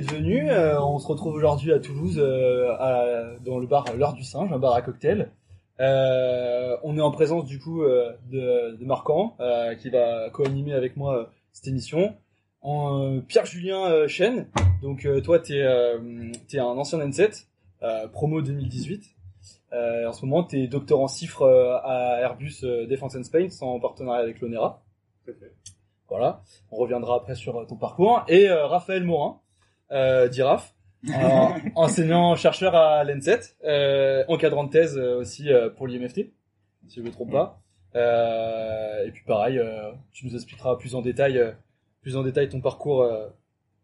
[0.00, 0.50] d'être venu.
[0.50, 4.52] Euh, on se retrouve aujourd'hui à Toulouse, euh, à- dans le bar L'Heure du Singe,
[4.52, 5.30] un bar à cocktail.
[5.80, 10.72] Euh, on est en présence du coup euh, de, de Marquand, euh, qui va co-animer
[10.72, 12.14] avec moi euh, cette émission.
[12.62, 14.46] En, euh, Pierre-Julien euh, Chen,
[14.82, 15.98] donc euh, toi t'es euh,
[16.48, 17.46] t'es un ancien N7,
[17.82, 19.04] euh, promo 2018.
[19.72, 21.06] Euh, en ce moment t'es docteur en
[21.42, 24.82] euh, à Airbus euh, Defence and Space en partenariat avec l'ONERA.
[26.08, 28.24] Voilà, on reviendra après sur euh, ton parcours.
[28.28, 29.40] Et euh, Raphaël Morin,
[29.94, 30.74] euh, d'IRAF,
[31.08, 31.12] euh,
[31.74, 36.32] enseignant-chercheur à l'ENSET, euh, encadrant de thèse euh, aussi euh, pour l'IMFT,
[36.88, 37.60] si je ne me trompe pas.
[37.94, 39.60] Et puis pareil,
[40.12, 41.54] tu nous expliqueras plus en détail,
[42.02, 43.08] plus en détail ton parcours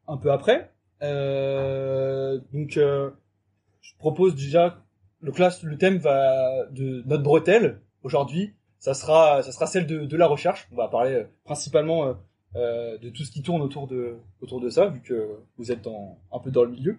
[0.09, 0.73] un peu après.
[1.01, 4.83] Donc, je propose déjà
[5.21, 10.07] le classe, le thème va de notre bretelle aujourd'hui ça sera ça sera celle de,
[10.07, 10.67] de la recherche.
[10.73, 12.17] On va parler principalement
[12.57, 15.87] euh, de tout ce qui tourne autour de autour de ça, vu que vous êtes
[15.87, 16.99] un peu dans le milieu.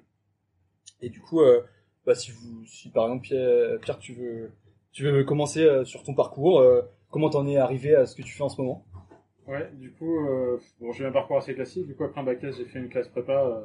[1.01, 1.61] Et du coup, euh,
[2.05, 3.27] bah, si vous si par exemple
[3.81, 4.51] Pierre, tu veux
[4.91, 6.63] tu veux commencer euh, sur ton parcours,
[7.09, 8.85] comment t'en es arrivé à ce que tu fais en ce moment?
[9.47, 10.19] Ouais, du coup,
[10.79, 11.85] bon, j'ai eu un parcours assez classique.
[11.85, 13.61] Du coup, après un bac S, j'ai fait une classe prépa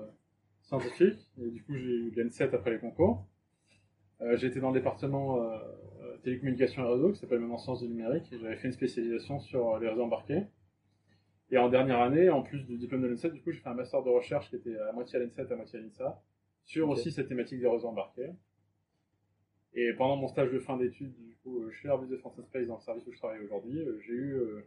[0.63, 1.31] scientifique.
[1.41, 3.25] Et du coup, j'ai eu l'N7 après les concours.
[4.21, 8.33] Été dans le département euh, télécommunications et réseaux, qui s'appelle maintenant sciences du numérique.
[8.33, 10.43] Et j'avais fait une spécialisation sur les réseaux embarqués.
[11.51, 13.75] Et en dernière année, en plus du diplôme de l'N7, du coup, j'ai fait un
[13.75, 16.23] master de recherche qui était à moitié à l'N7, à moitié à l'INSA,
[16.65, 18.33] sur aussi cette thématique des réseaux embarqués.
[19.75, 22.67] Et pendant mon stage de fin d'études, du coup, euh, chez Airbus Defence and Space,
[22.67, 24.67] dans le service où je travaille aujourd'hui, euh, j'ai eu euh,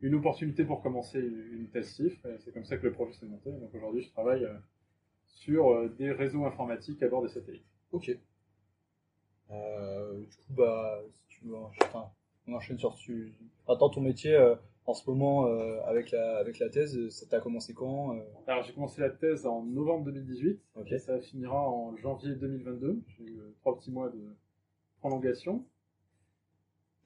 [0.00, 2.24] une opportunité pour commencer une, thèse CIF.
[2.24, 3.50] et C'est comme ça que le projet s'est monté.
[3.50, 4.46] Donc aujourd'hui, je travaille
[5.26, 7.66] sur des réseaux informatiques à bord des satellites.
[7.92, 8.16] Ok.
[9.50, 12.10] Euh, du coup, bah, si tu veux, enfin,
[12.46, 13.34] on enchaîne sur tu.
[13.68, 14.36] Attends, ton métier
[14.86, 18.20] en ce moment euh, avec la avec la thèse, ça t'a commencé quand euh?
[18.46, 20.92] Alors j'ai commencé la thèse en novembre 2018 Ok.
[20.92, 23.02] et ça finira en janvier 2022.
[23.08, 24.36] J'ai eu euh, trois petits mois de
[25.00, 25.64] prolongation.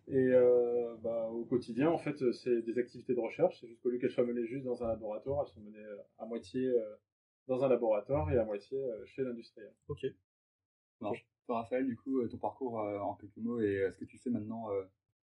[0.08, 3.60] Et euh, bah, au quotidien, en fait, euh, c'est des activités de recherche.
[3.60, 6.02] C'est juste qu'au lieu qu'elles soient menées juste dans un laboratoire, elles sont menées euh,
[6.18, 6.96] à moitié euh,
[7.46, 9.72] dans un laboratoire et à moitié euh, chez l'industriel.
[9.88, 10.06] Ok.
[10.98, 11.12] Toi,
[11.48, 14.18] Raphaël, du coup, euh, ton parcours euh, en quelques mots et euh, ce que tu
[14.18, 14.82] fais maintenant euh,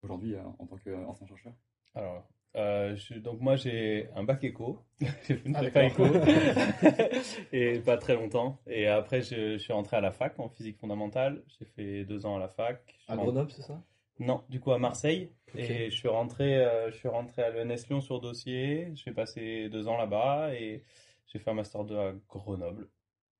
[0.02, 1.54] aujourd'hui euh, en tant qu'ancien chercheur?
[1.94, 5.06] Alors, euh, je- donc moi j'ai un bac éco, j'ai
[5.36, 6.26] fait une Ah, prépa éco d'accord.
[7.52, 8.58] et pas très longtemps.
[8.66, 11.42] Et après je, je suis rentré à la fac en physique fondamentale.
[11.58, 12.80] J'ai fait deux ans à la fac.
[13.08, 13.82] À rentré- Grenoble, c'est ça?
[14.20, 15.30] Non, du coup à Marseille.
[15.56, 18.88] Et je suis rentré, euh, je suis rentré à l'ENS Lyon sur dossier.
[18.94, 20.82] J'ai passé deux ans là-bas et
[21.26, 22.88] j'ai fait un master 2 à Grenoble.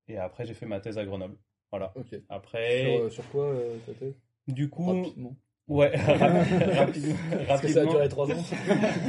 [0.07, 1.37] Et après j'ai fait ma thèse à Grenoble.
[1.71, 1.91] Voilà.
[1.95, 2.15] Ok.
[2.29, 4.13] Après, Sur, euh, sur quoi euh, ta thèse?
[4.47, 5.35] Du coup, Rapidement.
[5.67, 7.15] Ouais, rapidement,
[7.47, 8.43] Parce que ça a duré trois ans.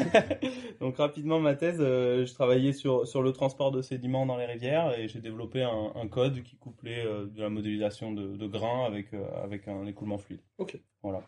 [0.80, 4.46] Donc rapidement ma thèse, euh, je travaillais sur, sur le transport de sédiments dans les
[4.46, 8.46] rivières et j'ai développé un, un code qui couplait euh, de la modélisation de, de
[8.46, 10.42] grains avec, euh, avec un écoulement fluide.
[10.58, 10.78] Ok.
[11.02, 11.22] Voilà.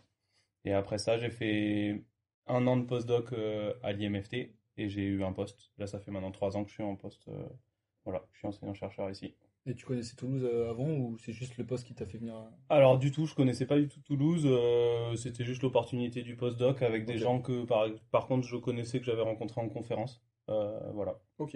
[0.64, 2.04] Et après ça, j'ai fait
[2.46, 3.32] un an de postdoc
[3.82, 4.34] à l'IMFT
[4.76, 5.70] et j'ai eu un poste.
[5.78, 7.28] Là, ça fait maintenant trois ans que je suis en poste.
[8.04, 9.34] voilà, je suis enseignant-chercheur ici.
[9.66, 12.36] Et tu connaissais Toulouse euh, avant ou c'est juste le poste qui t'a fait venir
[12.36, 14.44] euh, Alors du tout, je connaissais pas du tout Toulouse.
[14.46, 18.98] euh, C'était juste l'opportunité du postdoc avec des gens que par, par contre je connaissais
[18.98, 20.22] que j'avais rencontrés en conférence.
[20.48, 21.20] Euh, voilà.
[21.38, 21.52] Ok.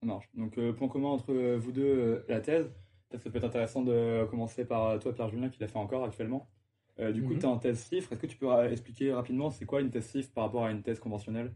[0.00, 0.28] Ça marche.
[0.34, 2.66] Donc, euh, point commun entre vous deux, euh, la thèse.
[3.08, 6.04] Peut-être que ça peut être intéressant de commencer par toi, Pierre-Julien, qui l'a fait encore
[6.04, 6.50] actuellement.
[6.98, 7.38] Euh, du coup, Mhm.
[7.38, 8.12] tu es en thèse CIFRE.
[8.12, 10.82] Est-ce que tu peux expliquer rapidement c'est quoi une thèse CIFRE par rapport à une
[10.82, 11.54] thèse conventionnelle?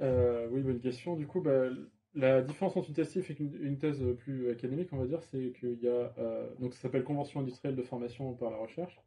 [0.00, 1.16] Euh, oui, bonne question.
[1.16, 1.68] Du coup, bah,
[2.14, 5.80] la différence entre une thèse et une, thèse plus académique, on va dire, c'est qu'il
[5.82, 6.12] y a.
[6.18, 9.00] euh, donc, ça s'appelle Convention industrielle de formation par la recherche.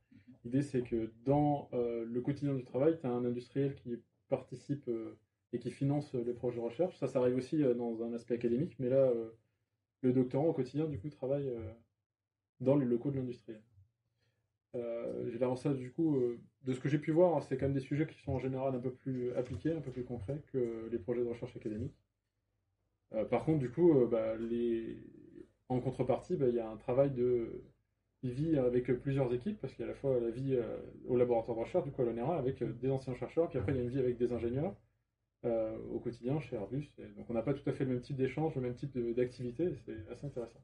[0.44, 4.00] L'idée, c'est que dans euh, le quotidien du travail, tu as un industriel qui
[4.30, 5.18] participe euh,
[5.54, 6.97] et qui finance les projets de recherche.
[6.97, 9.12] Ça, ça arrive aussi dans un aspect académique, mais là,
[10.02, 11.50] le doctorant au quotidien, du coup, travaille
[12.59, 13.62] dans les locaux de l'industriel.
[14.74, 16.22] J'ai ça, du coup,
[16.64, 18.40] de ce que j'ai pu voir, hein, c'est quand même des sujets qui sont en
[18.40, 21.96] général un peu plus appliqués, un peu plus concrets que les projets de recherche académique.
[23.13, 24.35] Euh, par contre, du coup, euh, bah,
[25.69, 27.63] en contrepartie, bah, il y a un travail de
[28.23, 31.16] vie avec plusieurs équipes, parce qu'il y a à la fois la vie euh, au
[31.16, 33.78] laboratoire de recherche, du coup à l'ONERA, avec euh, des anciens chercheurs, puis après il
[33.78, 34.75] y a une vie avec des ingénieurs
[35.46, 36.91] euh, au quotidien chez Airbus.
[37.17, 39.73] Donc on n'a pas tout à fait le même type d'échange, le même type d'activité,
[39.85, 40.61] c'est assez intéressant.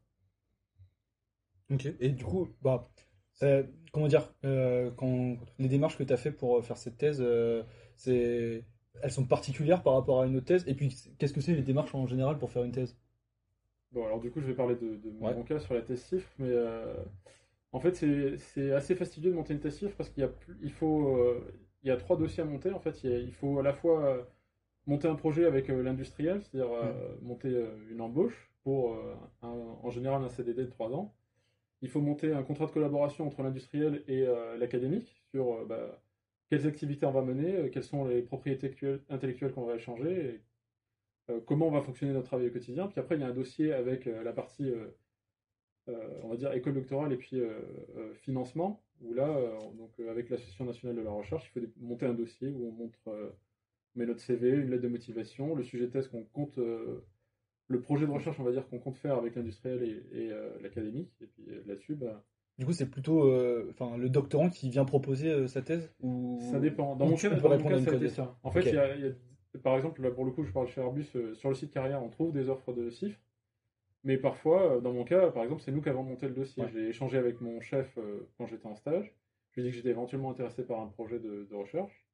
[1.71, 1.88] Ok.
[1.99, 2.89] Et du coup, bah,
[3.91, 7.19] comment dire, euh, quand les démarches que tu as fait pour euh, faire cette thèse,
[7.21, 7.63] euh,
[7.95, 8.65] c'est,
[9.03, 10.63] elles sont particulières par rapport à une autre thèse.
[10.67, 12.97] Et puis, qu'est-ce que c'est les démarches en général pour faire une thèse?
[13.91, 15.33] Bon, alors du coup, je vais parler de, de mon Ouais.
[15.33, 16.93] mon cas sur la thèse CIF, mais euh,
[17.73, 17.95] en fait,
[18.38, 21.17] c'est assez fastidieux de monter une thèse CIF parce qu'il y a, plus- il faut,
[21.17, 21.41] euh,
[21.83, 22.71] il y a trois dossiers à monter.
[22.73, 24.23] En fait, il, a- il faut à la fois euh,
[24.88, 26.71] monter un projet avec euh, l'industriel, c'est-à-dire
[27.21, 27.49] monter
[27.91, 28.95] une embauche pour
[29.43, 29.49] un-
[29.83, 31.15] en général un CDD de 3 ans.
[31.81, 34.25] Il faut monter un contrat de collaboration entre l'industriel et
[34.59, 36.01] l'académique sur bah,
[36.51, 38.75] quelles activités on va mener, euh, quelles sont les propriétés
[39.09, 40.42] intellectuelles qu'on va échanger,
[41.30, 42.88] euh, comment on va fonctionner notre travail au quotidien.
[42.88, 44.69] Puis après, il y a un dossier avec euh, la partie,
[45.88, 47.42] on va dire, école doctorale et puis
[48.15, 49.27] financement, où là,
[49.77, 53.00] donc, avec l'Association nationale de la recherche, il faut monter un dossier où on montre
[53.07, 57.81] on met notre CV, une lettre de motivation, le sujet de thèse qu'on compte, le
[57.81, 59.83] projet de recherche, on va dire, qu'on compte faire avec l'industriel
[60.13, 60.30] et,
[60.62, 61.12] l'académique.
[61.21, 62.24] Et puis là-dessus, bah,
[62.62, 66.38] Du coup, c'est plutôt euh, enfin le doctorant qui vient proposer euh, sa thèse ou
[66.52, 66.96] ça dépend.
[66.96, 68.38] Dans ou mon cas, dans mon répondre à cas, ça a été ça.
[68.44, 68.66] En fait, Ok.
[68.68, 70.80] il y a- il y a- par exemple, là, pour le coup, je parle chez
[70.80, 73.18] Airbus, euh, sur le site carrière, on trouve des offres de CIFRE.
[74.04, 76.62] Mais parfois, euh, dans mon cas, par exemple, c'est nous qui avons monté le dossier.
[76.62, 76.69] Ouais.
[76.72, 79.12] J'ai échangé avec mon chef euh, quand j'étais en stage.
[79.54, 82.06] Je lui ai dit que j'étais éventuellement intéressé par un projet de, de recherche.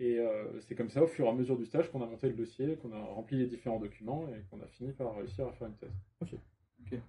[0.00, 2.26] Et euh, c'est comme ça, au fur et à mesure du stage, qu'on a monté
[2.26, 5.52] le dossier, qu'on a rempli les différents documents et qu'on a fini par réussir à
[5.52, 7.00] faire une thèse.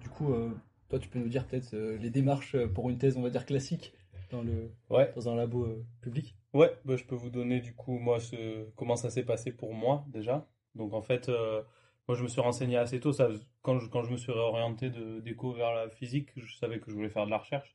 [0.00, 0.50] Du coup, euh,
[0.92, 3.46] toi, tu peux nous dire peut-être euh, les démarches pour une thèse, on va dire
[3.46, 3.94] classique,
[4.30, 5.10] dans le Ouais.
[5.16, 6.36] dans un labo euh, public.
[6.52, 8.68] Ouais, bah, je peux vous donner du coup moi ce...
[8.76, 10.46] comment ça s'est passé pour moi déjà.
[10.74, 11.62] Donc en fait, euh,
[12.08, 13.10] moi je me suis renseigné assez tôt.
[13.14, 13.30] Ça,
[13.62, 16.90] quand je, quand je me suis réorienté de d'éco vers la physique, je savais que
[16.90, 17.74] je voulais faire de la recherche.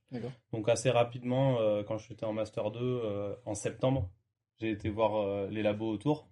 [0.52, 4.12] Donc assez rapidement, euh, quand j'étais en master 2 euh, en septembre,
[4.60, 6.30] j'ai été voir euh, les labos autour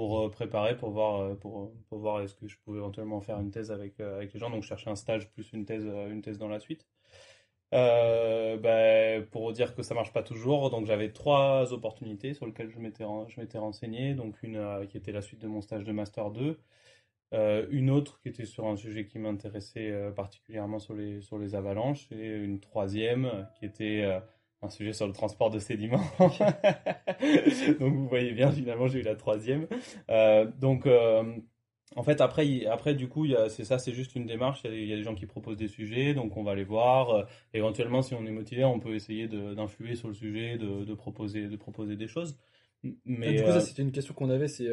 [0.00, 3.38] pour euh, préparer, pour voir, euh, pour, pour voir est-ce que je pouvais éventuellement faire
[3.38, 4.48] une thèse avec, euh, avec les gens.
[4.48, 6.86] Donc je cherchais un stage plus une thèse, euh, une thèse dans la suite.
[7.74, 12.70] Euh, ben, pour dire que ça marche pas toujours, donc j'avais trois opportunités sur lesquelles
[12.70, 14.14] je m'étais je m'étais renseigné.
[14.14, 16.58] Donc une euh, qui était la suite de mon stage de master 2,
[17.34, 21.38] euh, une autre qui était sur un sujet qui m'intéressait euh, particulièrement sur les sur
[21.38, 24.20] les avalanches, et une troisième euh, qui était euh,
[24.62, 26.02] un sujet sur le transport de sédiments.
[26.18, 29.66] donc vous voyez bien, finalement j'ai eu la troisième.
[30.10, 31.36] Euh, donc euh,
[31.96, 34.60] en fait, après, après du coup, c'est ça, c'est juste une démarche.
[34.64, 36.54] Il y, a, il y a des gens qui proposent des sujets, donc on va
[36.54, 37.10] les voir.
[37.10, 37.24] Euh,
[37.54, 41.48] éventuellement, si on est motivé, on peut essayer d'influer sur le sujet, de, de proposer,
[41.48, 42.38] de proposer des choses.
[43.04, 44.48] Mais Ah, du coup, ça, c'était une question qu'on avait.
[44.48, 44.68] C'est,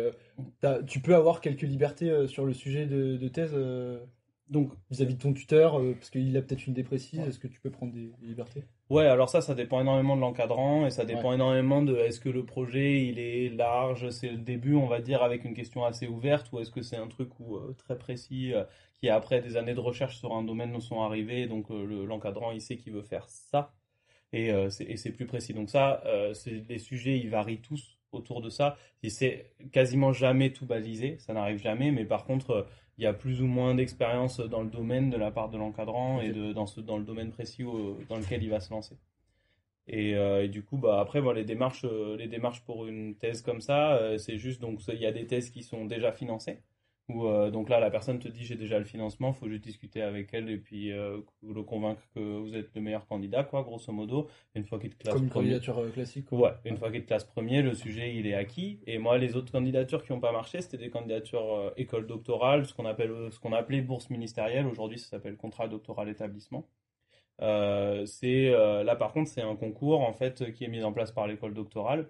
[0.88, 3.56] tu peux avoir quelques libertés sur le sujet de, de thèse
[4.50, 7.20] donc, vis-à-vis de ton tuteur, parce qu'il a peut-être une idée précise.
[7.20, 8.64] Est-ce que tu peux prendre des, des libertés?
[8.90, 11.36] Ouais, alors ça, ça dépend énormément de l'encadrant et ça dépend Ouais.
[11.36, 15.24] énormément de est-ce que le projet il est large, c'est le début, on va dire,
[15.24, 18.54] avec une question assez ouverte, ou est-ce que c'est un truc où, euh, très précis
[18.54, 18.64] euh,
[19.00, 22.06] qui après des années de recherche sur un domaine nous sont arrivés, donc euh, le-
[22.06, 23.74] l'encadrant il sait qu'il veut faire ça.
[24.34, 25.54] et, c'est, plus précis.
[25.54, 26.04] Donc ça,
[26.70, 28.78] les sujets, ils varient tous autour de ça.
[29.04, 32.68] Et c'est quasiment jamais tout balisé, ça n'arrive jamais, mais par contre,
[32.98, 36.22] il y a plus ou moins d'expérience dans le domaine de la part de l'encadrant
[36.22, 37.64] et de, dans, ce, dans le domaine précis
[38.10, 38.98] dans lequel il va se lancer.
[39.88, 43.16] Et, euh, et du coup, bah, après, bon, les, démarches, euh, les démarches pour une
[43.16, 46.12] thèse comme ça, euh, c'est juste, donc il y a des thèses qui sont déjà
[46.12, 46.60] financées.
[47.10, 50.02] Où, euh, donc là, la personne te dit j'ai déjà le financement, faut juste discuter
[50.02, 53.94] avec elle et puis euh, le convaincre que vous êtes le meilleur candidat, quoi, grosso
[53.94, 54.28] modo.
[54.56, 56.30] Une fois qu'il te classe Comme une premier, candidature euh, classique.
[56.34, 58.82] Ouais, une fois qu'il te classe premier, le sujet il est acquis.
[58.88, 62.66] Et moi, les autres candidatures qui n'ont pas marché, c'était des candidatures euh, école doctorale,
[62.66, 64.68] ce qu'on appelle, ce qu'on appelait bourse ministérielle.
[64.68, 66.68] Aujourd'hui, ça s'appelle contrat doctoral établissement.
[67.40, 71.28] C'est là par contre, c'est un concours en fait qui est mis en place par
[71.28, 72.10] l'école doctorale.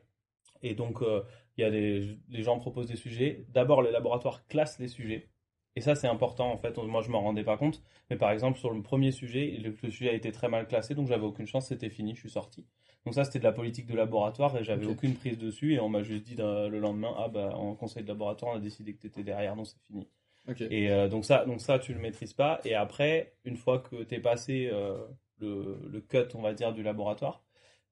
[0.64, 1.22] Et donc, euh,
[1.58, 3.46] il y a des, les gens proposent des sujets.
[3.50, 5.28] D'abord, les laboratoires classent les sujets.
[5.76, 6.78] Et ça, c'est important, en fait.
[6.78, 7.84] Moi, je m'en rendais pas compte.
[8.10, 10.96] Mais par exemple, sur le premier sujet, le, le sujet a été très mal classé,
[10.96, 12.66] donc j'avais aucune chance, c'était fini, je suis sorti.
[13.06, 15.74] Donc ça, c'était de la politique de laboratoire et j'avais aucune prise dessus.
[15.76, 18.60] Et on m'a juste dit le lendemain, ah bah, en conseil de laboratoire, on a
[18.60, 20.08] décidé que tu étais derrière, donc c'est fini.
[20.72, 22.60] Et euh, donc ça, donc ça, tu le maîtrises pas.
[22.66, 24.98] Et après, une fois que tu es passé euh,
[25.40, 27.44] le, le cut, on va dire, du laboratoire,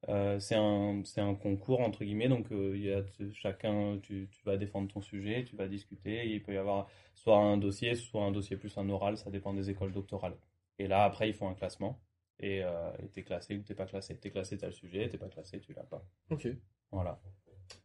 [0.10, 2.30] euh, c'est un, c'est un concours, entre guillemets.
[2.30, 6.28] Donc euh, il y a chacun, tu, tu vas défendre ton sujet, tu vas discuter.
[6.30, 9.54] Il peut y avoir soit un dossier, soit un dossier plus un oral, ça dépend
[9.54, 10.38] des écoles doctorales.
[10.80, 12.00] Et là, après, ils font un classement.
[12.40, 14.18] Et euh, t'es classé ou t'es pas classé.
[14.18, 15.08] T'es classé, t'as le sujet.
[15.10, 16.04] T'es pas classé, tu l'as pas.
[16.30, 16.48] Ok.
[16.92, 17.20] Voilà.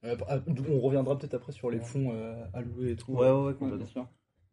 [0.05, 3.13] Euh, ah, on reviendra peut-être après sur les fonds euh, alloués et tout.
[3.13, 4.09] ouais, Ouais, bien sûr.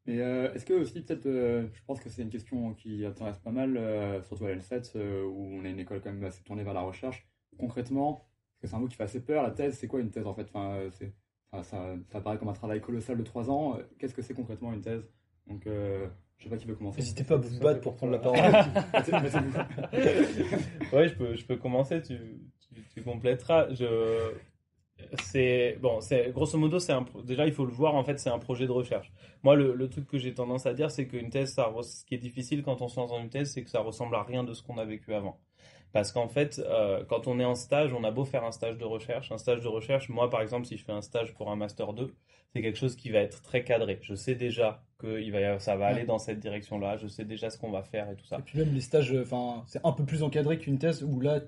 [0.05, 3.39] Mais euh, est-ce que aussi, peut-être, euh, je pense que c'est une question qui intéresse
[3.39, 6.43] pas mal, euh, surtout à l'L7, euh, où on est une école quand même assez
[6.43, 7.27] tournée vers la recherche.
[7.57, 10.11] Concrètement, parce que c'est un mot qui fait assez peur, la thèse, c'est quoi une
[10.11, 10.43] thèse en fait?
[10.43, 11.13] Enfin, euh, c'est,
[11.51, 13.77] enfin, ça, ça paraît comme un travail colossal de 3 ans.
[13.77, 15.07] Euh, Qu'est-ce que c'est concrètement une thèse?
[15.47, 16.99] Donc, euh, je sais pas qui veut commencer.
[16.99, 18.39] N'hésitez pas à vous battre pour prendre la parole.
[20.93, 22.17] Ouais, je peux, je peux commencer, tu,
[22.59, 22.83] tu.
[23.71, 24.33] Je,
[25.23, 28.29] c'est, bon, c'est, grosso modo, c'est un, déjà, il faut le voir, en fait, c'est
[28.29, 29.11] un projet de recherche.
[29.43, 32.15] Moi, le, le truc que j'ai tendance à dire, c'est qu'une thèse, ça, ce qui
[32.15, 34.43] est difficile quand on se lance dans une thèse, c'est que ça ressemble à rien
[34.43, 35.39] de ce qu'on a vécu avant.
[35.97, 38.77] Parce qu'en fait, euh, quand on est en stage, on a beau faire un stage
[38.77, 39.31] de recherche.
[39.31, 41.91] Un stage de recherche, moi par exemple, si je fais un stage pour un Master
[41.91, 42.13] 2,
[42.53, 43.97] c'est quelque chose qui va être très cadré.
[44.03, 46.97] Je sais déjà que il va, ça va aller dans cette direction-là.
[46.97, 48.37] Je sais déjà ce qu'on va faire et tout ça.
[48.37, 51.19] Et puis même les stages, euh, enfin, c'est un peu plus encadré qu'une thèse où
[51.19, 51.39] là,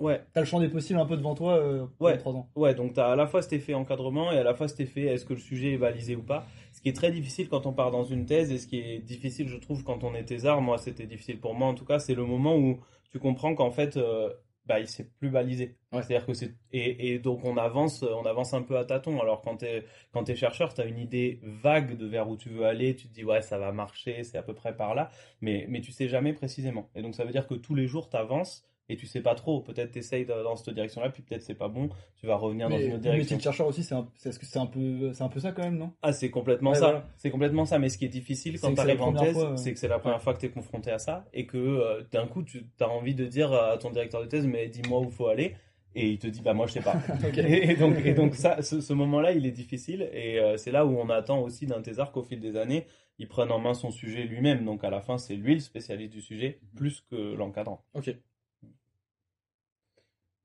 [0.00, 2.12] Ouais, t'as le champ des possibles un peu devant toi euh, Ouais.
[2.12, 2.48] les trois ans.
[2.54, 4.78] Ouais, donc tu as à la fois cet effet encadrement et à la fois cet
[4.78, 6.46] effet est-ce que le sujet est balisé ou pas?
[6.72, 9.00] Ce qui est très difficile quand on part dans une thèse et ce qui est
[9.00, 11.98] difficile, je trouve, quand on est thésard, moi c'était difficile pour moi en tout cas,
[11.98, 12.78] c'est le moment où
[13.10, 14.32] tu comprends qu'en fait, euh,
[14.66, 15.78] bah, il s'est plus balisé.
[15.92, 16.02] Ouais.
[16.02, 19.20] C'est-à-dire que c'est et, et donc on avance, on avance un peu à tâtons.
[19.20, 22.66] Alors quand t'es quand t'es chercheur, t'as une idée vague de vers où tu veux
[22.66, 22.94] aller.
[22.94, 25.10] Tu te dis ouais, ça va marcher, c'est à peu près par là,
[25.40, 26.90] mais mais tu sais jamais précisément.
[26.94, 29.60] Et donc ça veut dire que tous les jours t'avances et tu sais pas trop.
[29.60, 31.88] Peut-être t'essayes dans cette direction-là, puis peut-être c'est pas bon.
[32.16, 33.36] Tu vas revenir dans Mais une autre le métier direction.
[33.36, 35.52] de chercheur aussi, c'est un, c'est est-ce que c'est un peu, c'est un peu ça
[35.52, 35.92] quand même, non?
[36.02, 36.84] Ah, c'est complètement Ouais, ça.
[36.86, 37.06] voilà.
[37.16, 37.78] C'est complètement ça.
[37.78, 39.88] Mais ce qui est difficile quand tu c'est la arrives en thèse, c'est que c'est
[39.88, 42.64] la première fois que tu es confronté à ça et que euh, d'un coup, tu
[42.80, 45.54] as envie de dire à ton directeur de thèse, mais dis-moi où faut aller.
[45.94, 46.94] Et il te dit, bah moi je sais pas.
[47.36, 50.08] Et, donc, et donc ça, ce, ce moment-là, il est difficile.
[50.12, 52.86] Et euh, c'est là où on attend aussi d'un thésard qu'au fil des années,
[53.18, 54.64] il prenne en main son sujet lui-même.
[54.64, 57.82] Donc à la fin, c'est lui le spécialiste du sujet, plus que l'encadrant.
[57.94, 58.14] Ok.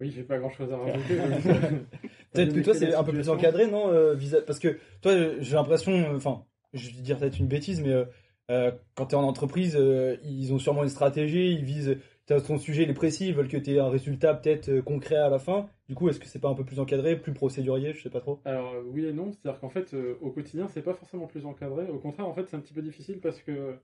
[0.04, 1.16] Oui, j'ai pas grand chose à rajouter.
[2.34, 5.56] Peut-être que toi c'est un peu plus encadré, non euh, Parce que toi, euh, j'ai
[5.56, 6.44] l'impression, euh, enfin,
[6.74, 8.04] je vais dire peut-être une bêtise, mais euh,
[8.52, 11.96] euh, quand tu es en entreprise, euh, ils ont sûrement une stratégie, ils visent,
[12.28, 15.16] ton sujet il est précis, ils veulent que tu aies un résultat peut-être euh, concret
[15.16, 15.70] à la fin.
[15.88, 18.20] Du coup, est-ce que c'est pas un peu plus encadré, plus procédurier, je sais pas
[18.20, 18.42] trop?
[18.44, 21.46] Alors euh, oui et non, c'est-à-dire qu'en fait euh, au quotidien c'est pas forcément plus
[21.46, 23.78] encadré, au contraire en fait c'est un petit peu difficile parce que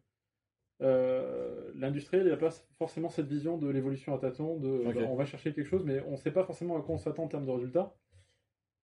[0.81, 5.15] euh, l'industriel il a pas forcément cette vision de l'évolution à tâtons, de bah, on
[5.15, 7.45] va chercher quelque chose mais on sait pas forcément à quoi on s'attend en termes
[7.45, 7.93] de résultats.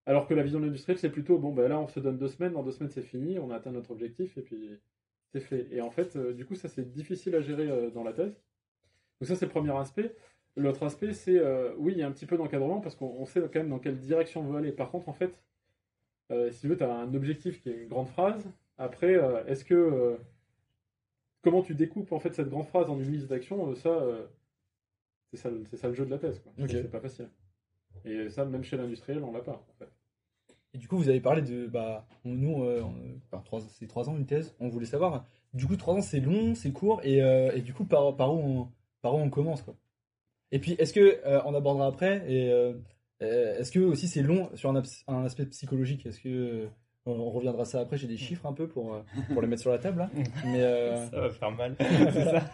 [0.04, 2.28] Alors que la vision de l'industriel c'est plutôt bon ben là on se donne deux
[2.28, 4.68] semaines, dans deux semaines c'est fini, on a atteint notre objectif et puis
[5.32, 5.68] c'est fait.
[5.70, 8.34] Et en fait euh, du coup ça c'est difficile à gérer euh, dans la thèse.
[9.20, 10.14] Donc ça c'est le premier aspect.
[10.58, 11.38] L'autre aspect, c'est
[11.76, 13.78] oui, il y a un petit peu d'encadrement parce qu'on on sait quand même dans
[13.78, 14.72] quelle direction on veut aller.
[14.72, 15.38] Par contre, en fait,
[16.50, 18.42] si tu veux, tu as un objectif qui est une grande phrase.
[18.78, 20.18] Après, est-ce que
[21.46, 24.26] comment tu découpes en fait cette grande phrase en une liste d'actions euh, Ça, euh,
[25.30, 26.40] c'est ça, ça le jeu de la thèse.
[26.40, 26.52] quoi.
[26.58, 26.70] Ok.
[26.72, 27.30] C'est pas facile.
[28.04, 29.52] Et ça, même chez l'industriel, on l'a pas.
[29.52, 29.88] En fait.
[30.74, 32.82] Et du coup, vous avez parlé de, bah, nous, euh,
[33.30, 34.56] enfin, c'est trois ans une thèse.
[34.58, 35.24] On voulait savoir.
[35.54, 38.34] Du coup, trois ans, c'est long, c'est court, et, euh, et du coup, par, par
[38.34, 38.68] où on,
[39.00, 39.76] par où on commence, quoi.
[40.50, 42.48] Et puis, est-ce que on abordera après, et
[43.20, 46.06] est-ce que aussi c'est long sur un, un aspect psychologique?
[46.06, 46.68] Est-ce que
[47.06, 49.62] on, on reviendra ça après J'ai des chiffres un peu pour euh, pour les mettre
[49.62, 50.10] sur la table là.
[50.44, 51.76] Mais euh, Ça va faire mal.
[52.10, 52.50] c'est ça.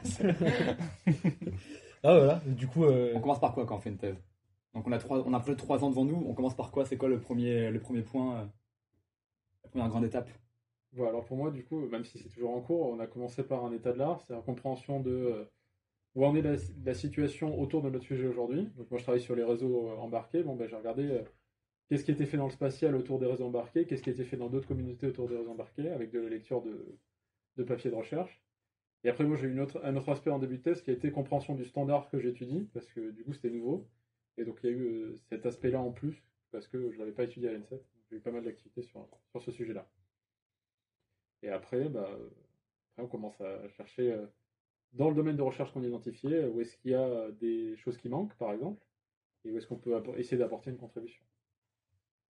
[2.02, 2.40] ah voilà.
[2.46, 4.16] Du coup, euh, On commence par quoi quand on fait une thèse?
[4.74, 6.24] Donc on a trois, on a près de trois ans devant nous.
[6.26, 6.84] On commence par quoi?
[6.86, 8.50] C'est quoi le premier, le premier point,
[9.64, 10.30] la première grande étape?
[10.94, 13.42] Voilà, alors pour moi, du coup, même si c'est toujours en cours, on a commencé
[13.42, 15.46] par un état de l'art, c'est la compréhension de
[16.14, 18.68] où en est la, la situation autour de notre sujet aujourd'hui.
[18.76, 20.42] Donc moi, je travaille sur les réseaux embarqués.
[20.42, 21.22] Bon, ben, j'ai regardé euh,
[21.92, 24.38] qu'est-ce qui été fait dans le spatial autour des réseaux embarqués, qu'est-ce qui été fait
[24.38, 26.96] dans d'autres communautés autour des réseaux embarqués, avec de la lecture de,
[27.58, 28.40] de papiers de recherche?
[29.04, 31.10] Et après, moi, j'ai eu un autre aspect en début de thèse qui a été
[31.10, 33.86] compréhension du standard que j'étudie, parce que du coup, c'était nouveau.
[34.38, 37.00] Et donc, il y a eu euh, cet aspect-là en plus, parce que je ne
[37.00, 37.82] l'avais pas étudié à l'ENSET.
[38.08, 39.86] J'ai eu pas mal d'activités sur, sur ce sujet-là.
[41.42, 42.08] Et après, bah,
[42.92, 44.24] après, on commence à chercher euh,
[44.94, 48.08] dans le domaine de recherche qu'on euh, où est-ce qu'il y a des choses qui
[48.08, 48.82] manquent, par exemple,
[49.44, 51.22] et où est-ce qu'on peut essayer d'apporter une contribution.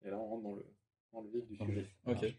[0.06, 0.66] Et là, on rentre dans le,
[1.14, 1.82] dans le vif du sujet.
[1.82, 1.96] vif.
[2.06, 2.36] ok.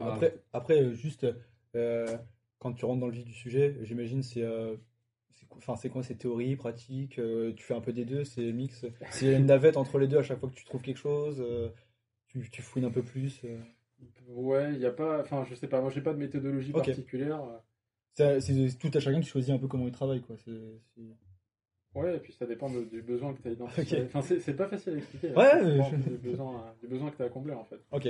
[0.00, 1.26] Après, après euh, juste
[1.74, 2.18] euh,
[2.58, 4.76] quand tu rentres dans le vif du sujet, j'imagine c'est euh,
[5.56, 8.84] enfin c'est quoi c'est théorie, pratique, euh, tu fais un peu des deux, c'est mix.
[9.10, 11.70] C'est une navette entre les deux à chaque fois que tu trouves quelque chose, euh,
[12.28, 13.40] tu, tu fouines un peu plus.
[13.44, 13.58] euh.
[14.28, 17.42] Ouais, il n'y a pas, enfin, je sais pas, moi, j'ai pas de méthodologie particulière.
[18.14, 20.36] C'est tout à chacun qui choisit un peu comment il travaille quoi.
[21.96, 24.02] Ouais, et puis ça dépend de- du besoin que tu as identifié.
[24.06, 25.30] Enfin, c'est c'est pas facile à expliquer.
[25.30, 25.34] hein.
[25.36, 27.80] Ouais, Ça dépend je- du, besoin, du besoin que tu as à combler, en fait.
[27.90, 28.08] Ok.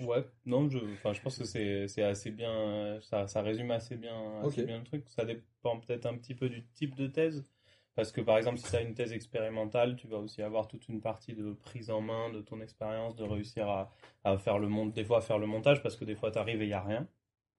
[0.00, 3.96] Ouais, non, je, enfin, je pense que c'est, c'est assez bien, ça, ça résume assez
[3.96, 5.04] bien, assez bien le truc.
[5.08, 7.44] Ça dépend peut-être un petit peu du type de thèse.
[7.96, 10.86] Parce que par exemple, si tu as une thèse expérimentale, tu vas aussi avoir toute
[10.88, 13.90] une partie de prise en main de ton expérience, de réussir à,
[14.22, 16.38] à faire le monte, des fois à faire le montage, parce que des fois tu
[16.38, 17.08] arrives et il n'y a rien.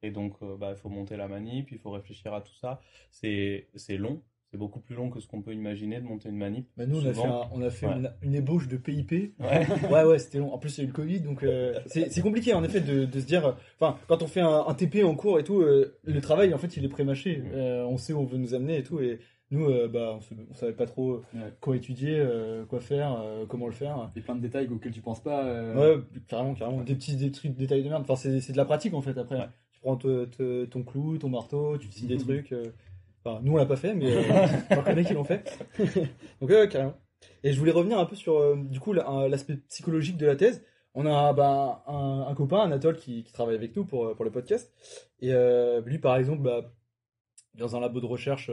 [0.03, 2.79] Et donc, euh, bah, il faut monter la manip, il faut réfléchir à tout ça.
[3.11, 6.37] C'est, c'est long, c'est beaucoup plus long que ce qu'on peut imaginer de monter une
[6.37, 6.67] manip.
[6.77, 7.93] Bah, nous on a fait, un- on a fait Ouais.
[7.95, 9.11] une, une ébauche de PIP.
[9.39, 9.67] Ouais.
[9.91, 10.53] Ouais, ouais, c'était long.
[10.53, 12.81] En plus, il y a eu le Covid, donc euh, c'est c'est compliqué en effet
[12.81, 13.55] de, de se dire.
[13.79, 16.57] Enfin, quand on fait un, un TP en cours et tout, euh, le travail en
[16.57, 17.43] fait il est pré-mâché.
[17.53, 18.99] Euh, on sait où on veut nous amener et tout.
[19.01, 19.19] Et
[19.51, 21.51] nous, euh, bah, on, se- on savait pas trop Ouais.
[21.59, 24.11] quoi étudier, euh, quoi faire, euh, comment le faire.
[24.15, 25.43] Il y a plein de détails auxquels tu penses pas.
[25.45, 26.81] euh, Ouais, carrément, carrément.
[26.83, 28.03] Des petits des trucs, détails de merde.
[28.03, 29.49] Enfin, c'est c'est de la pratique en fait après.
[29.79, 32.21] Tu prends te- te- ton clou, ton marteau, tu scies des Mhm.
[32.24, 32.51] trucs.
[32.51, 32.71] euh.
[33.24, 35.43] Enfin, nous on l'a pas fait, mais euh, j'en connais qui l'ont fait.
[36.41, 36.95] Donc ouais, carrément.
[37.43, 40.63] Et je voulais revenir un peu sur euh, du coup l'aspect psychologique de la thèse.
[40.95, 44.31] On a bah, un, un copain, Anatole, qui, qui travaille avec nous pour, pour le
[44.31, 44.74] podcast.
[45.21, 45.31] Et
[45.86, 46.74] lui, par exemple, bah,
[47.55, 48.50] dans un labo de recherche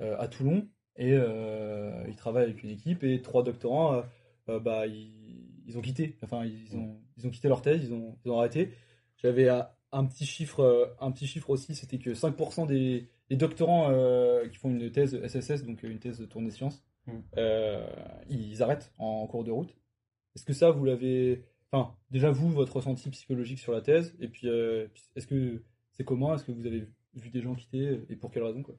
[0.00, 4.02] à Toulon, et euh, il travaille avec une équipe et trois doctorants,
[4.48, 6.18] euh, bah, ils, ils ont quitté.
[6.22, 8.72] Enfin, ils ont, ils ont quitté leur thèse, ils ont, ils ont arrêté.
[9.18, 9.48] J'avais
[9.92, 13.90] un, un petit chiffre, euh, un petit chiffre aussi, c'était que 5% des, des doctorants
[13.90, 17.12] euh, qui font une thèse SSS, donc une thèse de tournée sciences, Mm.
[17.38, 17.88] euh,
[18.28, 19.74] ils arrêtent en cours de route.
[20.36, 21.44] Est-ce que ça, vous l'avez...
[21.72, 26.04] Enfin, déjà vous, votre ressenti psychologique sur la thèse, et puis euh, est-ce que c'est
[26.04, 28.00] comment Est-ce que vous avez vu des gens quitter?
[28.10, 28.76] Et pour quelle raison quoi?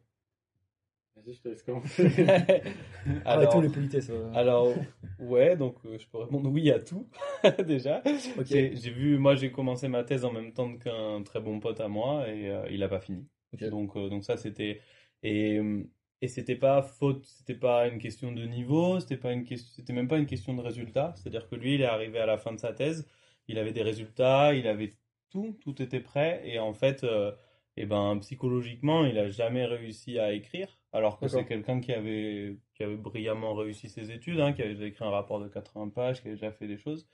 [1.16, 2.10] Vas-y, je te laisse commencer.
[3.26, 4.10] Arrêtons les politesses.
[4.10, 4.32] euh.
[4.34, 4.88] Alors,
[5.20, 7.10] ouais, donc euh, je peux répondre oui à tout,
[7.66, 8.02] déjà.
[8.38, 8.48] Ok.
[8.48, 11.88] J'ai vu, moi j'ai commencé ma thèse en même temps qu'un très bon pote à
[11.90, 13.28] moi et euh, il a pas fini.
[13.54, 13.64] Ok.
[13.70, 14.82] Donc, euh, donc ça c'était
[15.24, 15.60] et
[16.24, 19.94] et c'était pas faute, c'était pas une question de niveau, c'était pas une question, c'était
[19.94, 21.14] même pas une question de résultat.
[21.18, 23.08] C'est-à-dire que lui, il est arrivé à la fin de sa thèse,
[23.48, 24.98] il avait des résultats, il avait
[25.32, 27.32] tout, tout était prêt et en fait, euh,
[27.78, 30.80] eh ben psychologiquement, il a jamais réussi à écrire.
[30.94, 34.74] Alors que c'est quelqu'un qui avait qui avait brillamment réussi ses études, hein, qui avait
[34.74, 37.08] déjà écrit un rapport de 80 pages, qui avait déjà fait des choses.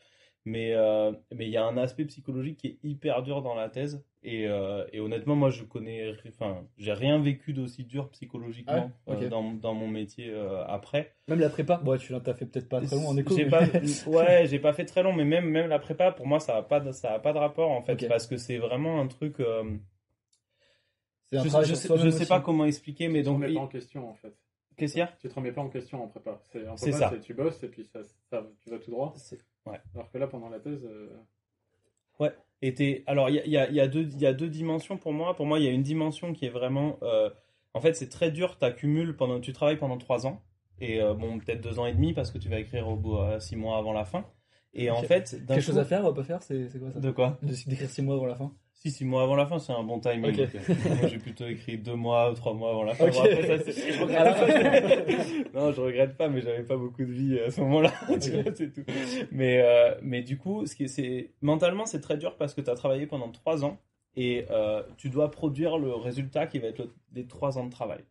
[0.46, 3.70] Mais euh, mais il y a un aspect psychologique qui est hyper dur dans la
[3.70, 4.04] thèse.
[4.24, 9.12] Et, euh, et honnêtement, moi, je connais, enfin, j'ai rien vécu d'aussi dur psychologiquement Ah
[9.12, 10.34] ouais, euh, dans, dans mon métier
[10.68, 11.14] après.
[11.28, 13.36] Même la prépa, bon, tu l'as fait peut-être pas très loin en écho.
[13.36, 13.64] Mais- pas,
[14.08, 16.64] ouais, j'ai pas fait très long, mais même, même la prépa, pour moi, ça a
[16.64, 19.40] pas de, ça a pas de rapport en fait, parce que c'est vraiment un truc.
[21.30, 22.26] C'est un je, travail je sais, soi-même je sais aussi.
[22.30, 24.34] pas comment expliquer, mais tu te donc, remets il- pas en question en fait.
[24.78, 25.12] qu'est-ce qu'il y a?
[25.20, 26.42] Tu te remets pas en question en prépa.
[26.52, 27.14] C'est en C'est prépa, ça.
[27.14, 29.14] c'est tu bosses et puis ça, ça- tu vas tout droit.
[29.18, 29.80] C'est- ouais.
[29.94, 31.10] Alors que là, pendant la thèse, euh,
[32.64, 34.50] Et t'es- alors, il y a, y a- y a deux, il y a deux
[34.50, 35.36] dimensions pour moi.
[35.36, 36.98] Pour moi, il y a une dimension qui est vraiment.
[37.04, 37.30] euh,
[37.76, 38.58] en fait, c'est très dur.
[38.58, 40.42] T'accumules pendant, tu travailles pendant trois ans.
[40.82, 43.18] Et euh, bon, peut-être deux ans et demi parce que tu vas écrire au bout
[43.18, 44.26] euh, six mois avant la fin.
[44.74, 46.80] Et en fait, d'un Quelque chose coup- à faire ou à pas faire C'est c'est
[46.80, 47.00] quoi ça?
[47.00, 47.38] De quoi?
[47.44, 50.00] D'écrire 6 mois avant la fin Si, six mois avant la fin, c'est un bon
[50.00, 50.22] timing.
[51.02, 53.06] Moi, j'ai plutôt écrit deux mois ou trois mois avant la fin.
[53.08, 53.14] Ok.
[53.14, 55.60] Bon, après, ça, je regrette pas.
[55.60, 57.92] non, je regrette pas, mais j'avais pas beaucoup de vie à ce moment-là.
[58.20, 58.84] c'est tout.
[59.32, 62.62] Mais, euh, mais du coup, ce qui est, c'est, mentalement, c'est très dur parce que
[62.62, 63.80] tu as travaillé pendant trois ans
[64.16, 67.72] et euh, tu dois produire le résultat qui va être le- des trois ans de
[67.72, 68.04] travail.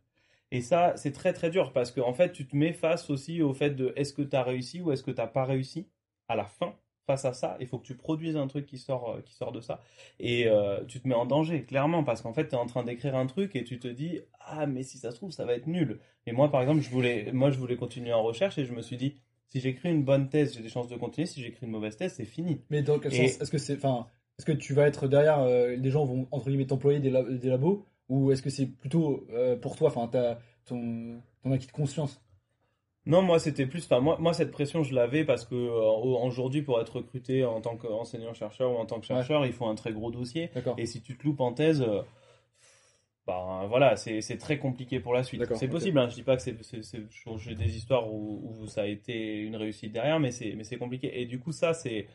[0.51, 3.41] Et ça, c'est très très dur parce que en fait, tu te mets face aussi
[3.41, 5.87] au fait de est-ce que tu as réussi ou est-ce que tu n'as pas réussi
[6.27, 6.73] à la fin.
[7.07, 9.51] Face à ça, il faut que tu produises un truc qui sort, euh, qui sort
[9.53, 9.81] de ça.
[10.19, 12.83] Et euh, tu te mets en danger, clairement, parce qu'en fait, tu es en train
[12.83, 15.53] d'écrire un truc et tu te dis Ah, mais si ça se trouve, ça va
[15.53, 15.99] être nul.
[16.25, 18.81] Et moi, par exemple, je voulais, moi, je voulais continuer en recherche et je me
[18.81, 19.15] suis dit
[19.47, 21.25] Si j'écris une bonne thèse, j'ai des chances de continuer.
[21.27, 22.59] Si j'écris une mauvaise thèse, c'est fini.
[22.69, 23.41] Mais dans quel Et- sens?
[23.41, 26.47] Est-ce que c'est, enfin, est-ce que tu vas être derrière euh, Les gens vont entre
[26.49, 27.85] guillemets t'employer des, lab- des labos?
[28.09, 29.87] Ou est-ce que c'est plutôt euh, pour toi?
[29.95, 30.09] Enfin,
[30.65, 32.21] ton ton acquis de conscience?
[33.07, 33.85] Non, moi, c'était plus.
[33.85, 37.61] Enfin, moi, moi, cette pression, je l'avais parce que euh, aujourd'hui, pour être recruté en
[37.61, 40.49] tant qu'enseignant-chercheur ou en tant que chercheur, il faut un très gros dossier.
[40.77, 42.01] Et si tu te loupes en thèse, euh,
[43.25, 45.43] ben voilà, c'est très compliqué pour la suite.
[45.55, 49.37] C'est possible, hein, je dis pas que c'est, des histoires où, où ça a été
[49.39, 51.21] une réussite derrière, mais c'est, mais c'est compliqué.
[51.21, 52.07] Et du coup, ça, c'est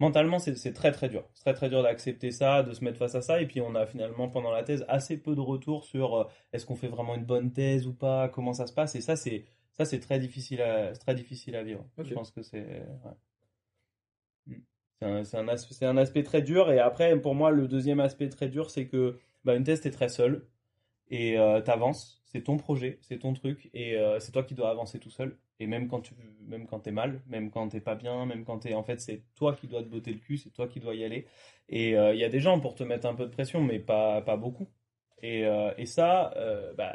[0.00, 1.24] mentalement, c'est, c'est très très dur.
[1.34, 3.40] C'est très très dur d'accepter ça, de se mettre face à ça.
[3.40, 6.66] Et puis, on a finalement pendant la thèse assez peu de retours sur euh, est-ce
[6.66, 8.94] qu'on fait vraiment une bonne thèse ou pas, comment ça se passe.
[8.94, 9.44] Et ça, c'est
[9.78, 11.84] ça, c'est très difficile à, c'est très difficile à vivre.
[11.98, 12.60] Je pense que c'est
[13.04, 13.12] ouais.
[14.46, 14.54] Mm.
[15.00, 16.70] C'est un, c'est un as- c'est un aspect très dur.
[16.72, 19.90] Et après, pour moi, le deuxième aspect très dur, c'est que bah, une thèse, t'es
[19.90, 20.46] très seul
[21.10, 22.22] et euh, t'avances.
[22.26, 25.38] C'est ton projet, c'est ton truc et euh, c'est toi qui dois avancer tout seul.
[25.60, 26.14] Et même quand tu,
[26.48, 29.24] même quand t'es mal, même quand t'es pas bien, même quand t'es, en fait, c'est
[29.36, 31.26] toi qui dois te botter le cul, c'est toi qui dois y aller.
[31.68, 33.78] Et euh, il y a des gens pour te mettre un peu de pression, mais
[33.80, 34.68] pas, pas beaucoup.
[35.22, 36.94] Et, euh, et ça, euh, bah,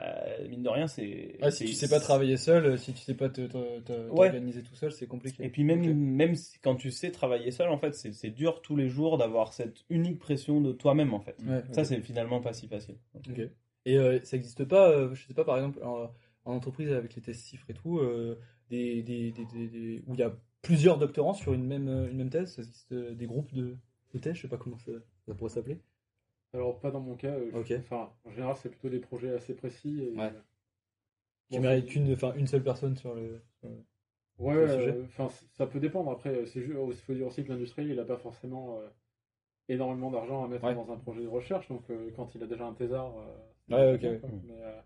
[0.49, 1.37] mine de rien, c'est.
[1.41, 4.27] Ah, si tu sais pas travailler seul, euh, si tu sais pas te- Ouais.
[4.29, 5.43] t'organiser tout seul, c'est compliqué.
[5.43, 8.77] Et puis même, même si- quand tu sais travailler seul, en fait, c'est dur tous
[8.77, 11.35] les jours d'avoir cette unique pression de toi-même, en fait.
[11.45, 12.95] Ouais, Ça, c'est finalement pas si facile.
[13.15, 13.39] Ok.
[13.85, 16.09] Et euh, ça n'existe pas, je sais pas, par exemple, en,
[16.45, 17.99] en entreprise avec les tests chiffres et tout,
[18.69, 22.55] des, des, des, où il y a plusieurs doctorants sur une même, une même thèse,
[22.55, 23.75] ça existe des groupes de,
[24.13, 24.93] de thèses, je sais pas comment ça,
[25.27, 25.79] ça pourrait s'appeler.
[26.53, 27.33] Alors pas dans mon cas.
[27.35, 27.71] euh, je- Ok.
[27.79, 30.01] Enfin, en général, c'est plutôt des projets assez précis.
[30.01, 30.23] Et, Ouais.
[30.25, 30.31] euh,
[31.49, 33.41] Qui bon, mérite qu'une, enfin, une seule personne sur le.
[34.39, 34.91] Ouais, sur le sujet.
[34.91, 36.11] euh, enfin, ça peut dépendre.
[36.11, 38.87] Après, c'est juste, il faut dire aussi que l'industrie, il n'a pas forcément euh,
[39.69, 40.75] énormément d'argent à mettre Ouais.
[40.75, 41.67] dans un projet de recherche.
[41.69, 43.25] Donc, euh, quand il a déjà un thésard, euh,
[43.69, 44.17] c'est Ouais, bien.
[44.43, 44.81] Mais, euh,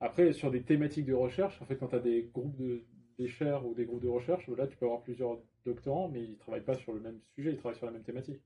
[0.00, 2.84] après, sur des thématiques de recherche, en fait, quand tu as des groupes de
[3.18, 6.36] des chaires ou des groupes de recherche, là, tu peux avoir plusieurs doctorants, mais ils
[6.36, 8.42] travaillent pas sur le même sujet, ils travaillent sur la même thématique.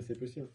[0.00, 0.48] C'est possible.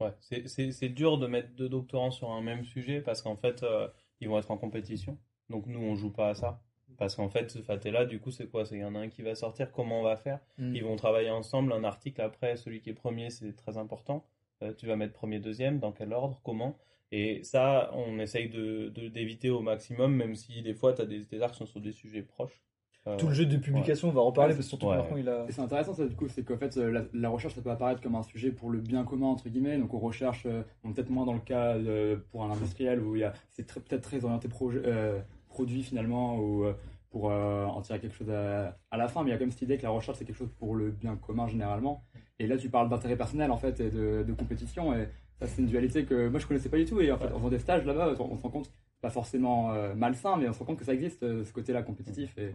[0.00, 3.88] Ouais, c'est- dur de mettre deux doctorants sur un même sujet parce qu'en fait, euh,
[4.20, 5.18] ils vont être en compétition.
[5.50, 6.62] Donc nous, on joue pas à ça.
[6.96, 8.64] Parce qu'en fait, t'es là, du coup, c'est quoi?
[8.64, 10.40] C'est il y en a un qui va sortir, comment on va faire?
[10.58, 10.74] Mm.
[10.76, 14.24] Ils vont travailler ensemble, un article après, celui qui est premier, c'est très important.
[14.62, 16.76] Euh, tu vas mettre premier, deuxième, dans quel ordre, comment?
[17.10, 21.06] Et ça, on essaye de, de- d'éviter au maximum, même si des fois, tu as
[21.06, 22.62] des, des arcs qui sont sur des sujets proches.
[23.06, 24.96] Euh, Tout le jeu de publication, on va en reparler Ouais, parce que surtout ouais.
[24.96, 25.44] Marco, il a.
[25.46, 27.70] Et c'est intéressant ça du coup, c'est qu'en fait euh, la, la recherche ça peut
[27.70, 31.10] apparaître comme un sujet pour le bien commun entre guillemets, donc on recherche euh, peut-être
[31.10, 34.24] moins dans le cas de- pour un industriel où il y a c'est peut-être très
[34.24, 36.72] orienté projet, euh, produit finalement ou euh,
[37.10, 39.44] pour euh, en tirer quelque chose à, à la fin, mais il y a quand
[39.44, 42.02] même cette idée que la recherche c'est quelque chose pour le bien commun généralement.
[42.38, 45.60] Et là tu parles d'intérêt personnel en fait et de, de compétition et ça c'est
[45.60, 47.58] une dualité que moi je connaissais pas du tout et en fait en faisant des
[47.58, 50.78] stages là-bas on se rend compte pas forcément euh, malsain mais on se rend compte
[50.78, 52.54] que ça existe euh, ce côté-là compétitif et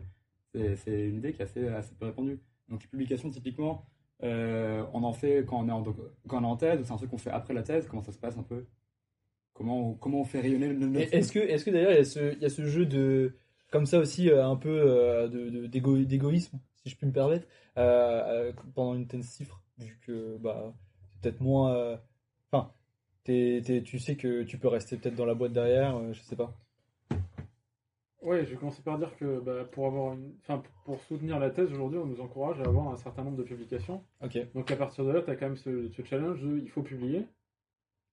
[0.53, 2.39] c'est une idée qui est assez, assez peu répandue.
[2.69, 3.85] Donc, les publications, typiquement,
[4.23, 5.83] euh, on en fait quand on est en,
[6.27, 8.01] quand on est en thèse, ou c'est un truc qu'on fait après la thèse Comment
[8.03, 8.65] ça se passe un peu?
[9.53, 12.05] Comment on, comment on fait rayonner le Est-ce que, est-ce que d'ailleurs il y, a
[12.05, 13.35] ce- il y a ce jeu de
[13.71, 17.11] comme ça aussi euh, un peu euh, de, de- d'égo- d'égoïsme, si je puis me
[17.11, 17.45] permettre,
[17.77, 20.73] euh, euh, pendant une telle cifre, vu que bah
[21.11, 21.73] c'est peut-être moins.
[21.75, 21.97] euh,
[22.51, 22.71] Enfin,
[23.23, 26.35] t'es- tu sais que tu peux rester peut-être dans la boîte derrière, euh, je sais
[26.35, 26.57] pas.
[28.21, 30.33] Ouais, je vais commencer par dire que bah, pour avoir une...
[30.41, 33.43] enfin, pour soutenir la thèse aujourd'hui, on nous encourage à avoir un certain nombre de
[33.43, 34.03] publications.
[34.53, 36.81] Donc à partir de là, tu as quand même ce, ce challenge de il faut
[36.83, 37.25] publier.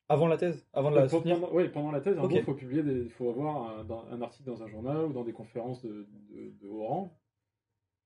[0.08, 1.52] Avant la thèse, avant de la Pendant- soutenir?
[1.52, 5.06] ouais, pendant la thèse, il faut publier, il faut avoir un, article dans un journal
[5.06, 7.18] ou dans des conférences de, de, de haut rang.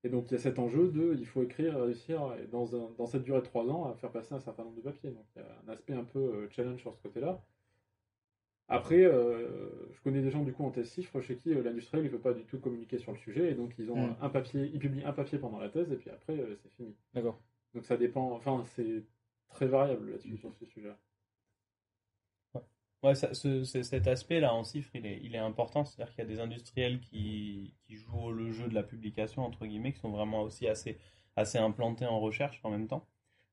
[0.03, 2.89] Et donc il y a cet enjeu de il faut écrire, réussir et dans, un-
[2.97, 5.11] dans cette durée de trois ans à faire passer un certain nombre de papiers.
[5.11, 7.39] Donc il y a un aspect un peu euh, challenge sur ce côté-là.
[8.71, 9.47] Après, euh,
[9.93, 12.19] je connais des gens du coup en thèse cifre chez qui euh, l'industriel ne peut
[12.19, 14.15] pas du tout communiquer sur le sujet et donc ils ont Mm.
[14.21, 16.95] un papier, ils publient un papier pendant la thèse et puis après euh, c'est fini.
[17.13, 17.39] D'accord.
[17.73, 19.03] Donc ça dépend, enfin c'est
[19.49, 20.91] très variable là-dessus sur ce sujet.
[23.03, 25.85] Ouais, ça- ce- ce- cet aspect-là en cifre, il est, il est important.
[25.85, 29.65] C'est-à-dire qu'il y a des industriels qui, qui jouent le jeu de la publication, entre
[29.65, 30.97] guillemets, qui sont vraiment aussi assez,
[31.35, 33.07] assez implantés en recherche en même temps.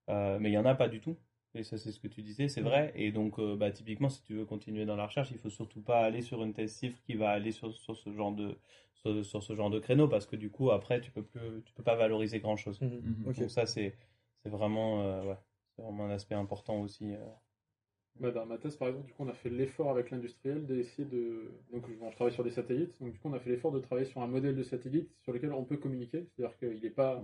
[0.08, 1.16] Mais il y en a pas du tout.
[1.54, 2.92] Et ça, c'est ce que tu disais, c'est vrai.
[2.94, 5.80] Et donc, euh, bah, typiquement, si tu veux continuer dans la recherche, il faut surtout
[5.80, 8.58] pas aller sur une thèse cifre qui va aller sur, sur ce genre de,
[8.94, 11.72] sur, sur ce genre de créneau, parce que du coup, après, tu peux plus, tu
[11.72, 12.80] peux pas valoriser grand-chose.
[12.80, 13.24] Mhm.
[13.26, 13.38] Ok.
[13.40, 13.96] Donc ça, c'est,
[14.42, 15.38] c'est vraiment, euh, ouais,
[15.74, 17.14] c'est vraiment un aspect important aussi.
[17.14, 17.18] euh.
[18.20, 21.08] Bah, dans ma thèse, par exemple, du coup, on a fait l'effort avec l'industriel d'essayer
[21.08, 21.50] de.
[21.72, 23.00] Donc, je travaille sur des satellites.
[23.00, 25.32] Donc, du coup, on a fait l'effort de travailler sur un modèle de satellite sur
[25.32, 26.26] lequel on peut communiquer.
[26.36, 27.22] C'est-à-dire qu'il n'est pas.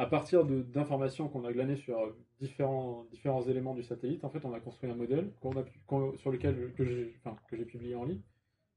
[0.00, 4.52] À partir d'informations qu'on a glanées sur différents, différents éléments du satellite, en fait, on
[4.54, 7.66] a construit un modèle qu'on a, pu- qu'on- sur lequel que j'ai enfin, que j'ai
[7.66, 8.22] publié en ligne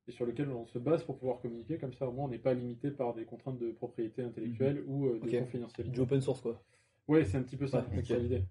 [0.10, 1.78] et sur lequel on se base pour pouvoir communiquer.
[1.78, 5.08] Comme ça, au moins, on n'est pas limité par des contraintes de propriété intellectuelle ou
[5.08, 5.40] euh, de Ok.
[5.40, 5.94] confidentialité.
[5.94, 6.62] Du open source quoi.
[7.08, 7.88] Ouais, c'est un petit peu ça.
[7.92, 8.06] Ouais, ok.
[8.06, 8.44] c'est l'idée.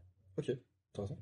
[0.94, 1.18] T'as raison.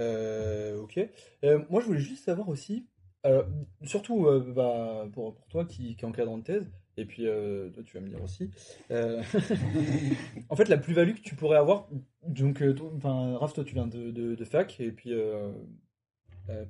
[0.00, 1.00] Euh, ok.
[1.44, 2.86] Euh, moi, je voulais juste savoir aussi,
[3.26, 3.42] euh,
[3.84, 7.82] surtout euh, bah, pour, pour toi qui, qui encadrant de thèse, et puis euh, toi,
[7.82, 8.50] tu vas me dire aussi,
[8.90, 9.22] euh,
[10.48, 11.88] en fait, la plus-value que tu pourrais avoir,
[12.26, 15.12] donc, euh, toi- Raph, toi, tu viens de, de, fac, et puis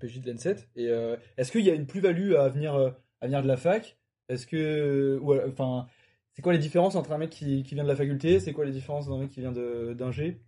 [0.00, 0.90] PJ de l'ENSET, et
[1.36, 3.98] est-ce qu'il y a une plus-value à venir, à venir de la fac?
[4.28, 5.86] Est-ce que, ou, enfin,
[6.32, 8.40] c'est quoi les différences entre un mec qui, qui vient de la faculté?
[8.40, 10.40] C'est quoi les différences d'un mec qui vient de- d'ingé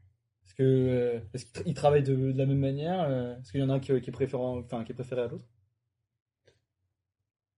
[0.46, 3.10] est-ce que est-ce qu'ils de, la même manière?
[3.40, 4.42] Est-ce qu'il y en a un qui, est préféré,
[4.84, 5.44] qui est préféré à l'autre?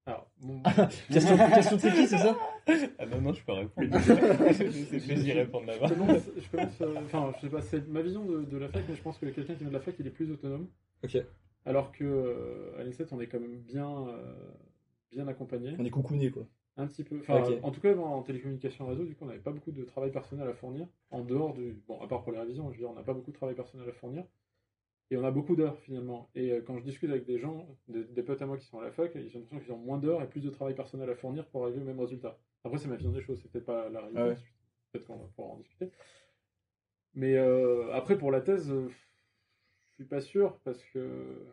[0.06, 0.62] Alors, mon-
[1.12, 2.36] Question, question de c'est qui, c'est ça
[2.98, 3.88] Ah non, non, je peux répondre.
[4.00, 5.88] C'est fait d'y répondre Je là-bas.
[5.88, 8.94] je commence, euh, enfin, je sais pas, c'est ma vision de, de la fac, mais
[8.94, 10.68] je pense que quelqu'un qui vient de la fac, il est plus autonome.
[11.04, 11.18] Ok.
[11.64, 14.34] Alors que euh, à l'INSET, on est quand même bien, euh,
[15.10, 15.74] bien accompagné.
[15.78, 16.46] On est coucouné quoi.
[16.76, 17.18] Un petit peu.
[17.20, 20.12] Enfin, en tout cas, en télécommunication réseau, du coup, on n'avait pas beaucoup de travail
[20.12, 20.86] personnel à fournir.
[21.10, 21.82] En dehors du.
[21.88, 23.56] Bon, à part pour les révisions, je veux dire, on n'a pas beaucoup de travail
[23.56, 24.24] personnel à fournir.
[25.10, 26.28] Et on a beaucoup d'heures finalement.
[26.34, 28.80] Et euh, quand je discute avec des gens, des, des potes à moi qui sont
[28.80, 31.08] à la fac, ils ont l'impression qu'ils ont moins d'heures et plus de travail personnel
[31.08, 32.38] à fournir pour arriver au même résultat.
[32.64, 34.20] Après, c'est ma vision des choses, peut-être pas la réalité.
[34.20, 34.36] Ah ouais.
[34.90, 35.90] Peut-être qu'on va pouvoir en discuter.
[37.14, 38.88] Mais euh, après, pour la thèse, euh,
[39.90, 41.46] je suis pas sûr parce que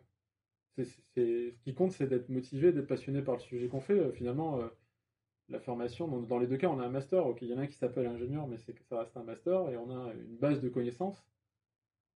[0.76, 4.12] c'est, ce qui compte, c'est d'être motivé, d'être passionné par le sujet qu'on fait.
[4.12, 4.66] Finalement, euh,
[5.48, 7.24] la formation, dans, dans les deux cas, on a un master.
[7.40, 9.76] Il y en a un qui s'appelle ingénieur, mais c'est ça reste un master et
[9.76, 11.24] on a une base de connaissances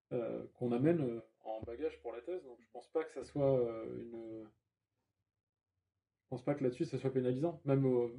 [0.09, 2.43] qu'on amène euh, en bagage pour la thèse.
[2.43, 4.43] Donc, je pense pas que ça soit euh, une.
[6.23, 7.61] Je pense pas que là-dessus, ça soit pénalisant.
[7.65, 8.11] Même, au-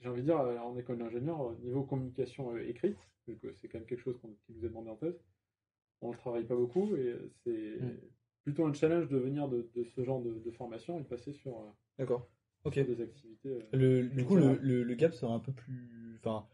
[0.00, 2.98] j'ai envie de dire, euh, en école d'ingénieur, au niveau communication euh, écrite,
[3.28, 5.18] vu que c'est quand même quelque chose qu'on- qui nous est demandé en thèse,
[6.00, 7.98] on le travaille pas beaucoup et euh, c'est Mm.
[8.44, 11.32] plutôt un challenge de venir de, de ce genre de, de formation et de passer
[11.32, 12.28] sur, euh, D'accord.
[12.64, 12.74] Ok.
[12.74, 13.48] sur des activités.
[13.50, 14.54] euh, Le, du coup, le, va.
[14.60, 16.46] le, le gap sera un peu plus, enfin,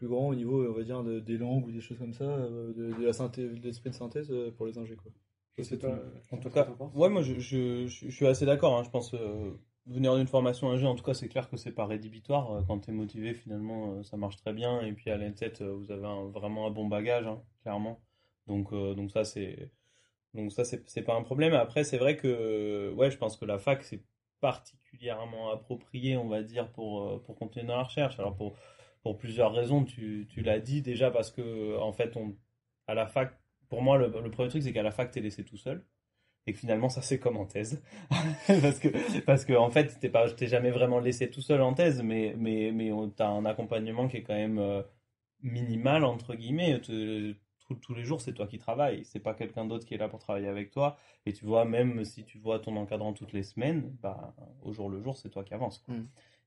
[0.00, 2.24] plus grand au niveau, on va dire, de- des langues ou des choses comme ça,
[2.24, 5.12] euh, de, de la synthèse, de l'esprit de synthèse euh, pour les ingés quoi.
[5.58, 5.98] Je sais pas.
[6.32, 8.78] En tout cas, ouais, moi je, je, je, je suis assez d'accord.
[8.78, 8.84] hein.
[8.84, 9.50] Je pense euh,
[9.86, 12.50] venir d'une formation ingé, en tout cas, c'est clair que c'est pas rédhibitoire.
[12.52, 14.80] Euh, Quand tu es motivé, finalement, euh, ça marche très bien.
[14.82, 18.00] Et puis à l'ENSET, euh, vous avez un- vraiment un bon bagage, hein, clairement.
[18.46, 19.70] Donc, euh, donc ça, c'est
[20.34, 21.54] donc ça, c'est c'est pas un problème.
[21.54, 24.02] Après, c'est vrai que ouais, je pense que la fac, c'est
[24.40, 28.18] particulièrement approprié, on va dire, pour, pour continuer dans la recherche.
[28.18, 28.56] Alors pour,
[29.02, 32.36] pour plusieurs raisons, tu, tu l'as dit déjà parce que en fait, on,
[32.86, 35.56] à la fac, pour moi, le, premier truc, c'est qu'à la fac, t'es laissé tout
[35.56, 35.84] seul.
[36.46, 37.82] Et que finalement, ça c'est comme en thèse.
[38.48, 41.74] parce que, parce que, en fait, t'es pas, t'es jamais vraiment laissé tout seul en
[41.74, 44.82] thèse, mais, mais, mais t'as un accompagnement qui est quand même euh,
[45.42, 46.80] minimal, entre guillemets.
[46.80, 47.36] Tous-
[47.94, 49.04] les jours, c'est toi qui travailles.
[49.04, 50.96] C'est pas quelqu'un d'autre qui est là pour travailler avec toi.
[51.26, 54.88] Et tu vois, même si tu vois ton encadrant toutes les semaines, bah, au jour
[54.90, 55.84] le jour, c'est toi qui avances.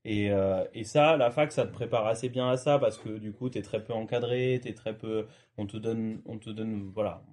[0.04, 3.08] Et, euh, et ça, la fac, ça te prépare assez bien à ça parce que
[3.18, 6.50] du coup, tu es très peu encadré, t'es très peu, on te donne, on te
[6.50, 7.24] donne, voilà,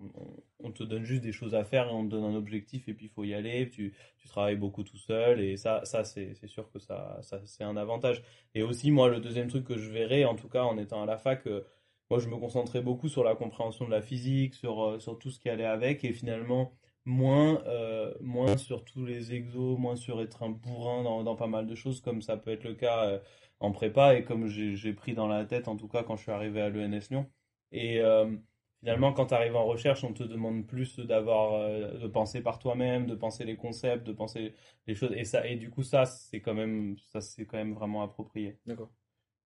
[0.59, 2.93] on, te donne juste des choses à faire et on te donne un objectif et
[2.93, 3.69] puis il faut y aller.
[3.69, 7.41] Tu, tu travailles beaucoup tout seul et ça, ça c'est, c'est sûr que ça, ça
[7.45, 8.23] c'est un avantage.
[8.55, 11.05] Et aussi, moi, le deuxième truc que je verrais, en tout cas en étant à
[11.05, 11.65] la fac, euh,
[12.09, 15.29] moi, je me concentrais beaucoup sur la compréhension de la physique, sur, euh, sur tout
[15.31, 16.73] ce qui allait avec et finalement
[17.05, 21.47] moins, euh, moins sur tous les exos, moins sur être un bourrin dans, dans pas
[21.47, 23.19] mal de choses, comme ça peut être le cas euh,
[23.59, 26.31] en prépa et comme j'ai pris dans la tête, en tout cas quand je suis
[26.31, 27.29] arrivé à l'ENS Lyon.
[27.71, 28.35] Et euh,
[28.79, 33.05] finalement, quand tu arrives en recherche, on te demande plus d'avoir, de penser par toi-même,
[33.07, 34.53] de penser les concepts, de penser
[34.87, 35.13] les choses.
[35.15, 38.57] Et ça, et du coup, ça, c'est quand même, ça, quand même vraiment approprié.
[38.65, 38.89] D'accord.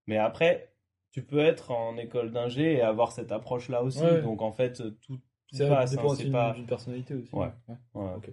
[0.08, 0.72] Mais après,
[1.12, 4.04] tu peux être en école d'ingé et avoir cette approche-là aussi.
[4.04, 4.22] Ouais.
[4.22, 5.20] Donc en fait, tout,
[5.64, 5.92] tout Ça passe.
[5.92, 6.54] dépend c'est pas.
[6.54, 7.34] d'une personnalité aussi.
[7.36, 7.50] Ouais.
[7.94, 8.14] Ouais.
[8.18, 8.32] Ok.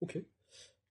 [0.00, 0.18] Ok.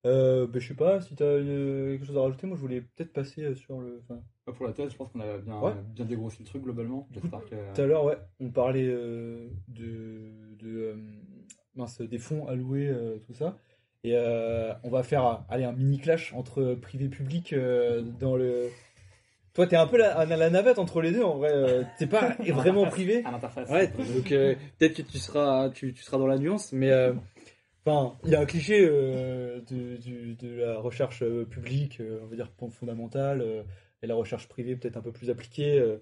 [0.05, 2.47] Euh, ben, je sais pas si tu as quelque chose à rajouter.
[2.47, 4.01] Moi, je voulais peut-être passer euh, sur le.
[4.03, 5.73] enfin, Bah, Pour la thèse, je pense qu'on a bien, Ouais.
[5.95, 7.07] bien dégrossi le truc globalement.
[7.13, 10.95] Tout à l'heure, ouais, on parlait euh, de, de euh,
[11.75, 12.93] mince, des fonds alloués,
[13.25, 13.57] tout ça.
[14.03, 18.69] Et on va faire allez, un mini clash entre privé et public euh, dans le.
[19.57, 21.49] Toi, t'es un peu la, la navette entre les deux en vrai.
[21.51, 23.23] euh, T'es pas vraiment privé.
[23.25, 23.67] À l'interface.
[23.71, 27.13] Ouais, donc euh, peut-être que tu seras, tu, tu seras dans la nuance, mais euh,
[27.83, 32.19] enfin, il y a un cliché euh, de, du- de la recherche euh, publique, euh,
[32.21, 33.63] on va dire fondamentale, euh,
[34.03, 35.97] et la recherche privée peut-être un peu plus appliquée, euh,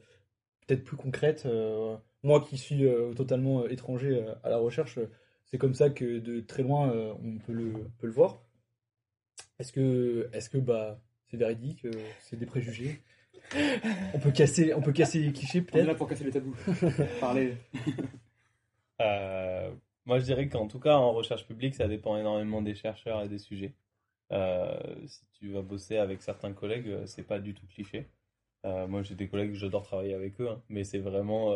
[0.68, 1.44] peut-être plus concrète.
[1.46, 1.96] euh.
[2.24, 5.00] moi qui suis euh, totalement euh, étranger euh, à la recherche,
[5.46, 8.42] c'est comme ça que de très loin euh, on peut le, peut le voir.
[9.60, 11.00] Est-ce que, est-ce que bah,
[11.32, 13.00] c'est véridique, euh, c'est des préjugés?
[14.14, 15.88] On peut casser, on peut casser les clichés On est peut-être.
[15.88, 16.56] là pour casser les tabous.
[17.20, 17.58] Parler.
[19.02, 19.72] Euh,
[20.06, 23.28] moi, je dirais qu'en tout cas, en recherche publique, ça dépend énormément des chercheurs et
[23.28, 23.74] des sujets.
[24.32, 28.08] Euh, si tu vas bosser avec certains collègues, euh, c'est pas du tout cliché.
[28.66, 31.54] Euh, moi, j'ai des collègues, j'adore travailler avec eux, hein, mais c'est vraiment.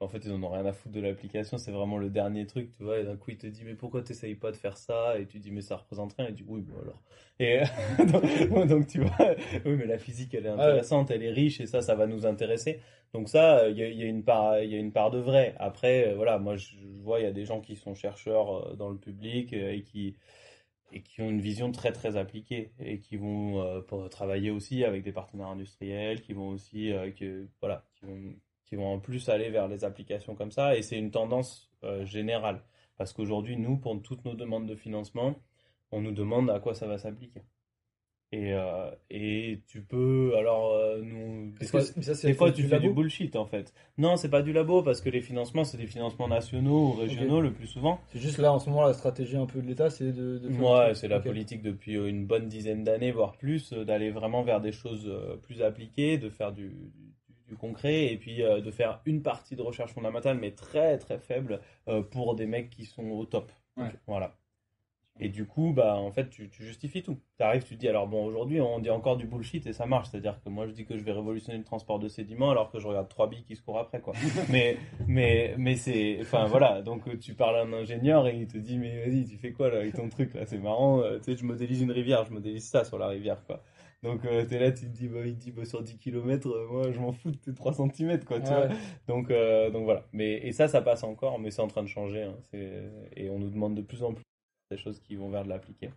[0.00, 2.72] En fait, ils en ont rien à foutre de l'application, c'est vraiment le dernier truc,
[2.76, 2.98] tu vois.
[2.98, 5.18] Et d'un coup, il te dit, mais pourquoi t'essayes pas de faire ça?
[5.18, 6.28] Et tu dis, mais ça représente rien.
[6.28, 7.02] Et tu dis, oui, bon alors.
[7.38, 7.60] Et
[8.06, 9.16] donc, donc, tu vois,
[9.64, 12.26] oui, mais la physique, elle est intéressante, elle est riche, et ça, ça va nous
[12.26, 12.80] intéresser.
[13.12, 15.18] Donc ça, il y a, il y a une part, y a une part de
[15.18, 15.54] vrai.
[15.58, 18.72] Après, euh, voilà, moi je je vois, il y a des gens qui sont chercheurs
[18.72, 20.16] euh, dans le public euh, et qui
[20.92, 24.84] et qui ont une vision très très appliquée et qui vont euh, pour travailler aussi
[24.84, 28.34] avec des partenaires industriels, qui vont aussi, euh, que, voilà, qui vont
[28.70, 30.76] qui vont en plus aller vers les applications comme ça.
[30.76, 32.62] Et c'est une tendance euh, générale
[32.96, 35.34] parce qu'aujourd'hui, nous, pour toutes nos demandes de financement,
[35.90, 37.42] on nous demande à quoi ça va s'appliquer.
[38.32, 42.34] Et, euh, et tu peux, alors, euh, nous, des fois- que c'est- ça, c'est des
[42.34, 43.74] fois, du tu fais du bullshit en fait.
[43.98, 47.40] Non, c'est pas du labo parce que les financements, c'est des financements nationaux ou régionaux
[47.40, 47.98] le plus souvent.
[48.12, 50.48] C'est juste là en ce moment la stratégie un peu de l'État, c'est de, de
[50.48, 54.60] faire Ouais, c'est la politique depuis une bonne dizaine d'années, voire plus, d'aller vraiment vers
[54.60, 55.10] des choses
[55.42, 56.70] plus appliquées, de faire du,
[57.50, 61.18] du, concret et puis euh, de faire une partie de recherche fondamentale, mais très très
[61.18, 63.52] faible euh, pour des mecs qui sont au top.
[63.76, 63.90] Ouais.
[64.06, 64.34] Voilà.
[65.22, 67.18] Et du coup, bah, en fait, tu, tu justifies tout.
[67.36, 69.84] Tu arrives, tu te dis, alors bon, aujourd'hui, on dit encore du bullshit et ça
[69.84, 70.08] marche.
[70.08, 72.78] C'est-à-dire que moi, je dis que je vais révolutionner le transport de sédiments alors que
[72.78, 74.14] je regarde trois billes qui se courent après, quoi.
[74.48, 76.80] mais, mais, mais c'est, enfin, voilà.
[76.80, 79.52] Donc, euh, tu parles à un ingénieur et il te dit, mais vas-y, tu fais
[79.52, 80.46] quoi, là, avec ton truc, là?
[80.46, 81.02] C'est marrant.
[81.18, 83.62] tu sais, je modélise une rivière, je modélise ça sur la rivière, quoi.
[84.02, 86.48] Donc, euh, t'es là, tu te dis, bah, il te dit, bah, sur 10 km,
[86.70, 88.68] moi, je m'en fous de tes 3 cm, quoi, tu vois.
[89.06, 90.06] Donc, euh, donc voilà.
[90.12, 92.22] Mais, et ça, ça passe encore, mais c'est en train de changer.
[92.22, 92.38] hein.
[92.50, 94.24] C'est- Et on nous demande de plus en plus
[94.70, 95.90] des choses qui vont vers de l'appliqué.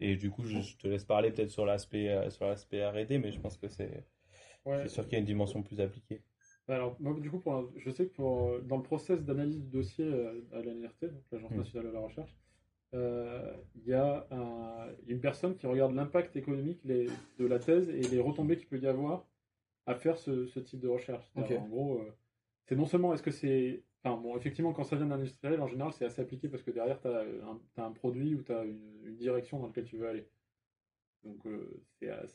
[0.00, 3.18] Et du coup, je, je te laisse parler peut-être sur l'aspect euh, sur l'aspect R&D,
[3.18, 4.04] mais je pense que c'est
[4.64, 4.88] Ouais.
[4.88, 6.22] sûr qu'il y a une dimension plus appliquée.
[6.68, 9.60] Bah Alors, moi, du coup, pour je sais que pour, euh, dans le process d'analyse
[9.60, 11.56] du dossier euh, à l'ANRT, l'Agence Mm.
[11.58, 12.36] nationale de la recherche,
[12.94, 17.88] euh, il y a un- une personne qui regarde l'impact économique les- de la thèse
[17.90, 19.26] et les retombées qu'il peut y avoir
[19.86, 21.24] à faire ce, ce type de recherche.
[21.32, 21.64] C'est-à-dire, Ok.
[21.64, 22.12] En gros, euh,
[22.64, 23.84] c'est non seulement est-ce que c'est.
[24.02, 26.70] Enfin, bon, effectivement, quand ça vient d'un industriel, en général, c'est assez appliqué parce que
[26.70, 27.24] derrière, tu as,
[27.84, 30.28] un produit ou tu as une, une, direction dans laquelle tu veux aller.
[31.24, 31.82] Donc, euh,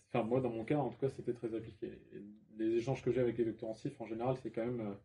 [0.09, 1.97] enfin, moi, dans mon cas, en tout cas, c'était très appliqué.
[2.57, 4.95] les échanges que j'ai avec les doctorants-cif, en général, c'est quand même.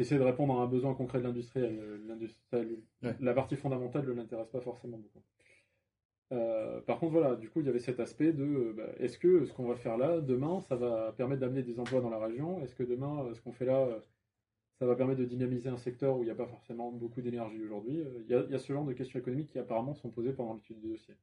[0.00, 2.82] Euh, de répondre à un besoin concret de l'industriel.
[3.20, 5.22] La partie fondamentale ne l'intéresse pas forcément beaucoup.
[6.30, 9.18] Euh, par contre, voilà, du coup, il y avait cet aspect de euh, bah, est-ce
[9.18, 12.18] que ce qu'on va faire là, demain, ça va permettre d'amener des emplois dans la
[12.18, 12.62] région?
[12.62, 13.88] Est-ce que demain, euh, ce qu'on fait là,
[14.78, 17.62] ça va permettre de dynamiser un secteur où il n'y a pas forcément beaucoup d'énergie
[17.64, 18.04] aujourd'hui?
[18.20, 20.88] Il y, a, ce genre de questions économiques qui apparemment sont posées pendant l'étude du
[20.88, 21.14] dossier.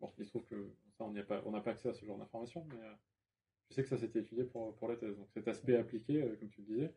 [0.00, 2.64] Bon, il se trouve que ça, on n'a pas, pas accès à ce genre d'informations,
[2.70, 2.76] mais
[3.68, 5.16] je sais que ça s'était étudié pour, pour la thèse.
[5.16, 6.94] Donc cet aspect appliqué, comme tu le disais,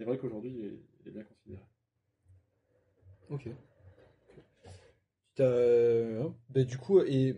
[0.00, 1.62] c'est vrai qu'aujourd'hui, il, est bien considéré.
[3.28, 3.48] Ok.
[5.40, 7.34] Euh, bah, du coup, et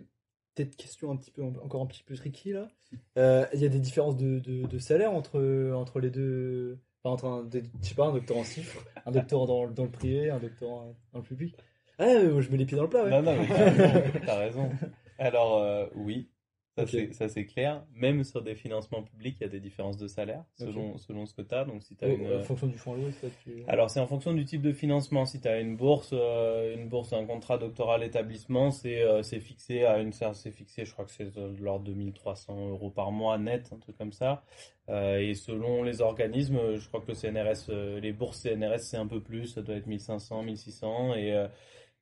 [0.55, 2.69] peut-être question un petit peu encore un petit peu tricky là.
[3.17, 6.79] Euh, il y a des différences de, de, salaire entre, entre les deux.
[7.03, 9.91] Enfin, entre un, je sais pas, un docteur en chiffres, un docteur dans, dans le
[9.91, 10.69] privé, un docteur
[11.11, 11.57] dans le public.
[11.99, 12.07] Ah,
[12.39, 13.09] je mets les pieds dans le plat, ouais.
[13.09, 14.71] Non, non, mais t'as raison.
[15.19, 16.29] Alors, euh, oui,
[16.75, 17.83] ça, c'est clair.
[17.93, 21.35] Même sur des financements publics, il y a des différences de salaire selon, selon ce
[21.35, 21.65] que tu as.
[21.65, 22.33] Donc, si as une...
[22.33, 23.27] En fonction du fonds alloué, ça
[23.67, 25.25] Alors, c'est en fonction du type de financement.
[25.25, 29.85] Si tu as une bourse, euh, une bourse, un contrat doctoral établissement, c'est euh, fixé
[29.85, 33.37] à une c'est fixé, je crois que c'est de l'ordre de 1300 euros par mois
[33.37, 34.43] net, un truc comme ça.
[34.89, 39.07] Euh, et selon les organismes, je crois que le CNRS, les bourses CNRS, c'est un
[39.07, 41.15] peu plus, ça doit être 1500, 1600.
[41.15, 41.45] Et,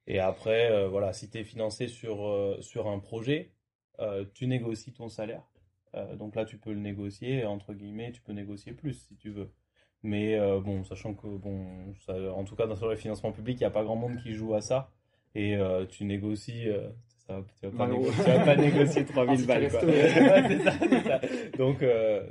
[0.07, 3.60] et après, voilà, si tu es financé sur, sur un projet, euh,
[4.33, 5.43] tu négocies ton salaire.
[5.95, 9.29] Euh, donc là, tu peux le négocier, entre guillemets, tu peux négocier plus si tu
[9.29, 9.51] veux.
[10.03, 13.67] Mais euh, bon, sachant que, bon, en tout cas, dans les financements publics, il n'y
[13.67, 14.89] a pas grand monde qui joue à ça.
[15.35, 15.57] Et
[15.89, 16.67] tu négocies,
[17.27, 19.69] ça, tu vas pas, vas pas négocier 3000 balles.
[19.69, 19.81] Quoi.
[21.57, 21.85] Donc,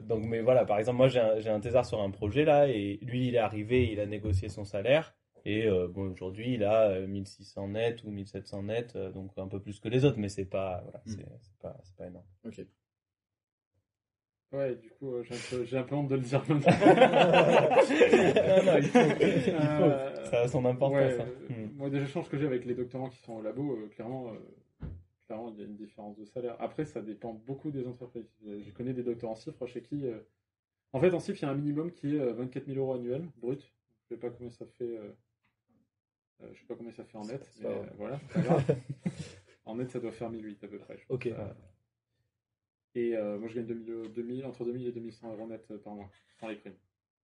[0.06, 2.98] donc, mais voilà, par exemple, moi j'ai un, un thésard sur un projet là, et
[3.00, 5.14] lui il est arrivé, il a négocié son salaire.
[5.44, 9.48] Et euh, bon, aujourd'hui, il a 1600 euh, net ou 1700 net, euh, donc un
[9.48, 11.12] peu plus que les autres, mais c'est pas, voilà, mm.
[11.40, 12.26] c'est pas, pas énorme.
[12.44, 12.60] Ok.
[14.52, 16.72] Ouais, du coup, j'ai un, peu, honte de le dire maintenant.
[16.72, 20.28] non, non, il faut.
[20.28, 21.20] ça a son importance.
[21.20, 21.26] Hein.
[21.48, 21.76] Mm.
[21.76, 24.32] Moi, des échanges que j'ai avec les doctorants qui sont au labo, clairement,
[25.26, 26.56] clairement, il y a une différence de salaire.
[26.58, 28.28] Après, ça dépend beaucoup des entreprises.
[28.44, 30.04] Je connais des doctorants en chiffres chez qui.
[30.92, 33.28] En fait, en chiffres, il y a un minimum qui est 24 000 euros annuels,
[33.36, 33.62] brut.
[34.02, 34.98] Je sais pas combien ça fait
[36.42, 38.20] euh, je sais pas combien ça fait en net, mais euh, voilà,
[39.64, 40.98] en net, ça doit faire 1008 à peu près.
[41.08, 41.32] ok.
[42.96, 46.48] Et euh, moi, je gagne 2000, entre 2000 et 2100 euros net par mois, sans
[46.48, 46.74] les primes.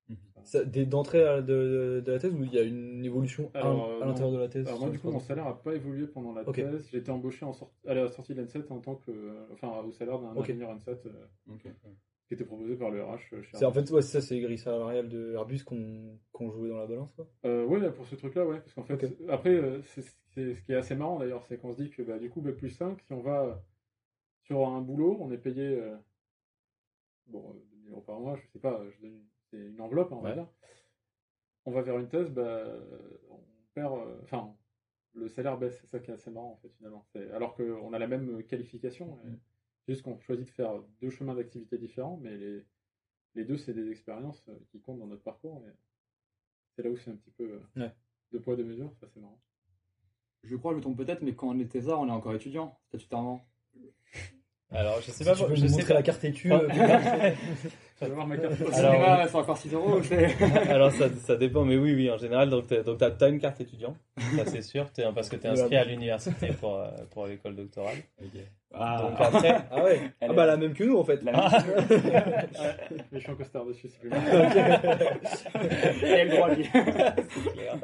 [0.08, 0.84] Mhm.
[0.84, 3.64] D'entrée de, de, la thèse ou il y a une évolution à,
[4.04, 4.68] l'intérieur de la thèse?
[4.68, 6.88] Alors moi du coup mon salaire n'a pas évolué pendant la thèse.
[6.92, 7.50] J'ai été embauché en
[7.84, 9.10] à la sortie de l'N7 en tant que,
[9.52, 10.98] enfin au salaire d'un ingénieur N7
[12.26, 13.18] qui était proposé par le RH.
[13.32, 16.68] Euh, c'est en fait ouais, ça, c'est les grilles salariales de Airbus qu'on qu jouait
[16.68, 17.28] dans la balance quoi.
[17.44, 20.76] Euh, ouais, pour ce truc-là, ouais, parce qu'en fait, après, euh, c'est ce qui est
[20.76, 23.12] assez marrant d'ailleurs, c'est qu'on se dit que bah, du coup, Bac plus 5, si
[23.12, 23.62] on va
[24.42, 25.96] sur un boulot, on est payé, euh,
[27.26, 30.34] bon, 2000 euros par mois, je sais pas, je donne c'est une enveloppe, on va
[30.34, 30.48] dire.
[31.64, 32.64] On va vers une thèse, bah,
[33.30, 33.38] on
[33.74, 33.92] perd,
[34.24, 34.52] enfin,
[35.14, 37.06] le salaire baisse, c'est ça qui est assez marrant en fait finalement.
[37.32, 39.18] Alors qu'on a la même qualification.
[39.24, 39.36] Mm.
[39.86, 42.64] C'est juste qu'on choisit de faire deux chemins d'activité différents, mais les,
[43.36, 45.62] les deux, c'est des expériences euh, qui comptent dans notre parcours.
[45.66, 45.72] Et
[46.74, 47.88] c'est là où c'est un petit peu euh,
[48.32, 49.40] de poids, de mesure, ça c'est marrant.
[50.42, 52.78] Je crois, je me trompe peut-être, mais quand on est thésard, on est encore étudiant,
[52.88, 53.48] statutairement.
[54.70, 55.34] Alors, je sais pas.
[55.34, 56.52] Tu peux je montrer la carte étude.
[58.00, 58.54] Je vais voir ma carte.
[58.74, 60.00] Alors, c'est encore 6 euros.
[60.68, 62.74] Alors, ça, ça dépend, mais oui, oui, en général, donc, tu
[63.24, 63.96] as, une carte étudiant,
[64.36, 67.56] ça c'est sûr, es, parce que tu es inscrit à l'université pour, euh, pour l'école
[67.56, 67.96] doctorale.
[68.74, 68.98] Ah.
[69.00, 71.22] Donc après, ah ouais, ah bah la même que nous en fait.
[71.22, 71.40] La même
[72.90, 74.20] mais je suis en costard dessus, c'est plus mal.
[76.02, 76.68] Il a le droit lui.
[76.72, 77.78] c'est clair.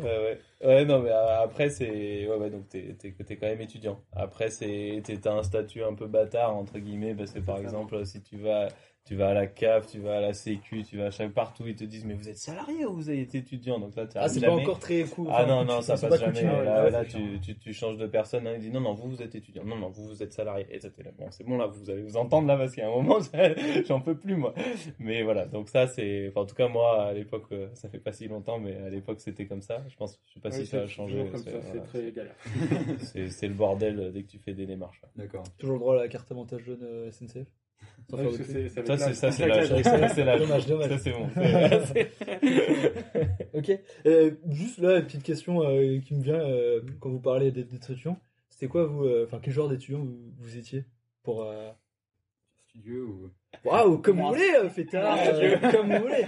[0.00, 0.40] Ouais, ouais.
[0.66, 2.26] Ouais, non, mais euh, après, c'est.
[2.26, 4.00] Ouais, ouais, donc t'es, t'es, t'es quand même étudiant.
[4.12, 8.22] Après, c'est, t'as un statut un peu bâtard, entre guillemets, parce que par exemple, si
[8.22, 8.68] tu vas
[9.04, 11.64] tu vas à la CAF, tu vas à la Sécu, tu vas à chaque partout,
[11.66, 13.80] ils te disent mais vous êtes salarié ou vous avez été étudiant?
[13.80, 15.28] Donc là ah c'est pas encore très cool.
[15.30, 16.42] Ah non non ça passe jamais.
[16.42, 19.22] Là, là tu, tu, tu, changes de personne, hein, ils disent non non vous vous
[19.22, 20.66] êtes étudiant, non non vous vous êtes salarié.
[20.70, 22.90] Et c'était là bon c'est bon là vous allez vous entendre là parce a un
[22.90, 23.18] moment
[23.88, 24.54] j'en peux plus moi.
[24.98, 27.98] Mais voilà donc ça c'est enfin, en tout cas moi à l'époque euh, ça fait
[27.98, 29.82] pas si longtemps mais à l'époque c'était comme ça.
[29.88, 31.26] Je pense je sais pas si ça a changé.
[31.34, 32.36] C'est très galère.
[33.28, 35.02] c'est le bordel dès que tu fais des démarches.
[35.16, 35.42] D'accord.
[35.58, 37.10] Toujours le droit à la carte avantage jeune
[38.10, 38.84] SNCF.
[38.86, 40.88] Ça, c'est ça, c'est la, Dommage, dommage.
[40.88, 41.28] Ça, c'est bon.
[43.58, 43.78] ok.
[44.06, 48.18] Euh, juste là, une petite question euh, qui me vient euh, quand vous parlez d'étudiants.
[48.48, 50.84] C'était quoi, vous, enfin, quel genre d'étudiant vous, vous, étiez
[51.22, 51.46] pour
[52.68, 53.30] studieux ou...
[53.64, 55.18] Waouh, comme vous voulez, fêtard,
[55.72, 56.26] comme vous voulez.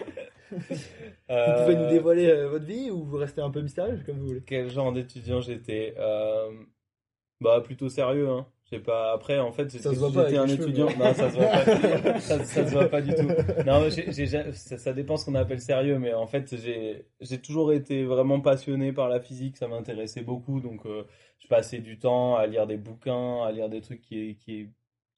[0.53, 4.27] Vous pouvez nous dévoiler euh, votre vie ou vous restez un peu mystérieux, comme vous
[4.29, 4.43] voulez?
[4.45, 5.95] Quel genre d'étudiant j'étais?
[5.99, 6.51] Euh,
[7.41, 8.47] Bah plutôt sérieux, hein.
[8.73, 9.13] Je sais pas.
[9.13, 10.87] Après, en fait, Ça se voit pas j'étais un cheveux, étudiant.
[10.99, 12.21] mais- Non, ça se voit pas.
[12.21, 13.29] ça, ça se voit pas du tout.
[13.67, 13.89] Non,
[14.55, 18.41] ça, ça dépend ce qu'on appelle sérieux, mais en fait, j'ai j'ai toujours été vraiment
[18.41, 19.59] passionné par la physique.
[19.59, 21.05] Ça m'intéressait beaucoup, donc euh,
[21.39, 24.71] je passais du temps à lire des bouquins, à lire des trucs qui qui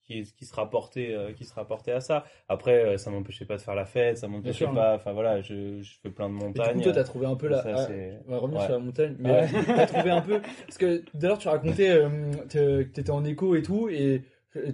[0.05, 2.25] qui, qui se rapportaient euh, qui se rapportaient à ça.
[2.49, 4.95] Après, euh, ça m'empêchait pas de faire la fête, ça m'empêchait pas.
[4.95, 6.81] Enfin voilà, je, je fais plein de montagnes.
[6.83, 7.63] toi, t'as trouvé un peu la.
[7.63, 7.89] Ça,
[8.27, 8.67] on va revenir ouais.
[8.67, 9.43] sur la montagne, mais Ouais.
[9.55, 10.41] euh, t'as trouvé un peu.
[10.67, 12.09] Parce que l'heure, tu racontais euh,
[12.49, 14.23] que t'étais en écho et tout, et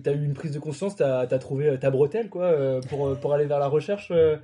[0.03, 3.15] t'as eu une prise de conscience, t'as as trouvé ta bretelle, quoi, euh, pour, euh,
[3.15, 4.37] pour aller vers la recherche euh,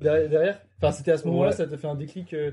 [0.00, 0.60] derrière.
[0.78, 1.56] Enfin, c'était à ce moment-là, Ouais.
[1.56, 2.34] ça t'a fait un déclic.
[2.34, 2.50] euh,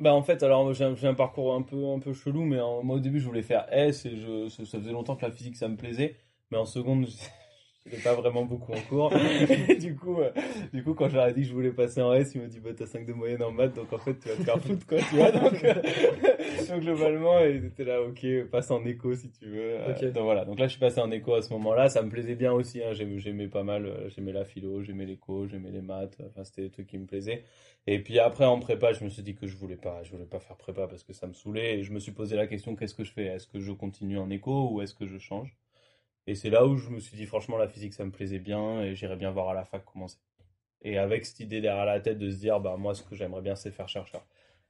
[0.00, 2.98] Bah en fait alors j'ai un, parcours un peu un peu chelou mais moi au
[2.98, 5.76] début je voulais faire S et je ça faisait longtemps que la physique ça me
[5.76, 6.16] plaisait
[6.50, 7.06] mais en seconde
[7.86, 9.12] j'étais pas vraiment beaucoup en cours.
[9.68, 10.30] Et du coup euh,
[10.72, 12.70] du coup quand j'aurais dit que je voulais passer en S il m'a dit bah
[12.76, 14.98] t'as 5 de moyenne en maths donc en fait tu vas te faire foutre quoi
[14.98, 15.74] tu vois donc, euh,
[16.68, 19.80] donc globalement il était là ok passe en éco si tu veux.
[19.80, 20.44] Euh, donc voilà.
[20.44, 22.52] Donc là je suis passé en éco à ce moment là ça me plaisait bien
[22.52, 22.92] aussi hein.
[22.92, 26.70] j'aimais pas mal euh, j'aimais la philo j'aimais l'éco j'aimais les maths enfin c'était des
[26.70, 27.44] trucs qui me plaisaient.
[27.86, 30.24] Et puis après en prépa, je me suis dit que je voulais pas, je voulais
[30.24, 31.78] pas faire prépa parce que ça me saoulait.
[31.78, 33.26] Et je me suis posé la question qu'est-ce que je fais?
[33.26, 35.54] Est-ce que je continue en éco ou est-ce que je change?
[36.26, 38.82] Et c'est là où je me suis dit franchement la physique ça me plaisait bien
[38.82, 40.18] et j'irais bien voir à la fac comment c'est.
[40.82, 43.42] Et avec cette idée derrière la tête de se dire bah moi ce que j'aimerais
[43.42, 44.26] bien c'est faire chercheur.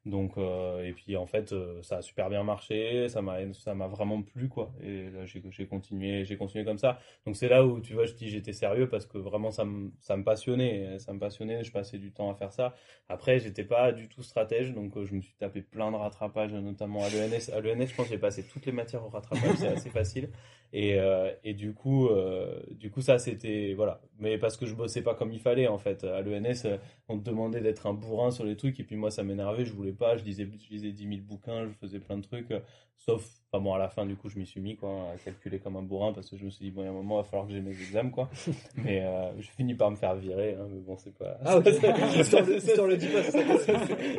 [0.07, 3.75] Donc euh, et puis en fait euh, ça a super bien marché, ça m'a ça
[3.75, 4.71] m'a vraiment plu quoi.
[4.83, 6.99] Et là j'ai j'ai continué, j'ai continué comme ça.
[7.27, 9.91] Donc c'est là où tu vois je dis j'étais sérieux parce que vraiment ça me
[10.01, 12.75] ça me passionnait, ça me passionnait, je passais du temps à faire ça.
[13.09, 16.53] Après, j'étais pas du tout stratège, donc euh, je me suis tapé plein de rattrapages,
[16.53, 17.51] notamment à l'ENS.
[17.55, 20.31] À l'ENS, je pense j'ai passé toutes les matières au rattrapage, c'est assez facile.
[20.73, 24.01] Et, euh, et du coup, euh, du coup, ça c'était voilà.
[24.19, 26.05] Mais parce que je bossais pas comme il fallait en fait.
[26.05, 26.67] À l'ENS,
[27.09, 29.73] on te demandait d'être un bourrin sur les trucs, et puis moi ça m'énervait, je
[29.73, 30.17] voulais pas.
[30.17, 32.61] Je lisais, je lisais 10 000 bouquins, je faisais plein de trucs, euh,
[32.99, 35.59] sauf, enfin bon, à la fin du coup, je m'y suis mis quoi, à calculer
[35.59, 37.17] comme un bourrin parce que je me suis dit bon, il y a un moment,
[37.17, 38.29] il va falloir que j'ai mes examens quoi.
[38.77, 41.39] Mais euh, je finis par me faire virer, hein, mais bon, c'est pas.
[41.45, 41.65] Ah, ok.
[42.17, 43.73] L'histoire le- le dit pas, c'est ça.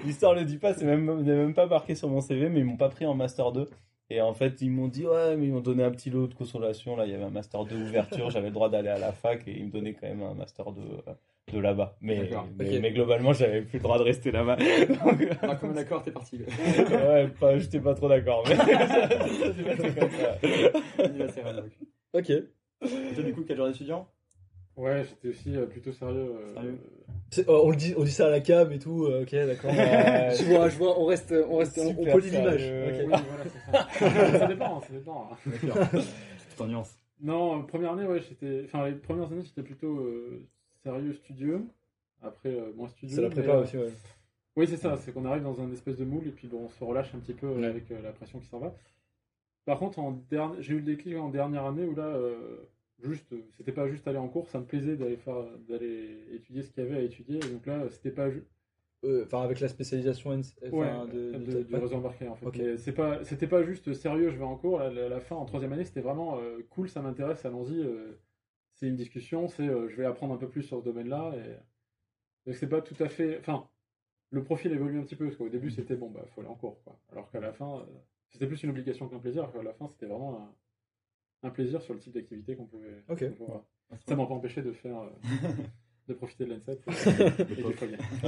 [0.05, 2.77] L'histoire le dit pas, c'est même, même pas marqué sur mon CV, mais ils m'ont
[2.77, 3.69] pas pris en master 2.
[4.11, 6.35] Et en fait, ils m'ont dit, ouais, mais ils m'ont donné un petit lot de
[6.35, 6.95] consolation.
[6.95, 9.47] Là, il y avait un master 2 ouverture, j'avais le droit d'aller à la fac
[9.47, 11.13] et ils me donnaient quand même un master 2 euh,
[11.53, 11.95] de là-bas.
[12.01, 12.47] Mais, D'accord.
[12.57, 14.55] mais, globalement, j'avais plus le droit de rester là-bas.
[14.55, 16.39] Donc, Ah, comme un accord, t'es parti.
[16.91, 18.55] ouais, pas, j'étais pas trop d'accord, mais.
[22.13, 22.29] Ok.
[22.29, 22.43] Et
[23.13, 24.07] toi, du coup, quel genre d'étudiant?
[24.77, 26.35] Ouais, j'étais aussi euh, plutôt sérieux.
[26.35, 26.53] euh,
[27.29, 27.45] Sérieux?
[27.47, 29.71] Oh, on, le dit, on dit ça à la cam et tout, euh, ok, d'accord.
[29.71, 32.61] Je vois, je vois, on reste, on reste, on, polie l'image.
[32.61, 32.87] sérieux.
[32.87, 32.93] ok.
[32.99, 33.59] Oui, voilà, c'est
[34.29, 34.39] ça.
[34.39, 35.29] ça dépend, ça dépend.
[35.45, 35.87] D'accord.
[36.55, 36.97] Tout en nuance.
[37.21, 38.63] Non, première année, ouais, j'étais.
[38.65, 40.45] Enfin, les premières années, j'étais plutôt euh,
[40.85, 41.61] sérieux, studieux.
[42.21, 43.15] Après, euh, moins studieux.
[43.15, 43.91] C'est la mais, prépa euh, aussi, ouais.
[44.55, 46.69] Oui, c'est ça, c'est qu'on arrive dans un espèce de moule et puis bon, on
[46.69, 47.65] se relâche un petit peu euh, Ouais.
[47.65, 48.73] avec euh, la pression qui s'en va.
[49.65, 50.17] Par contre, en
[50.59, 52.17] j'ai eu le déclic en dernière année où là,
[53.03, 56.69] juste, c'était pas juste aller en cours, ça me plaisait d'aller faire, d'aller étudier ce
[56.71, 57.37] qu'il y avait à étudier.
[57.37, 58.43] Et donc là, c'était pas ju-
[59.03, 60.37] Euh, Enfin, avec la spécialisation ouais,
[61.13, 62.45] de, de- de- du réseau embarqué en fait.
[62.47, 62.57] Ok.
[62.57, 64.81] Mais c'est pas, c'était pas juste sérieux, je vais en cours.
[64.81, 67.79] À la, la fin, en troisième année, c'était vraiment euh, cool, ça m'intéresse, allons-y.
[67.81, 68.17] euh,
[68.75, 71.33] c'est une discussion, c'est, euh, je vais apprendre un peu plus sur ce domaine-là.
[72.45, 73.67] Et c'est pas tout à fait, enfin,
[74.29, 76.55] le profil évolue un petit peu parce qu'au début c'était bon, bah faut aller en
[76.55, 76.99] cours, quoi.
[77.11, 77.85] Alors qu'à la fin, euh,
[78.29, 79.43] c'était plus une obligation qu'un plaisir.
[79.43, 80.55] Alors qu'à la fin, c'était vraiment un,
[81.47, 83.03] un plaisir sur le type d'activité qu'on pouvait.
[83.09, 83.19] Ok.
[83.19, 83.65] qu'on pouvait avoir.
[84.07, 85.09] Ça m'a pas empêché de faire, euh,
[86.07, 86.59] de profiter de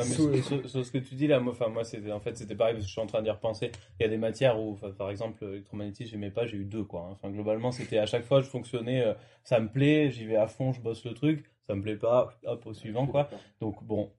[0.03, 2.73] Sous- sur, ce que tu dis là, moi, enfin, moi c'était en fait c'était pareil
[2.73, 3.71] parce que je suis en train d'y repenser.
[3.99, 7.01] Il y a des matières où, par exemple, électromagnétisme, j'aimais pas, j'ai eu deux quoi.
[7.01, 7.11] hein.
[7.13, 9.13] Enfin, globalement, c'était à chaque fois, je fonctionnais, euh,
[9.43, 12.30] ça me plaît, j'y vais à fond, je bosse le truc, ça me plaît pas,
[12.45, 13.30] hop au suivant quoi.
[13.61, 14.11] Donc bon,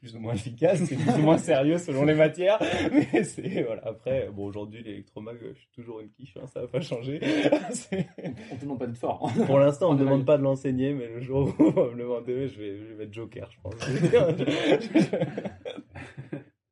[0.00, 2.58] plus ou moins efficace, c'est plus ou moins sérieux selon les matières,
[2.92, 3.86] mais c'est voilà.
[3.86, 7.20] Après, bon, aujourd'hui l'électromag, je suis toujours une quiche, hein, ça va pas changer.
[7.70, 8.08] C'est-
[8.50, 9.30] On te demande pas d'être fort.
[9.46, 11.96] Pour l'instant, on ne demande pas de l'enseigner, mais le jour où on va me
[11.96, 13.74] le demander, je vais, je vais être joker, je pense.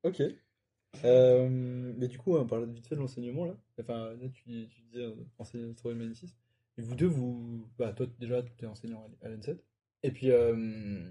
[0.05, 0.23] Ok.
[1.05, 1.49] Euh,
[1.97, 3.55] mais du coup, on parlait vite fait de l'enseignement là.
[3.81, 6.35] Enfin, là, tu, tu disais euh, enseigner histoire humanistique.
[6.77, 7.67] Et vous deux, vous.
[7.79, 9.59] Bah, toi, déjà, tu es enseignant à à l'ENSET.
[10.03, 11.03] Et puis, euh,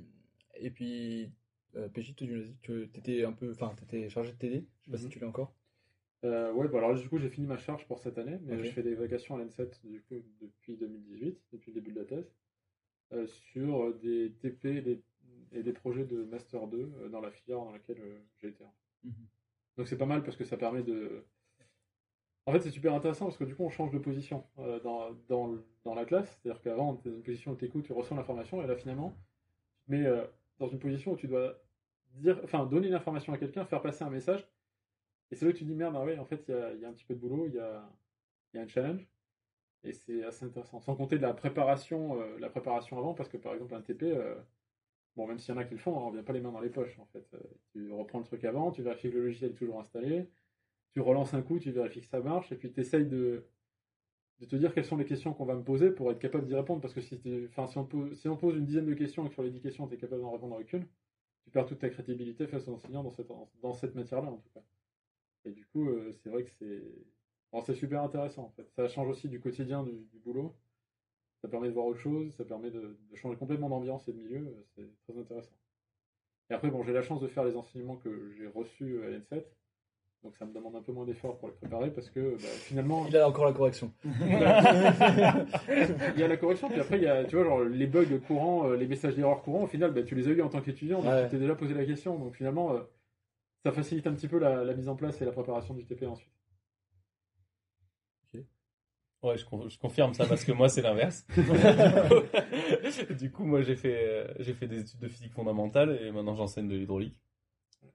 [0.59, 1.29] et puis
[1.75, 3.51] euh, PJ, tu tu étais un peu.
[3.51, 4.65] Enfin, tu étais chargé de t'aider.
[4.81, 5.09] Je sais pas si Mhm.
[5.09, 5.53] tu l'as encore.
[6.25, 8.65] Euh, ouais, bah alors du coup j'ai fini ma charge pour cette année, mais Ok.
[8.65, 12.05] je fais des vacations à l'ENSET du coup, depuis 2018, depuis le début de la
[12.05, 12.33] thèse,
[13.13, 15.03] euh, sur des TP et des,
[15.51, 18.01] et des projets de Master 2 euh, dans la filière dans laquelle
[18.37, 18.63] j'ai été.
[19.03, 19.27] Mhm.
[19.77, 21.23] Donc c'est pas mal parce que ça permet de,
[22.45, 25.57] En fait, c'est super intéressant parce que du coup, on change de position dans, dans,
[25.83, 26.39] dans la classe.
[26.41, 28.75] C'est-à-dire qu'avant, tu es dans une position où tu écoutes, tu reçois l'information, et là,
[28.75, 29.13] finalement,
[29.87, 30.25] mets euh,
[30.59, 31.59] dans une position où tu dois
[32.13, 34.47] dire, enfin, donner une information à quelqu'un, faire passer un message.
[35.31, 36.89] Et c'est là que tu dis, merde, ah ouais, en fait, il y y a
[36.89, 37.89] un petit peu de boulot, il y a,
[38.53, 39.07] y a un challenge.
[39.83, 40.79] Et c'est assez intéressant.
[40.79, 44.03] Sans compter de la préparation, euh, la préparation avant, parce que par exemple, un TP,
[44.03, 44.35] euh,
[45.15, 46.59] bon, même s'il y en a qui le font, on revient pas les mains dans
[46.59, 47.25] les poches, en fait.
[47.33, 47.39] Euh,
[47.71, 50.29] tu reprends le truc avant, tu vérifies que le logiciel est toujours installé,
[50.93, 53.45] tu relances un coup, tu vérifies que ça marche, et puis tu essayes de,
[54.39, 56.55] de te dire quelles sont les questions qu'on va me poser pour être capable d'y
[56.55, 56.81] répondre.
[56.81, 57.19] Parce que si,
[57.49, 59.95] enfin, si, on pose, une dizaine de questions et que sur les 10 questions, tu
[59.95, 63.03] es capable d'en répondre avec tu perds toute ta crédibilité face aux enseignants
[63.61, 64.61] dans cette, matière-là, en tout cas.
[65.45, 66.83] Et du coup, euh, c'est vrai que c'est
[67.53, 68.69] bon, c'est super intéressant, en fait.
[68.75, 70.57] Ça change aussi du quotidien du, boulot.
[71.41, 74.39] Ça permet de voir autre chose, ça permet de, changer complètement d'ambiance et de milieu.
[74.39, 75.55] euh, C'est très intéressant.
[76.49, 79.45] Et après, bon, j'ai la chance de faire les enseignements que j'ai reçus à l'N7.
[80.23, 83.05] Donc ça me demande un peu moins d'efforts pour les préparer parce que bah, finalement,
[83.07, 83.93] Il a encore la correction.
[84.03, 84.11] il
[86.19, 88.67] y a la correction, puis après, il y a, tu vois, genre, les bugs courants,
[88.69, 91.01] euh, les messages d'erreur courants, au final, bah, tu les as eu en tant qu'étudiant,
[91.01, 91.23] donc Ouais.
[91.25, 92.17] tu t'es déjà posé la question.
[92.17, 92.81] Donc finalement, euh,
[93.63, 96.05] ça facilite un petit peu la, la mise en place et la préparation du TP
[96.07, 96.31] ensuite.
[99.23, 101.25] Ouais, je, je confirme ça parce que moi c'est l'inverse.
[103.19, 106.35] du coup, moi j'ai fait euh, j'ai fait des études de physique fondamentale et maintenant
[106.35, 107.19] j'enseigne de l'hydraulique.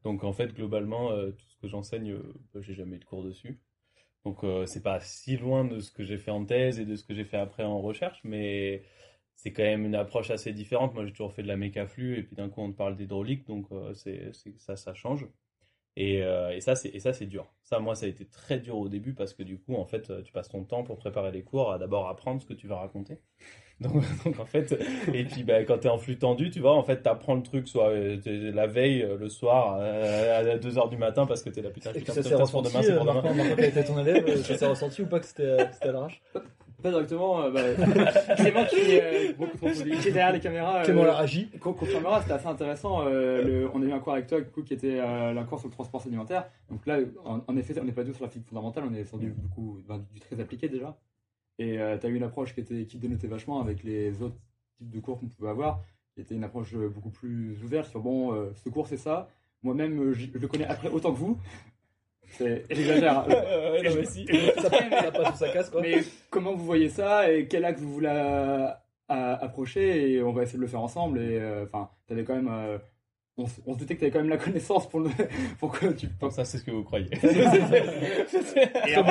[0.05, 3.05] Donc en fait, globalement, euh, tout ce que j'enseigne, euh, bah, j'ai jamais eu de
[3.05, 3.61] cours dessus.
[4.24, 6.97] Donc euh, c'est pas si loin de ce que j'ai fait en thèse et de
[6.97, 8.84] ce que j'ai fait après en recherche, mais
[9.36, 10.95] c'est quand même une approche assez différente.
[10.95, 12.97] Moi, j'ai toujours fait de la méca flux et puis d'un coup on te parle
[12.97, 15.26] d'hydraulique, donc c'est ça ça change.
[15.97, 16.22] Et,
[16.61, 17.53] ça, c'est dur.
[17.64, 20.22] Ça, moi, ça a été très dur au début parce que du coup, en fait,
[20.24, 22.78] tu passes ton temps pour préparer les cours à d'abord apprendre ce que tu vas
[22.78, 23.18] raconter.
[23.83, 24.78] Donc, donc en fait,
[25.12, 27.35] et puis bah, quand tu es en flux tendu, tu vois, en fait, tu apprends
[27.35, 28.16] le truc soit euh,
[28.55, 31.70] la veille, euh, le soir, euh, à 2h du matin parce que tu es là,
[31.70, 33.22] putain, putain, ça putain, s'est putain, c'est pour ressenti, demain, c'est euh, pour demain.
[33.22, 35.43] Marc, Marc, qui a été ton élève, euh, ça s'est ressenti ou pas que c'était
[35.45, 36.22] euh, à l'arrache?
[36.83, 37.61] Pas directement, euh, bah,
[38.37, 39.33] Clément qui est euh,
[40.01, 40.80] qui est derrière les caméras.
[40.80, 41.49] euh, Clément l'a agi.
[41.61, 43.07] Con- Confirmera, c'était assez intéressant.
[43.07, 45.45] euh, le- on a eu un cours avec toi, du coup, qui était euh, la
[45.45, 46.47] course sur le transport sédimentaire.
[46.70, 48.95] Donc là, en, en effet, on n'est pas du tout sur la physique fondamentale, on
[48.95, 50.97] est sur du, beaucoup, ben, du très appliqué déjà.
[51.59, 54.36] Et tu as eu une approche qui, était, qui dénotait vachement avec les autres
[54.78, 55.80] types de cours qu'on pouvait avoir,
[56.14, 59.28] qui était une approche euh, beaucoup plus ouverte sur bon, euh, ce cours c'est ça.
[59.62, 61.38] Moi-même, euh, je, je le connais après autant que vous.
[62.26, 63.18] C'est- J'exagère.
[63.20, 63.26] hein.
[63.28, 64.26] Ouais, non, mais si.
[64.57, 65.82] Ça, ça passe ou ça casse, quoi.
[65.82, 66.00] Mais
[66.30, 68.68] comment vous voyez ça et quel axe vous voulez euh,
[69.09, 72.48] approcher et on va essayer de le faire ensemble et euh, enfin t'avais quand même
[72.50, 72.78] euh,
[73.39, 75.09] on, on se doutait que t'avais quand même la connaissance pour le
[75.59, 77.09] pour que tu Donc ça, c'est ce que vous croyez.
[77.12, 77.16] et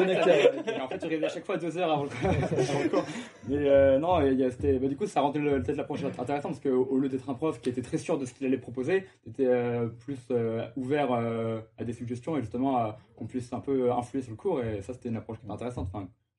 [0.06, 0.26] fait, acteur.
[0.26, 2.10] t'avais- et en fait tu à chaque fois deux heures avant le
[2.90, 3.04] cours
[3.48, 6.52] mais euh, non il y a- c'était bah, du coup ça rendait peut-être l'approche intéressante
[6.52, 8.58] parce que au lieu d'être un prof qui était très sûr de ce qu'il allait
[8.58, 13.52] proposer t'étais euh, plus euh, ouvert euh, à des suggestions et justement à qu'on puisse
[13.54, 14.64] un peu influer sur le cours.
[14.64, 15.90] Et ça c'était une approche qui était intéressante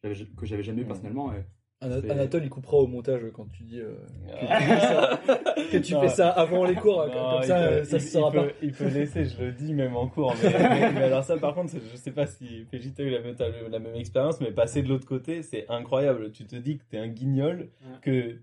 [0.03, 3.65] que j'avais jamais eu personnellement et Ana- C'est- Anatole, il coupera au montage quand tu
[3.65, 3.95] dis euh,
[5.71, 8.01] que tu fais ça avant les cours, Non, comme il ça, peut- euh, ça il-
[8.01, 8.53] se il saura peut- pas.
[8.63, 10.35] Il peut laisser, je le dis même en cours.
[10.43, 13.21] Mais, mais- mais alors ça, par contre, je sais pas si PJ a eu la
[13.21, 13.35] même,
[13.71, 16.31] la même expérience, mais passer de l'autre côté, c'est incroyable.
[16.33, 17.69] Tu te dis que t'es un guignol,
[18.03, 18.37] que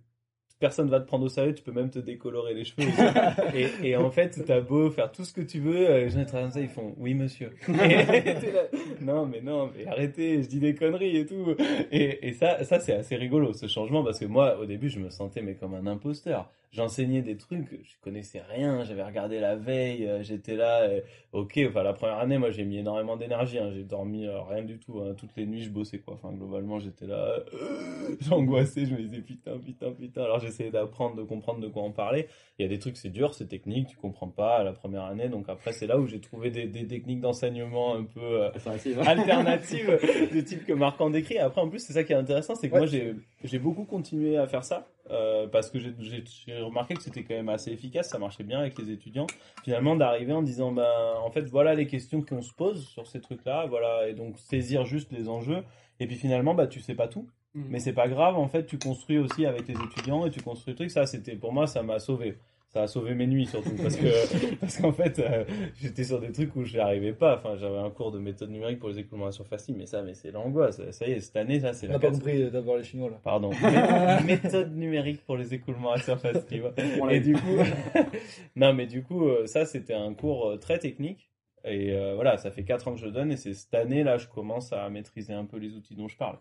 [0.60, 2.88] personne va te prendre au sérieux, tu peux même te décolorer les cheveux.
[3.55, 6.26] et, et en fait, t'as beau faire tout ce que tu veux, euh, les gens
[6.26, 7.51] comme ça, ils font oui monsieur.
[7.68, 8.64] Et t'es là,
[9.01, 11.55] non mais non, mais arrêtez, je dis des conneries et tout.
[11.91, 14.99] Et, et ça, ça c'est assez rigolo ce changement parce que moi au début je
[14.99, 16.51] me sentais mais comme un imposteur.
[16.72, 21.01] J'enseignais des trucs, je connaissais rien, j'avais regardé la veille, euh, j'étais là, euh,
[21.32, 24.64] ok, enfin la première année moi j'ai mis énormément d'énergie, hein, j'ai dormi euh, rien
[24.64, 28.86] du tout, hein, toutes les nuits je bossais quoi, enfin globalement j'étais là, euh, j'angoissais,
[28.86, 32.28] je me disais putain, putain, putain, alors j'essayais d'apprendre, de comprendre de quoi on parlait,
[32.58, 35.04] il y a des trucs c'est dur, c'est technique, tu comprends pas à la première
[35.04, 38.20] année, donc après c'est là où j'ai trouvé des, des techniques d'enseignement un peu...
[38.22, 39.00] euh, Alternative.
[39.08, 40.00] alternative
[40.32, 41.38] du type que Marc en décrit.
[41.38, 42.80] Après, en plus, c'est ça qui est intéressant, c'est que Ouais.
[42.80, 46.93] moi, j'ai, j'ai beaucoup continué à faire ça euh, parce que j'ai, j'ai, j'ai remarqué
[46.93, 49.28] que c'était quand même assez efficace, ça marchait bien avec les étudiants.
[49.64, 50.88] Finalement, d'arriver en disant, ben,
[51.24, 54.86] en fait, voilà les questions qu'on se pose sur ces trucs-là, voilà, et donc saisir
[54.86, 55.64] juste les enjeux.
[56.00, 57.66] Et puis finalement, bah, tu sais pas tout, Mhm.
[57.70, 58.38] mais c'est pas grave.
[58.38, 60.91] En fait, tu construis aussi avec les étudiants et tu construis le truc.
[60.91, 62.38] Ça, c'était pour moi, ça m'a sauvé.
[62.72, 65.43] Ça a sauvé mes nuits surtout parce que parce qu'en fait euh,
[65.82, 67.38] j'étais sur des trucs où je n'y arrivais pas.
[67.38, 70.14] Enfin, j'avais un cours de méthode numérique pour les écoulements à surface mais ça, mais
[70.14, 70.80] c'est l'angoisse.
[70.91, 73.20] Ça y est, cette année, ça, c'est On n'a pas compris d'avoir les Chinois là.
[73.24, 73.50] Pardon.
[73.54, 76.76] Mé- méthode numérique pour les écoulements à surface tu vois.
[77.02, 77.58] On Et du coup,
[78.56, 81.32] non, mais du coup, euh, ça, c'était un cours euh, très technique.
[81.66, 84.18] Et euh, voilà, ça fait 4 ans que je donne, et c'est cette année là,
[84.18, 86.38] je commence à maîtriser un peu les outils dont je parle.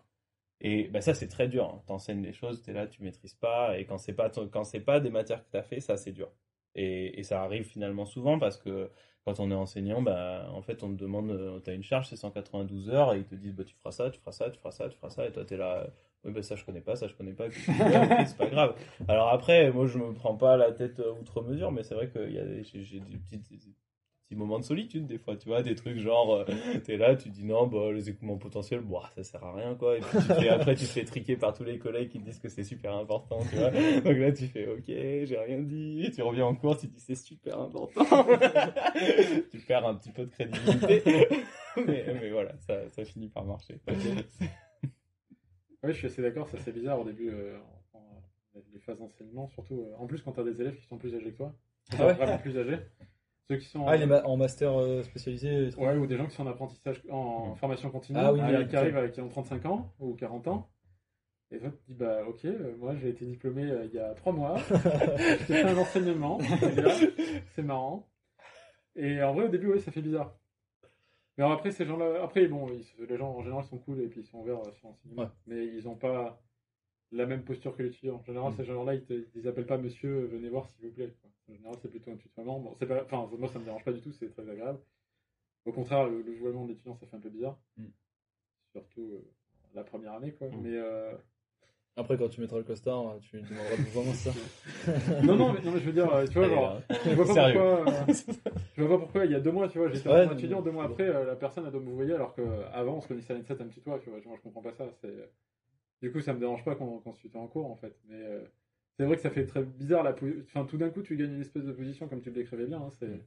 [0.61, 1.65] Et bah, ça, c'est très dur.
[1.65, 1.81] Hein.
[1.87, 4.99] T'enseignes des choses, t'es là, tu maîtrises pas, et quand c'est pas quand c'est pas
[4.99, 6.29] des matières que t'as fait, ça, c'est dur.
[6.75, 8.89] Et, et ça arrive finalement souvent parce que
[9.25, 12.15] quand on est enseignant, bah, en fait, on te demande, euh, t'as une charge, c'est
[12.15, 14.71] 192 heures, et ils te disent, bah, tu feras ça, tu feras ça, tu feras
[14.71, 15.87] ça, tu feras ça, et toi, t'es là,
[16.23, 18.75] oui, bah, ça, je connais pas, ça, je connais pas, c'est pas grave.
[19.07, 22.09] Alors après, moi, je me prends pas la tête euh, outre mesure, mais c'est vrai
[22.09, 23.49] que j'ai, des petites,
[24.29, 26.45] petits moments de solitude, des fois, tu vois, des trucs genre, euh,
[26.85, 29.97] t'es là, tu dis non, bah, les écoulements potentiels, bon, ça sert à rien, quoi,
[29.97, 32.19] et puis tu te fais- après, tu te fais triquer par tous les collègues qui
[32.19, 33.71] te disent que c'est super important, tu vois.
[33.71, 37.15] Donc là, tu fais, ok, j'ai rien dit, tu reviens en cours, tu dis c'est
[37.15, 38.05] super important.
[39.51, 41.01] tu perds un petit peu de crédibilité.
[41.87, 43.79] mais, mais voilà, ça, ça finit par marcher.
[45.81, 47.57] Oui, je suis assez d'accord, c'est assez bizarre au début, euh,
[48.73, 49.81] les phases d'enseignement, surtout.
[49.89, 51.55] euh, en plus, quand tu as des élèves qui sont plus âgés que toi,
[51.97, 52.77] Ah ouais vraiment plus âgés.
[53.49, 55.67] Ceux qui sont Ah, les ma- en master euh, spécialisé.
[55.67, 55.79] et tout.
[55.79, 58.67] Ouais, ou des gens qui sont en apprentissage, en formation continue, Ah oui, qui- oui,
[58.67, 60.69] qui arrivent avec qui ont 35 ans ou 40 ans.
[61.51, 63.97] Et toi, tu te dis, bah ok, euh, moi j'ai été diplômé euh, il y
[63.99, 64.55] a 3 mois,
[65.47, 66.37] j'ai fait un enseignement,
[67.55, 68.07] c'est marrant.
[68.95, 70.35] Et en vrai, au début, oui, ça fait bizarre.
[71.37, 74.07] Mais alors après, ces gens-là, après, bon, ils les gens en général sont cool et
[74.07, 75.23] puis ils sont ouverts euh, sur l'enseignement.
[75.23, 75.29] Ouais.
[75.47, 76.39] Mais ils n'ont pas
[77.11, 78.15] la même posture que l'étudiant.
[78.17, 78.55] En général, Mm.
[78.57, 81.13] ces gens-là, ils, te, ils appellent pas monsieur, euh, venez voir s'il vous plaît.
[81.21, 81.29] quoi.
[81.49, 82.59] En général, c'est plutôt un tutoiement.
[82.59, 84.79] Bon, pas, enfin, moi, ça me dérange pas du tout, c'est très agréable.
[85.65, 87.57] Au contraire, le, le vouvoiement de l'étudiant, ça fait un peu bizarre.
[87.77, 87.85] Mm.
[88.73, 89.27] Surtout euh,
[89.73, 90.47] la première année, quoi.
[90.49, 90.61] Mm.
[90.61, 91.11] Mais euh,
[91.95, 94.31] Après, quand tu mettras le costard, tu demanderas vraiment ça.
[95.23, 96.81] non, non, mais, non, mais je veux dire, tu vois, genre, là.
[97.05, 97.59] je vois pas Sérieux.
[97.59, 97.93] pourquoi.
[97.93, 98.13] euh,
[98.77, 99.25] je vois pas pourquoi.
[99.25, 101.35] Il y a deux mois, tu vois, j'étais Ouais, en étudiant, deux mois après, la
[101.35, 103.99] personne a doit me voyer, alors qu'avant, on se connaissait à l'INSET, un petit toit,
[103.99, 104.19] tu vois.
[104.23, 104.85] Moi, je comprends pas ça.
[105.01, 105.29] C'est
[106.01, 107.95] du coup, ça me dérange pas qu'on se tutoie en cours, en fait.
[108.07, 108.45] Mais euh,
[108.97, 110.15] c'est vrai que ça fait très bizarre la.
[110.43, 112.81] Enfin, tout d'un coup, tu gagnes une espèce de position, comme tu le décrivais bien.
[112.81, 113.21] hein, c'est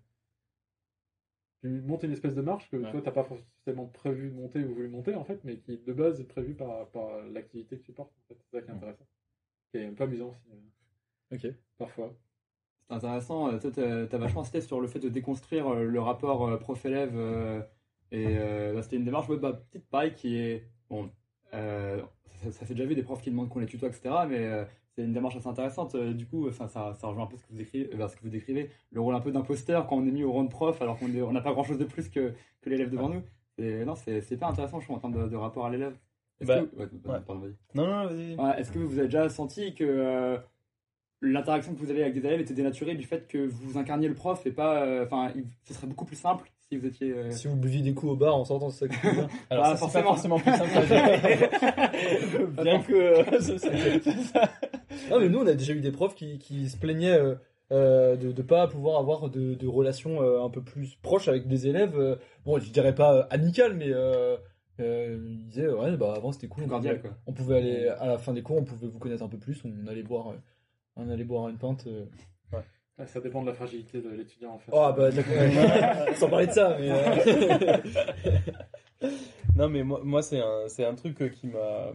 [1.60, 2.90] tu montes une espèce de marche que Ouais.
[2.90, 5.92] toi, t'as pas forcément prévu de monter ou voulu monter, en fait, mais qui de
[5.92, 8.12] base est prévue par, par l'activité que tu portes.
[8.18, 8.40] En fait.
[8.50, 9.06] C'est ça qui est intéressant.
[9.70, 11.46] Qui est un peu amusant aussi, euh, Ok.
[11.78, 12.12] parfois.
[12.88, 13.48] C'est intéressant.
[13.52, 17.16] euh, Toi, t'as t'as vachement insisté sur le fait de déconstruire le rapport prof-élève.
[17.16, 17.62] euh,
[18.10, 20.68] et euh, bah, c'était une démarche, ouais, bah, petite paille qui est.
[20.90, 21.10] Bon,
[21.54, 22.02] euh,
[22.42, 24.14] ça, ça fait déjà vu des profs qui demandent qu'on les tutoie, etc.
[24.28, 24.64] Mais euh,
[24.94, 25.94] c'est une démarche assez intéressante.
[25.94, 28.16] Euh, du coup, ça, ça, ça rejoint un peu ce que, vous décrivez, euh, ce
[28.16, 30.50] que vous décrivez, le rôle un peu d'imposteur quand on est mis au rang de
[30.50, 33.22] prof alors qu'on on n'a pas grand chose de plus que, que l'élève devant nous.
[33.58, 35.94] Et, non, c'est hyper intéressant, je trouve, en termes de, de rapport à l'élève.
[36.40, 37.20] Est-ce Bah, que- ouais, ouais.
[37.26, 37.54] pardon, vas-y.
[37.74, 38.34] Non, non, vas-y.
[38.34, 40.38] Ouais, Est-ce que vous avez déjà senti que euh,
[41.20, 44.14] l'interaction que vous avez avec des élèves était dénaturée du fait que vous incarniez le
[44.14, 45.04] prof et pas.
[45.04, 45.32] Enfin,
[45.64, 47.12] ce serait beaucoup plus simple si vous étiez.
[47.12, 49.12] euh, Si vous buviez des coups au bar en sortant, c'est ça que tu veux
[49.14, 50.38] dire Alors, Bah, ça, c'est pas forcément.
[50.38, 51.50] forcément plus simple à gérer.
[52.62, 52.92] Bien que.
[52.94, 54.46] euh,
[55.10, 57.18] Non, mais nous, on a déjà eu des profs qui, qui se plaignaient
[57.72, 61.46] euh, de ne pas pouvoir avoir de, de relations euh, un peu plus proches avec
[61.46, 61.98] des élèves.
[61.98, 63.90] euh, bon, je dirais pas amicales, mais
[64.78, 66.64] ils disaient, ouais, bah avant c'était cool.
[66.64, 67.18] On cordial, pouvait, quoi.
[67.26, 69.62] on pouvait aller à la fin des cours, on pouvait vous connaître un peu plus,
[69.64, 70.32] on allait boire,
[70.96, 71.86] on allait boire une pinte.
[71.86, 72.04] euh.
[72.98, 74.70] Ah, Ça dépend de la fragilité de l'étudiant en fait.
[74.72, 75.10] Oh, bah
[76.16, 76.90] sans parler de ça, mais.
[76.90, 77.76] euh,
[79.56, 81.92] Non, mais moi, moi c'est un, c'est un truc euh, qui m'a.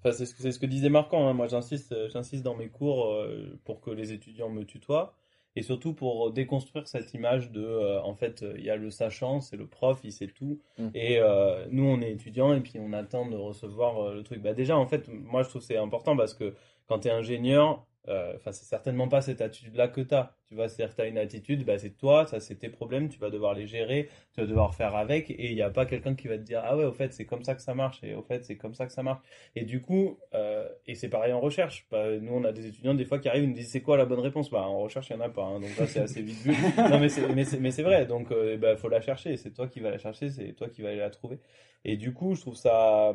[0.00, 1.26] Enfin, c'est ce que, c'est ce que disait Marquand.
[1.28, 1.32] hein.
[1.32, 3.16] Moi, j'insiste, euh, j'insiste dans mes cours
[3.64, 5.14] pour que les étudiants me tutoient.
[5.56, 9.40] Et surtout pour déconstruire cette image de, euh, en fait, il y a le sachant,
[9.40, 10.58] c'est le prof, il sait tout.
[10.78, 10.88] Mm.
[10.94, 14.42] Et euh, nous, on est étudiants et puis on attend de recevoir euh, le truc.
[14.42, 16.54] Bah, déjà, en fait, moi, je trouve que c'est important parce que
[16.88, 20.36] quand tu es ingénieur, euh, enfin, c'est certainement pas cette attitude-là que tu as.
[20.48, 23.08] Tu vois, c'est-à-dire que tu as une attitude, bah, c'est toi, ça, c'est tes problèmes,
[23.08, 25.30] tu vas devoir les gérer, tu vas devoir faire avec.
[25.30, 27.24] Et il n'y a pas quelqu'un qui va te dire, ah ouais, au fait, c'est
[27.24, 28.02] comme ça que ça marche.
[28.04, 29.22] Et au fait, c'est comme ça que ça marche.
[29.56, 31.86] Et du coup, euh, et c'est pareil en recherche.
[31.90, 33.96] Bah, nous, on a des étudiants des fois qui arrivent, ils nous disent c'est quoi
[33.96, 34.50] la bonne réponse?
[34.50, 35.42] Bah, en recherche, il n'y en a pas.
[35.44, 35.60] hein.
[35.60, 36.52] donc là, c'est assez vite vu.
[36.90, 38.06] Non, mais c'est, vrai.
[38.06, 39.36] Donc, il bah, faut la chercher.
[39.36, 41.38] C'est toi qui vas la chercher, c'est toi qui vas aller la trouver.
[41.84, 43.14] Et du coup, je trouve ça.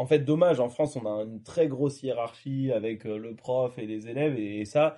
[0.00, 0.60] En fait, dommage.
[0.60, 4.38] En France, on a une très grosse hiérarchie avec euh, le prof et les élèves.
[4.38, 4.96] Et, et ça,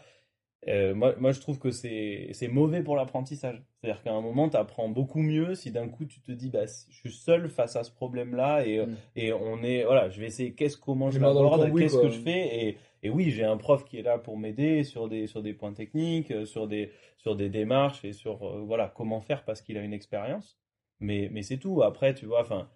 [0.69, 3.61] euh, moi, moi, je trouve que c'est, mauvais pour l'apprentissage.
[3.81, 6.67] C'est-à-dire qu'à un moment, tu apprends beaucoup mieux si d'un coup, tu te dis, bah,
[6.67, 8.65] je suis seul face à ce problème-là.
[8.65, 8.97] Et, Mm.
[9.17, 9.83] et on est.
[9.85, 12.69] Voilà, je vais essayer qu'est-ce, comment je cambouis, qu'est-ce que je fais.
[12.69, 15.53] Et, et oui, j'ai un prof qui est là pour m'aider sur des, sur des
[15.53, 19.63] points techniques, euh, sur des, sur des démarches et sur euh, voilà, comment faire parce
[19.63, 20.61] qu'il a une expérience.
[21.01, 21.83] Mais, mais c'est tout.
[21.83, 22.69] Après, tu vois, enfin,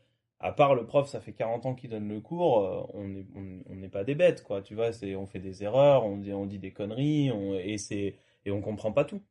[0.46, 3.26] à part le prof, ça fait 40 ans qu'il donne le cours, euh, on n'est
[3.34, 4.62] on, on n'est pas des bêtes, quoi.
[4.62, 7.78] Tu vois, c'est, on fait des erreurs, on dit, on dit des conneries, on, et
[7.78, 9.22] c'est, et on comprend pas tout.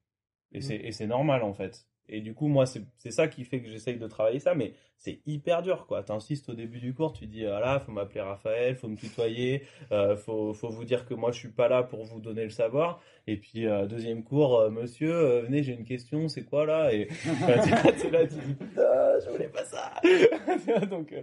[0.51, 1.87] Et c'est, et c'est normal, en fait.
[2.09, 4.73] Et du coup, moi, c'est c'est ça qui fait que j'essaye de travailler ça, mais
[4.97, 6.03] c'est hyper dur, quoi.
[6.03, 9.63] T'insistes au début du cours, tu dis, ah là, faut m'appeler Raphaël, faut me tutoyer,
[9.91, 12.49] euh, faut, faut vous dire que moi, je suis pas là pour vous donner le
[12.49, 13.01] savoir.
[13.27, 16.93] Et puis, euh, deuxième cours, euh, monsieur, euh, venez, j'ai une question, c'est quoi là?
[16.93, 17.07] Et
[18.01, 19.93] tu là, tu dis, putain, je voulais pas ça.
[20.85, 21.13] Donc,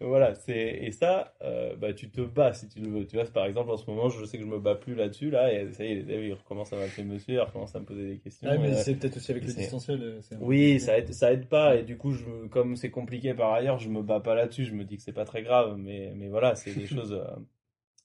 [0.00, 1.34] voilà, c'est, et ça,
[1.78, 3.06] bah, tu te bats si tu le veux.
[3.06, 5.30] Tu vois, par exemple, en ce moment, je sais que je me bats plus là-dessus,
[5.30, 7.80] là, et ça y est, les élèves, ils recommencent à m'appeler monsieur, ils recommencent à
[7.80, 8.48] me poser des questions.
[8.50, 10.20] Ah, mais c'est peut-être aussi avec le distanciel.
[10.40, 13.78] oui, ça aide, ça aide pas et du coup, je, comme c'est compliqué par ailleurs,
[13.78, 14.64] je me bats pas là-dessus.
[14.64, 17.12] Je me dis que c'est pas très grave, mais mais voilà, c'est des choses.
[17.12, 17.36] euh,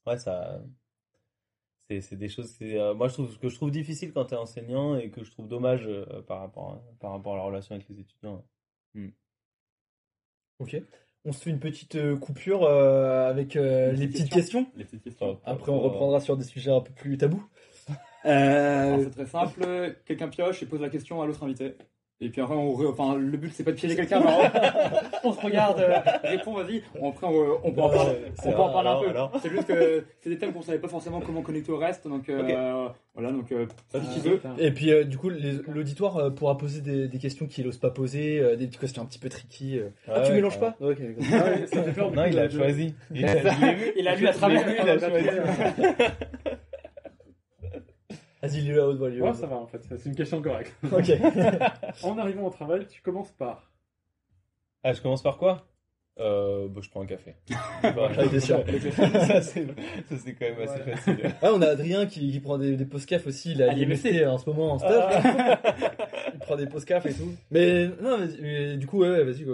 [0.06, 0.62] ouais, ça.
[1.90, 2.50] C'est c'est des choses.
[2.58, 5.24] c'est, euh, moi, je trouve ce que je trouve difficile quand t'es enseignant et que
[5.24, 8.44] je trouve dommage euh, par rapport par rapport à la relation avec les étudiants.
[10.60, 10.82] Ok.
[11.26, 14.68] On se fait une petite coupure avec les petite petites questions.
[14.76, 15.40] Les petites questions.
[15.44, 17.44] Après, on reprendra sur des sujets un peu plus tabous.
[18.24, 19.96] C'est très simple.
[20.06, 21.76] Quelqu'un pioche et pose la question à l'autre invité.
[22.22, 24.32] Et puis après, on re- enfin, le but c'est pas de piéger quelqu'un, mais
[25.24, 26.82] on, on se regarde, euh, répond, vas-y.
[27.06, 29.40] Après, on, on peut en parler, on peut en parler alors, un peu.
[29.44, 32.30] C'est juste que c'est des thèmes qu'on savait pas forcément comment connecter au reste, donc
[32.30, 33.66] euh, voilà, donc euh,
[34.14, 34.42] si tu veux.
[34.58, 35.30] Et puis, euh, du coup,
[35.68, 39.02] l'auditoire euh, pourra poser des, des questions qu'il n'ose pas poser, euh, des petites questions
[39.02, 39.78] un petit peu tricky.
[39.78, 39.90] euh.
[40.08, 40.60] Ah, tu Ouais, mélanges ouais.
[40.62, 40.98] pas Ok.
[41.34, 42.96] Ah ouais, ça fait peur, du Non, coup, il a choisi.
[43.98, 44.64] Il a lu à travers.
[44.70, 45.28] il a choisi.
[48.48, 49.10] Vas-y, lis à haute voix.
[49.10, 50.74] Ouais, ça va en fait, c'est une question correcte.
[50.92, 51.12] Ok.
[52.04, 53.72] en arrivant au travail, tu commences par.
[54.84, 55.68] Ah, je commence par quoi?
[56.18, 57.36] Euh, bah, je prends un café.
[58.30, 58.64] C'est sûr.
[59.28, 59.66] ça, c'est,
[60.34, 61.36] quand même assez facile.
[61.42, 63.54] Ah, on a Adrien qui, qui prend des, des post-caf aussi.
[63.60, 65.20] Ah, il est MST euh, en ce moment en ah.
[65.20, 65.98] stage.
[66.46, 67.34] 3D post-caf et tout.
[67.52, 69.46] Mais non, mais, du coup, ouais, vas-y.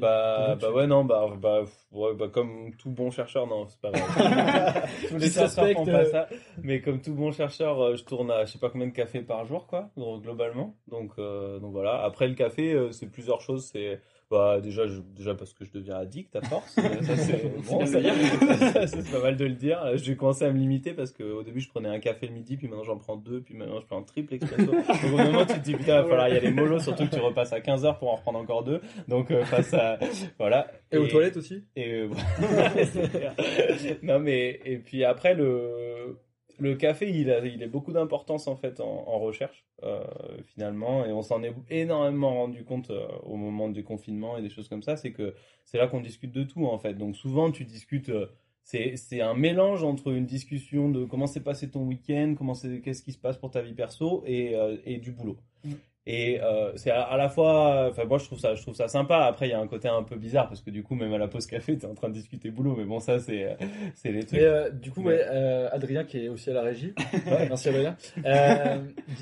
[0.00, 3.90] Bah, bah ouais, non, bah, bah, ouais, bah, comme tout bon chercheur, non, c'est pas
[3.90, 4.82] vrai.
[5.08, 6.28] Tous les chercheurs font pas ça.
[6.30, 6.36] Euh.
[6.62, 9.22] Mais comme tout bon chercheur, euh, je tourne à je sais pas combien de cafés
[9.22, 10.76] par jour, quoi, globalement.
[10.88, 12.02] Donc, euh, donc voilà.
[12.02, 13.70] Après, le café, c'est plusieurs choses.
[13.72, 14.00] C'est
[14.32, 16.72] bah, déjà, je- déjà parce que je deviens addict à force.
[16.74, 17.78] Ça, c'est bon,
[19.12, 19.78] pas mal de le dire.
[19.96, 22.66] J'ai commencé à me limiter parce qu'au début, je prenais un café le midi, puis
[22.66, 24.72] maintenant, j'en prends deux, puis maintenant, je prends un triple expresso.
[24.72, 26.78] Donc, au bout d'un moment, tu te dis, putain, il va falloir y aller mollo,
[26.80, 28.80] surtout que tu repasses à 15h pour en reprendre encore deux.
[29.06, 29.98] Donc, euh, face à,
[30.38, 30.66] voilà.
[30.90, 31.62] Et aux toilettes aussi?
[31.76, 32.08] Et euh,
[34.02, 36.18] non mais et puis après le
[36.58, 40.02] le café il a il a beaucoup d'importance en fait en, recherche euh,
[40.44, 41.04] finalement.
[41.04, 44.68] Et on s'en est énormément rendu compte euh, au moment du confinement et des choses
[44.68, 44.96] comme ça.
[44.96, 45.34] C'est que
[45.64, 46.94] c'est là qu'on discute de tout en fait.
[46.94, 48.26] Donc souvent tu discutes euh,
[48.64, 53.12] c'est un mélange entre une discussion de comment s'est passé ton week-end comment qu'est-ce qui
[53.12, 55.36] se passe pour ta vie perso et et du boulot.
[55.64, 55.72] Mm.
[56.06, 58.88] Et euh, c'est à, à la fois, enfin moi je trouve ça, je trouve ça
[58.88, 59.18] sympa.
[59.24, 61.18] Après il y a un côté un peu bizarre parce que du coup même à
[61.18, 63.56] la pause café t'es en train de discuter boulot, mais bon ça c'est,
[63.94, 64.40] c'est les trucs.
[64.40, 65.14] Mais euh, du coup, Ouais.
[65.18, 66.92] ouais, euh, Adrien qui est aussi à la régie,
[67.26, 67.96] Ouais, merci Adrien,
[68.26, 68.78] euh,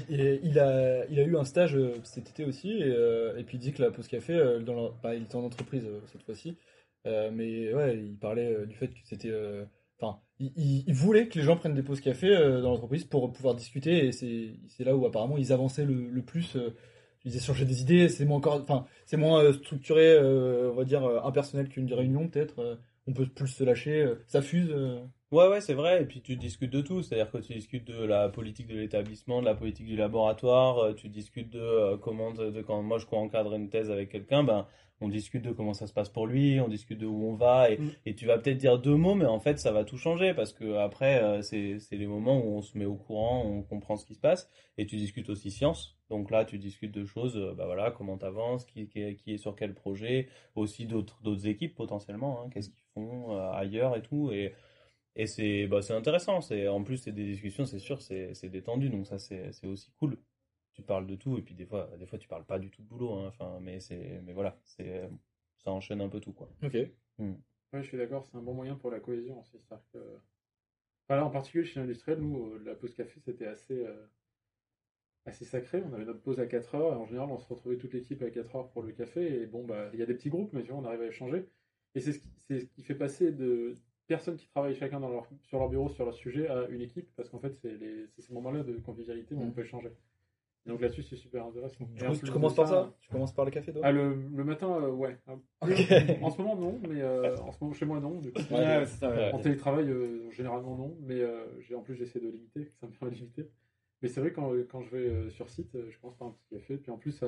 [0.09, 3.57] il, a, il a eu un stage euh, cet été aussi, et, euh, et puis
[3.59, 6.01] il dit que la pause café, euh, dans la- bah, il était en entreprise euh,
[6.07, 6.57] cette fois-ci,
[7.07, 9.31] euh, mais ouais, il parlait euh, du fait que c'était.
[9.31, 9.65] euh,
[10.03, 13.05] Enfin, il, il- il voulait que les gens prennent des pauses café euh, dans l'entreprise
[13.05, 16.57] pour pouvoir discuter, et c'est là où apparemment ils avançaient le, plus.
[16.57, 16.75] euh,
[17.25, 21.69] ils échangeaient des idées, c'est moins enfin, c'est moins euh, structuré, on va dire impersonnel
[21.69, 22.79] qu'une réunion peut-être.
[23.07, 24.73] on peut plus se lâcher, ça fuse.
[25.31, 26.03] Ouais ouais c'est vrai.
[26.03, 29.41] Et puis tu discutes de tout, c'est-à-dire que tu discutes de la politique de l'établissement,
[29.41, 33.07] de la politique du laboratoire, euh, tu discutes de euh, comment de, quand moi je
[33.07, 34.67] co-encadre une thèse avec quelqu'un, ben
[35.01, 37.71] on discute de comment ça se passe pour lui, on discute de où on va
[37.71, 37.91] et, Mm.
[38.07, 40.53] et tu vas peut-être dire deux mots, mais en fait ça va tout changer parce
[40.53, 44.05] que après euh, c'est les moments où on se met au courant, on comprend ce
[44.07, 45.97] qui se passe et tu discutes aussi science.
[46.11, 49.35] Donc là tu discutes de choses, euh, bah voilà comment t'avances, qui, qui, est, qui
[49.35, 53.97] est sur quel projet, aussi d'autres d'autres équipes potentiellement, hein, qu'est-ce qu'ils font euh, ailleurs
[53.97, 54.53] et tout et
[55.17, 58.49] et c'est bah, c'est intéressant, c'est en plus c'est des discussions, c'est sûr, c'est c'est
[58.49, 60.19] détendu donc ça c'est c'est aussi cool.
[60.75, 62.83] Tu parles de tout et puis des fois des fois tu parles pas du tout
[62.83, 65.09] de boulot hein, enfin mais c'est mais voilà, c'est
[65.59, 66.51] ça enchaîne un peu tout quoi.
[66.63, 66.77] Ok.
[67.73, 69.59] Ouais, je suis d'accord, c'est un bon moyen pour la cohésion aussi.
[69.93, 69.99] Que...
[71.07, 74.07] Enfin, là, en particulier chez l'industriel, nous, euh, la pause café, c'était assez, euh,
[75.25, 75.83] assez sacré.
[75.85, 78.23] On avait notre pause à 4 heures, et en général, on se retrouvait toute l'équipe
[78.23, 79.43] à 4 heures pour le café.
[79.43, 81.07] Et bon, bah, il y a des petits groupes, mais tu vois, on arrive à
[81.07, 81.47] échanger.
[81.95, 83.75] Et c'est ce, ce qui fait passer de
[84.11, 87.09] personnes qui travaillent chacun dans leur, sur leur bureau, sur leur sujet, à une équipe,
[87.17, 87.79] parce qu'en fait, c'est
[88.19, 89.53] ces moments-là de convivialité où on Mm.
[89.55, 89.91] peut échanger.
[90.67, 91.85] Donc là-dessus, c'est super intéressant.
[91.87, 94.45] Du coup, tu commences par ça Tu commences par le café, toi Ah, le, le
[94.45, 95.17] matin, euh, ouais.
[95.27, 95.37] Ah.
[96.21, 98.21] En ce moment, non, mais euh, en ce moment, chez moi, non.
[98.21, 99.33] Du coup, Ouais, ouais, c'est ça, ouais.
[99.33, 102.93] en télétravail, euh, généralement non, mais euh, j'ai en plus j'essaie de limiter, ça me
[102.93, 103.49] permet de limiter.
[104.03, 106.47] Mais c'est vrai quand, quand je vais euh, sur site, je commence par un petit
[106.57, 107.23] café, puis en plus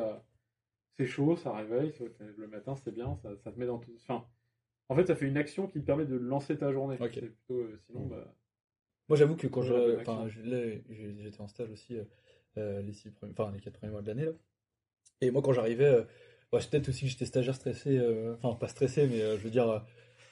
[0.99, 1.95] c'est chaud, ça réveille,
[2.37, 3.93] le matin c'est bien, ça, ça te met dans tout.
[3.97, 4.27] Enfin,
[4.93, 6.97] en fait, ça fait une action qui te permet de lancer ta journée.
[7.01, 7.11] Ok.
[7.15, 8.35] C'est plutôt, euh, sinon, bah,
[9.09, 12.05] Moi, j'avoue que quand je, enfin, j'étais en stage aussi euh,
[12.59, 14.33] euh, les six premiers, enfin les quatre premiers mois de l'année là.
[15.21, 16.05] Et moi, quand j'arrivais, euh,
[16.61, 19.51] c'est peut-être aussi que j'étais stagiaire stressé, euh, enfin, pas stressé, mais euh, je veux
[19.51, 19.79] dire, euh,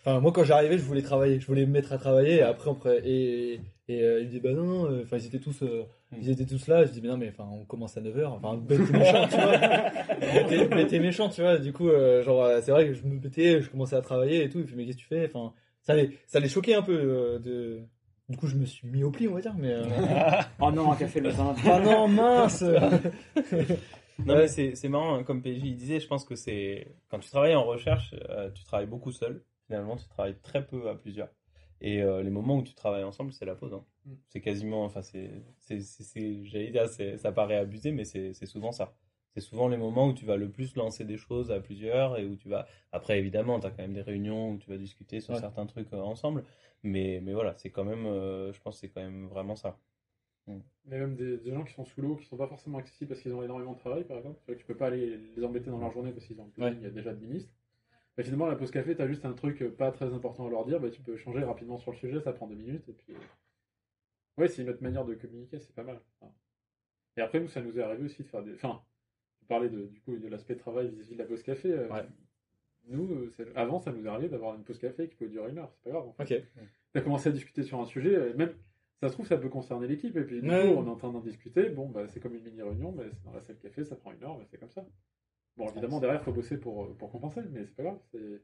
[0.04, 2.68] enfin, moi, quand j'arrivais, je voulais travailler, je voulais me mettre à travailler, et après,
[2.70, 5.38] on pré- et, et euh, il me dit, bah non, non, euh, enfin, ils étaient
[5.38, 5.84] tous, euh,
[6.16, 8.56] ils étaient tous là, je dis, mais non, mais enfin, on commence à 9h, enfin,
[8.56, 9.56] bête et méchant, tu vois,
[10.20, 13.02] bête et- bête et méchant, tu vois, du coup, euh, genre, c'est vrai que je
[13.04, 15.26] me mettais, je commençais à travailler et tout, il fait, mais qu'est-ce que tu fais,
[15.32, 17.80] enfin, ça les, ça les choquait un peu, euh, de,
[18.28, 19.82] du coup, je me suis mis au pli, on va dire, mais, euh,
[20.60, 21.54] Oh non, un café le matin.
[21.66, 22.62] ah non, mince!
[24.26, 26.88] Non, mais c'est c'est marrant, hein, comme PJ il disait, je pense que c'est.
[27.10, 29.42] Quand tu travailles en recherche, euh, tu travailles beaucoup seul.
[29.70, 31.30] Finalement, tu travailles très peu à plusieurs.
[31.80, 33.72] Et euh, les moments où tu travailles ensemble, c'est la pause.
[33.74, 33.84] hein.
[34.06, 34.16] Mm.
[34.28, 34.84] C'est quasiment.
[34.84, 35.30] Enfin, c'est.
[36.44, 38.94] J'allais dire, ça paraît abusé, mais c'est souvent ça.
[39.34, 42.24] C'est souvent les moments où tu vas le plus lancer des choses à plusieurs et
[42.26, 42.66] où tu vas.
[42.92, 45.40] Après, évidemment, tu as quand même des réunions où tu vas discuter sur Ouais.
[45.40, 46.44] certains trucs euh, ensemble.
[46.82, 48.06] Mais, mais voilà, c'est quand même.
[48.06, 49.78] euh, je pense c'est quand même vraiment ça.
[50.84, 53.22] Mais même des, des gens qui sont sous l'eau, qui sont pas forcément accessibles parce
[53.22, 54.40] qu'ils ont énormément de travail, par exemple.
[54.46, 56.72] Tu tu peux pas aller les embêter dans leur journée parce qu'ils ont Ouais.
[56.76, 57.52] il y a déjà de ministres.
[58.16, 60.50] Bah, finalement, la pause café, tu as juste un truc euh, pas très important à
[60.50, 62.88] leur dire, bah, tu peux changer rapidement sur le sujet, ça prend deux minutes.
[62.88, 63.14] Et puis...
[64.36, 66.00] Ouais, c'est une autre manière de communiquer, c'est pas mal.
[66.20, 66.32] Enfin,
[67.16, 68.54] Et après, nous, ça nous est arrivé aussi de faire des.
[68.54, 68.82] Enfin,
[69.38, 71.70] tu parlais de, du coup de l'aspect travail vis-à-vis de la pause café.
[71.72, 72.04] euh, Ouais.
[72.88, 75.58] Nous, euh, avant, ça nous est arrivé d'avoir une pause café qui peut durer une
[75.58, 76.08] heure, c'est pas grave.
[76.08, 76.38] en fait.
[76.38, 76.44] Ok.
[76.92, 78.52] T'as commencé à discuter sur un sujet, même
[79.00, 80.72] ça se trouve, ça peut concerner l'équipe, et puis du Ouais.
[80.74, 81.68] coup, on est en train d'en discuter.
[81.68, 84.22] Bon, bah, c'est comme une mini-réunion, mais c'est dans la salle café, ça prend une
[84.24, 84.86] heure, mais c'est comme ça.
[85.56, 87.98] Bon, évidemment, derrière, il faut bosser pour, euh, pour compenser, mais c'est pas grave.
[88.12, 88.42] C'est...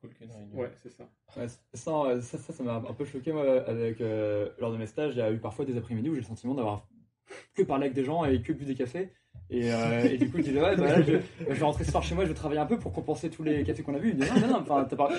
[0.00, 0.58] Cool qu'une réunion.
[0.58, 1.08] Ouais, c'est ça.
[1.36, 4.76] Ouais, ça, euh, ça, ça, ça m'a un peu choqué, moi, avec, euh, lors de
[4.76, 5.14] mes stages.
[5.14, 6.88] Il y a eu parfois des après-midi où j'ai le sentiment d'avoir
[7.54, 9.12] que parlé avec des gens et que bu des cafés.
[9.54, 11.12] Et, euh, et du coup, je disais, ouais, bah là, je,
[11.46, 13.42] je vais rentrer ce soir chez moi, je vais travailler un peu pour compenser tous
[13.42, 14.08] les cafés qu'on a bu.
[14.10, 15.10] Il me dit, non, non, non, enfin, t'as pas,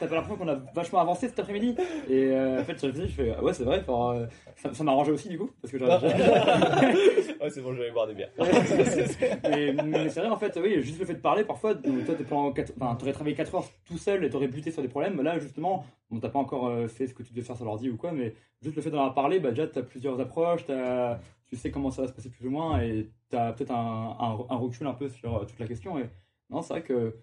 [0.00, 1.76] l'impression qu'on a vachement avancé cet après-midi.
[2.10, 4.26] Et euh, en fait, je réfléchis, je fais, ouais, c'est vrai, enfin, euh,
[4.56, 5.98] ça, ça m'a arrangé aussi, du coup, parce que j'aurais-
[7.40, 8.30] ouais, c'est bon, je vais aller boire des bières.
[9.48, 12.16] mais, mais c'est vrai, en fait, oui, juste le fait de parler, parfois, donc, toi,
[12.98, 15.22] t'aurais travaillé 4 heures tout seul et t'aurais buté sur des problèmes.
[15.22, 15.86] Là, justement,
[16.20, 18.74] t'as pas encore fait ce que tu devais faire sur l'ordi ou quoi, mais juste
[18.74, 22.02] le fait d'en avoir parlé, bah, déjà, t'as plusieurs approches, t'as- tu sais comment ça
[22.02, 25.36] va se passer plus ou moins et t'as peut-être un, un, recul un peu sur
[25.36, 25.98] euh, toute la question.
[25.98, 26.08] Et
[26.50, 27.16] non, c'est vrai que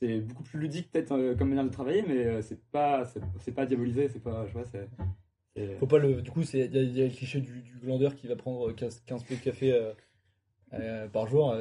[0.00, 3.04] c'est beaucoup plus ludique, peut-être, euh, comme manière de travailler, mais euh, c'est pas,
[3.40, 4.88] c'est pas diabolisé, c'est pas, je vois, c'est.
[5.78, 6.22] Faut pas le.
[6.22, 9.24] Du coup, c'est il y, a- le cliché du, glandeur qui va prendre 15, 15
[9.24, 9.92] pots de café
[11.12, 11.52] par jour.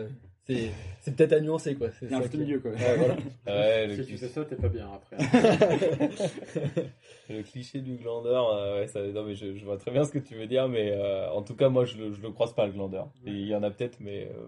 [0.48, 0.72] C'est
[1.02, 1.90] c'est peut-être à nuancer quoi.
[1.92, 2.72] C'est un juste milieu, quoi.
[2.72, 3.18] Ouais, voilà.
[3.48, 5.18] Ouais, le, si tu cliché, fais ça, t'es pas bien après.
[7.30, 10.12] le cliché du glandeur, euh, ouais, ça, non, mais je, je vois très bien ce
[10.12, 12.54] que tu veux dire, mais euh, en tout cas, moi, je le, je le croise
[12.54, 13.12] pas, le glandeur.
[13.26, 14.48] Et il y en a peut-être, mais euh,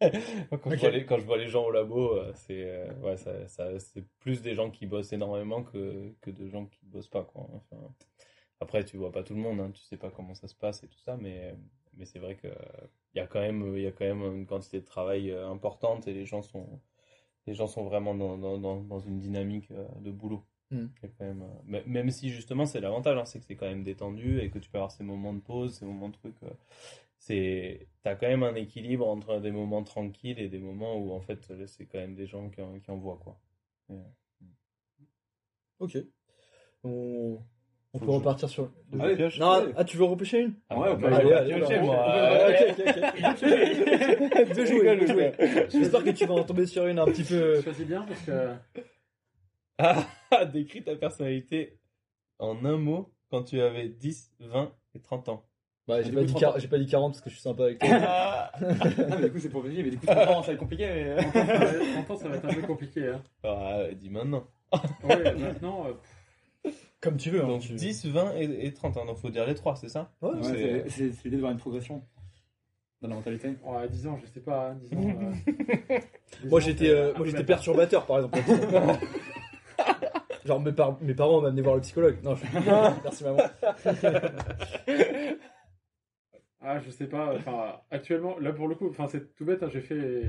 [0.60, 0.80] quand, je Ok.
[0.80, 3.78] vois les, quand je vois les gens au labo, euh, c'est euh, ouais, ça, ça,
[3.78, 7.24] c'est plus des gens qui bossent énormément que, que de gens qui bossent pas.
[7.24, 7.48] Quoi.
[7.54, 7.82] Enfin,
[8.60, 10.82] après, tu vois pas tout le monde, hein, tu sais pas comment ça se passe
[10.82, 11.54] et tout ça, mais,
[11.96, 12.48] mais c'est vrai que
[13.14, 15.48] il y a quand même il y a quand même une quantité de travail euh,
[15.48, 16.80] importante et les gens sont
[17.46, 20.44] les gens sont vraiment dans, dans, dans, une dynamique euh, de boulot.
[20.70, 20.86] Mm.
[21.00, 24.40] Quand même, euh, même si justement c'est l'avantage, hein, c'est que c'est quand même détendu
[24.40, 26.42] et que tu peux avoir ces moments de pause, ces moments de trucs.
[26.42, 26.50] euh,
[27.18, 31.20] c'est, t'as quand même un équilibre entre des moments tranquilles et des moments où en
[31.20, 33.40] fait c'est quand même des gens qui, en- qui envoient quoi.
[35.78, 35.96] Ok.
[36.84, 37.38] On,
[37.94, 38.70] on peut repartir sur.
[38.92, 40.54] Que Ah pioche Non, ah, tu veux repêcher une?
[40.68, 41.00] Ah Ouais, ouais, ok.
[41.00, 41.86] bah, Allez, je vais allez, piocher, alors.
[41.86, 42.06] moi.
[42.06, 42.70] Ouais, Ouais.
[42.70, 44.56] ok, ok, ok.
[44.56, 45.32] De jouer, de jouer.
[45.70, 47.60] J'espère que tu vas en tomber sur une un petit peu.
[47.62, 48.50] Choisis bien parce que.
[50.30, 51.78] Ah, décris ta personnalité
[52.38, 55.44] en un mot quand tu avais 10, 20 et 30 ans.
[55.86, 57.42] Bah, j'ai Du pas, dit 30 quar- j'ai pas dit 40 parce que je suis
[57.42, 57.88] sympa avec toi.
[57.92, 58.60] Ah, Ah,
[59.20, 60.86] mais du coup, c'est pour vérifier, mais du coup, 30 ans, ça va être compliqué,
[60.86, 61.10] mais.
[61.10, 63.08] euh, 30 ans, ça va être- 30 ans, ça va être un peu compliqué.
[63.08, 63.22] Hein.
[63.44, 64.44] Ah, dis maintenant.
[65.04, 65.92] Ouais, maintenant, euh,
[67.06, 67.42] Comme tu veux.
[67.42, 69.06] Hein, Donc tu- 10, 20 et, et 30 ans.
[69.06, 72.02] Donc faut dire les trois, c'est ça Ouais, Ouais, c'est- l'idée de voir une progression
[73.00, 73.54] dans la mentalité.
[73.64, 74.70] ouais, à 10 ans, je sais pas.
[74.70, 75.00] hein, 10 ans,
[75.90, 75.98] euh,
[76.42, 77.46] 10 Moi ans, j'étais euh, j'étais bête.
[77.46, 78.38] perturbateur par exemple.
[80.44, 82.18] Genre mes, par- mes parents m'amenaient voir le psychologue.
[82.22, 82.44] Non, je...
[83.04, 83.42] merci maman.
[86.68, 87.32] Ah, je sais pas.
[87.36, 89.62] Enfin, actuellement, là pour le coup, enfin c'est tout bête.
[89.62, 90.22] hein, j'ai fait.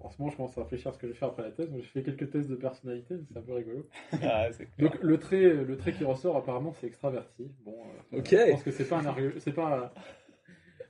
[0.00, 1.50] En ce moment, je commence à réfléchir à ce que je vais faire après la
[1.50, 1.70] thèse.
[1.76, 3.16] J'ai fait quelques tests de personnalité.
[3.30, 3.86] C'est un peu rigolo.
[4.22, 4.48] Ah.
[4.78, 7.50] Donc le trait, le trait qui ressort apparemment, c'est extraverti.
[7.64, 7.76] Bon.
[8.14, 8.28] euh, Ok.
[8.30, 9.92] Je pense que c'est pas un c'est pas,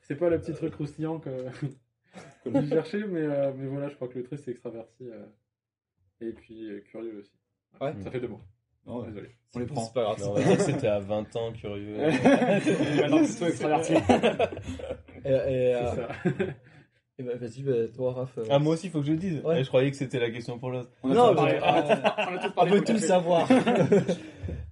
[0.03, 1.30] c'est pas la petite truc croustillant que
[2.44, 5.09] que j'ai cherché, mais euh, mais voilà, je crois que le trait c'est extraverti.
[5.11, 5.26] euh,
[6.20, 7.34] Et puis euh, curieux aussi.
[7.80, 7.94] Ouais.
[8.05, 8.40] Ça fait deux mots.
[8.87, 9.09] Non, ouais.
[9.09, 9.28] Désolé.
[9.55, 9.85] On les prend.
[9.85, 10.59] C'est pas grave.
[10.61, 11.97] C'était à 20 ans, curieux.
[11.99, 13.93] Maintenant, plutôt extraverti.
[13.95, 14.01] Et, et,
[15.24, 16.09] C'est euh, ça.
[17.18, 18.39] et bah, vas-y, bah, toi Raph.
[18.39, 19.41] euh, Ah, moi aussi, il faut que je le dise.
[19.45, 19.61] Ouais.
[19.61, 20.91] Eh, Je croyais que c'était la question pour l'autre.
[21.03, 21.59] On a Non, parlé.
[21.61, 21.83] On a
[22.39, 23.49] tous- on pour tout savoir.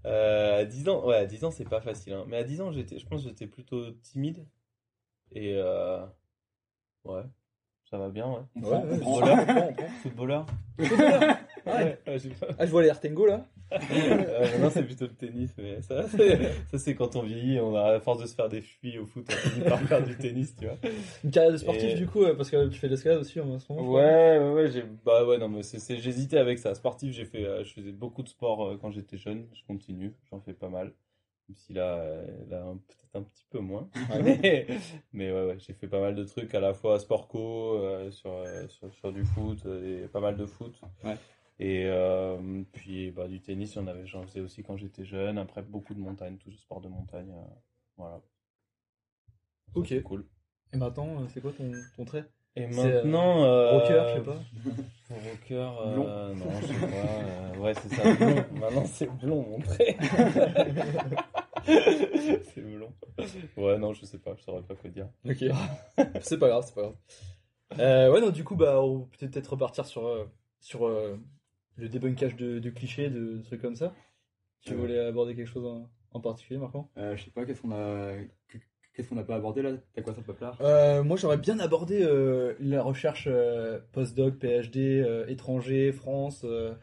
[0.07, 2.15] Euh, à 10 ans, ouais, à 10 ans, c'est pas facile.
[2.15, 2.25] hein.
[2.27, 4.47] Mais à 10 ans, j'étais, je pense que j'étais plutôt timide.
[5.33, 6.01] Et euh,
[7.05, 7.21] ouais,
[7.91, 8.63] Ça va bien, ouais.
[8.67, 9.37] Ouais, ouais, Footballeur.
[10.03, 10.47] Footballeur.
[10.79, 11.99] Ouais.
[12.07, 13.45] Ouais, j'ai pas- Ah, je vois les Artengo là.
[13.73, 16.05] Euh, maintenant, c'est plutôt le tennis, mais ça,
[16.77, 19.27] c'est, quand on vieillit, on a, à force de se faire des fuites au foot,
[19.29, 20.77] on finit par faire du tennis, tu vois.
[21.25, 23.41] Une carrière de sportif Et- du coup, euh, parce que tu fais de l'escalade aussi
[23.41, 23.89] en ce moment.
[23.93, 26.75] Ouais, ouais, ouais, j'ai, bah ouais, non, mais c'est, j'hésitais avec ça.
[26.75, 30.15] Sportif, j'ai fait, euh, je faisais beaucoup de sport euh, quand j'étais jeune, je continue,
[30.31, 30.93] j'en fais pas mal.
[31.49, 33.89] Même si là, euh, là peut-être un petit peu moins.
[34.25, 34.67] mais,
[35.13, 38.11] mais ouais, ouais, j'ai fait pas mal de trucs à la fois sport co, euh,
[38.13, 40.81] sur, euh, sur, sur du foot, euh, et pas mal de foot.
[41.05, 41.17] Ouais.
[41.63, 45.37] Et euh, puis bah, du tennis, j'en faisais aussi quand j'étais jeune.
[45.37, 47.31] Après, beaucoup de montagne, tout le sport de montagne.
[47.31, 47.55] euh,
[47.99, 48.17] voilà.
[48.17, 49.87] Ça, Ok.
[49.89, 50.27] c'est cool.
[50.73, 52.25] Et maintenant, euh, c'est quoi ton, ton trait?
[52.57, 53.45] Et euh, maintenant.
[53.45, 54.41] euh, Rocker, je sais pas.
[55.11, 56.35] Rocker, euh, Blond.
[56.37, 56.97] non, je sais pas.
[56.97, 58.45] euh, ouais, c'est ça, blond.
[58.59, 59.97] Maintenant, c'est blond, mon trait.
[61.65, 62.93] c'est blond.
[63.57, 65.09] Ouais, non, je sais pas, je saurais pas quoi dire.
[65.25, 65.45] Ok.
[66.23, 66.97] c'est pas grave, c'est pas grave.
[67.79, 70.25] Euh, ouais, non, du coup, bah, on peut peut-être repartir sur, euh,
[70.61, 71.17] sur euh,
[71.77, 73.93] le débunkage de, de clichés, de, de trucs comme ça.
[74.63, 74.77] Tu Euh.
[74.77, 76.89] voulais aborder quelque chose en, en particulier, Marco?
[76.99, 78.13] Euh, je sais pas, qu'est-ce qu'on a,
[78.95, 79.73] qu'est-ce qu'on n'a pas abordé là?
[79.95, 84.35] T'as quoi sur le paplard Euh, moi, j'aurais bien abordé euh, la recherche euh, postdoc,
[84.39, 86.43] PhD, euh, étranger, France.
[86.45, 86.75] euh,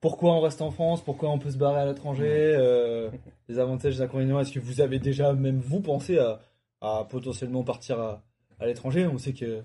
[0.00, 3.10] pourquoi on reste en France Pourquoi on peut se barrer à l'étranger euh,
[3.48, 4.38] Les avantages, les inconvénients.
[4.40, 6.40] Est-ce que vous avez déjà, même vous, pensé à,
[6.80, 8.22] à potentiellement partir à,
[8.60, 9.06] à l'étranger?
[9.08, 9.62] On sait que,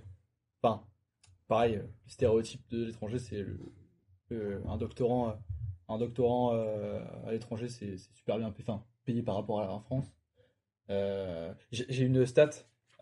[0.61, 0.83] enfin,
[1.47, 3.59] pareil, le stéréotype de l'étranger, c'est le,
[4.67, 5.36] un doctorant,
[5.89, 9.79] un doctorant euh, à l'étranger, c'est super bien payé, enfin, payé par rapport à la
[9.79, 10.05] France.
[10.89, 12.49] Euh, J'ai une stat.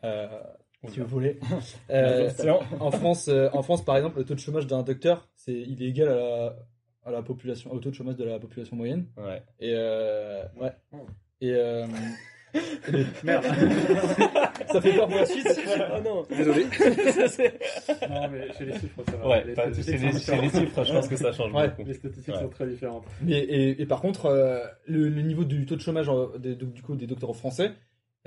[0.03, 0.27] euh,
[0.87, 1.39] si vous voulez.
[1.89, 2.29] Euh,
[2.79, 5.83] en France, euh, en France, par exemple, le taux de chômage d'un docteur, c'est il
[5.83, 6.55] est égal à la,
[7.05, 9.07] à la population, au taux de chômage de la population moyenne.
[9.17, 9.43] Ouais.
[9.59, 10.71] Et euh, ouais.
[11.41, 11.51] Et
[13.23, 13.45] Merde.
[14.71, 15.47] ça fait peur pour la suite.
[15.67, 16.63] Oh non Désolé.
[18.09, 19.27] non, mais chez les chiffres, ça va.
[19.29, 21.69] Ouais, les statistiques les, chiffres, je pense que ça change Ouais.
[21.69, 21.83] beaucoup.
[21.87, 22.41] Les statistiques Ouais.
[22.41, 23.05] sont très différentes.
[23.21, 26.55] Mais et, et par contre, euh, le, le niveau du taux de chômage euh, des,
[26.55, 27.71] du coup des docteurs français,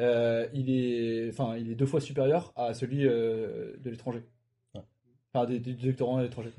[0.01, 4.23] euh, il est, enfin, il est deux fois supérieur à celui euh, de l'étranger.
[4.75, 4.81] Ouais.
[5.33, 6.51] Enfin, des, des doctorants à l'étranger.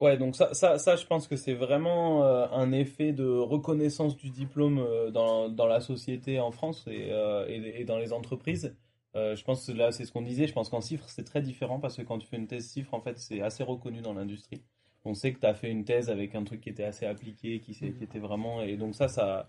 [0.00, 4.16] Ouais, donc ça, ça, ça, je pense que c'est vraiment euh, un effet de reconnaissance
[4.16, 8.12] du diplôme euh, dans, dans la société en France et, euh, et, et dans les
[8.12, 8.76] entreprises.
[9.16, 10.46] Euh, je pense que là, c'est ce qu'on disait.
[10.46, 12.94] Je pense qu'en chiffres, c'est très différent parce que quand tu fais une thèse chiffre,
[12.94, 14.62] en fait, c'est assez reconnu dans l'industrie.
[15.04, 17.58] On sait que tu as fait une thèse avec un truc qui était assez appliqué,
[17.60, 18.62] qui, s'est- qui était vraiment.
[18.62, 19.48] Et donc, ça, ça,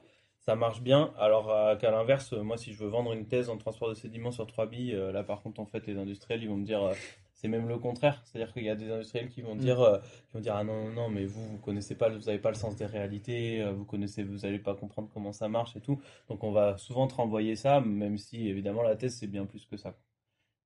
[0.50, 1.14] ça marche bien.
[1.18, 4.32] Alors euh, qu'à l'inverse, moi, si je veux vendre une thèse en transport de sédiments
[4.32, 6.84] sur 3 billes, euh, là, par contre, en fait, les industriels, ils vont me dire.
[6.84, 6.95] euh,
[7.34, 10.34] c'est même le contraire, c'est-à-dire qu'il y a des industriels qui vont dire, euh, qui
[10.34, 12.56] vont dire ah non non non mais vous vous connaissez pas, vous avez pas le
[12.56, 16.43] sens des réalités, vous connaissez, vous allez pas comprendre comment ça marche et tout, donc
[16.43, 19.78] on va souvent te renvoyer ça, même si évidemment la thèse c'est bien plus que
[19.78, 19.95] ça.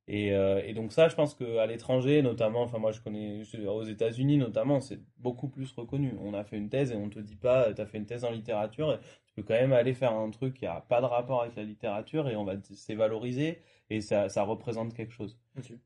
[0.08, 3.84] Et, et donc ça, je pense qu'à l'étranger, notamment, enfin moi je connais je- aux
[3.84, 6.14] États-Unis notamment, c'est beaucoup plus reconnu.
[6.22, 8.26] On a fait une thèse et on te dit pas, tu as fait une thèse
[8.26, 8.98] en littérature, et
[9.34, 11.64] tu peux quand même aller faire un truc qui a pas de rapport avec la
[11.64, 13.60] littérature et on va c'est valorisé
[13.90, 15.40] et ça, ça représente quelque chose.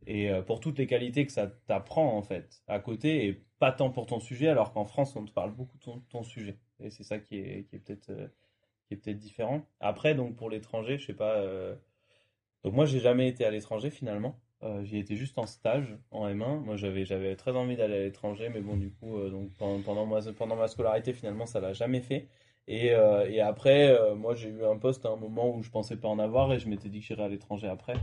[0.06, 3.72] Et euh, pour toutes les qualités que ça t'apprend en fait à côté et pas
[3.72, 6.58] tant pour ton sujet alors qu'en France on te parle beaucoup de ton, ton sujet.
[6.80, 8.28] Et c'est ça qui est, qui est peut-être euh,
[8.88, 9.66] qui est peut-être différent.
[9.80, 11.76] Après donc pour l'étranger je sais pas euh,
[12.64, 14.40] donc moi j'ai jamais été à l'étranger finalement.
[14.64, 18.00] Euh, j'y étais juste en stage en M1 moi j'avais j'avais très envie d'aller à
[18.00, 21.60] l'étranger mais bon du coup euh, donc pendant pendant ma, pendant ma scolarité finalement ça
[21.60, 22.28] l'a jamais fait
[22.68, 25.70] et, euh, et après euh, moi j'ai eu un poste à un moment où je
[25.70, 27.96] pensais pas en avoir et je m'étais dit que j'irais à l'étranger après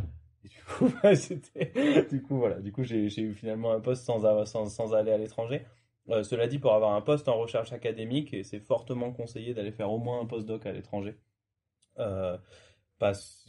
[0.45, 1.73] et du coup, bah, c'était,
[2.11, 2.61] du coup, voilà.
[2.61, 5.65] Du coup, j'ai, eu finalement un poste sans, avoir- sans, sans aller à l'étranger.
[6.11, 9.91] Euh, cela dit, pour avoir un poste en recherche académique, c'est fortement conseillé d'aller faire
[9.91, 11.17] au moins un postdoc à l'étranger.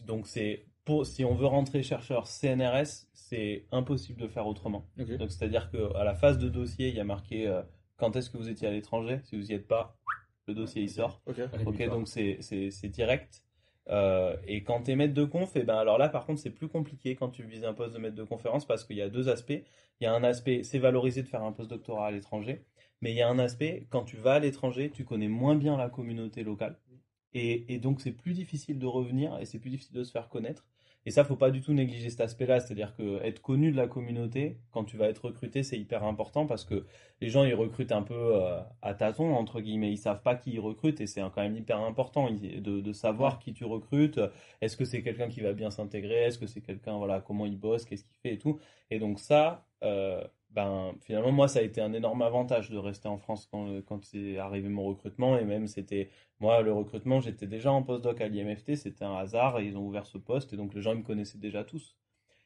[0.05, 4.87] Donc, c'est pour, si on veut rentrer chercheur CNRS, c'est impossible de faire autrement.
[4.97, 7.61] Donc, c'est-à-dire qu'à la phase de dossier, il y a marqué euh,
[7.97, 9.19] quand est-ce que vous étiez à l'étranger?
[9.23, 9.97] Si vous n'y êtes pas,
[10.47, 11.21] le dossier il sort.
[11.65, 11.81] Ok.
[11.89, 13.43] Donc c'est c'est- c'est direct.
[13.89, 16.49] Euh, et quand tu es maître de conf, et ben alors là par contre c'est
[16.49, 19.09] plus compliqué quand tu vises un poste de maître de conférence parce qu'il y a
[19.09, 19.61] deux aspects.
[20.01, 22.65] Il y a un aspect, c'est valorisé de faire un post-doctorat à l'étranger,
[23.01, 25.77] mais il y a un aspect, quand tu vas à l'étranger, tu connais moins bien
[25.77, 26.77] la communauté locale.
[27.33, 30.29] Et, et donc c'est plus difficile de revenir et c'est plus difficile de se faire
[30.29, 30.65] connaître.
[31.05, 33.87] Et ça, faut pas du tout négliger cet aspect-là, c'est-à-dire que être connu de la
[33.87, 36.85] communauté, quand tu vas être recruté, c'est hyper important parce que
[37.21, 40.51] les gens ils recrutent un peu euh, à tâtons entre guillemets, ils savent pas qui
[40.53, 44.19] ils recrutent et c'est quand même hyper important de, de savoir qui tu recrutes.
[44.61, 46.23] Est-ce que c'est quelqu'un qui va bien s'intégrer?
[46.23, 48.59] Est-ce que c'est quelqu'un voilà comment il bosse, qu'est-ce qu'il fait et tout?
[48.89, 50.23] Et donc ça, euh,
[50.55, 54.03] ben finalement moi ça a été un énorme avantage de rester en France quand quand
[54.05, 55.37] c'est arrivé mon recrutement.
[55.37, 59.61] Et même c'était moi le recrutement j'étais déjà en postdoc à l'IMFT, c'était un hasard.
[59.61, 60.53] Ils ont ouvert ce poste.
[60.53, 61.97] Et donc les gens ils me connaissaient déjà tous.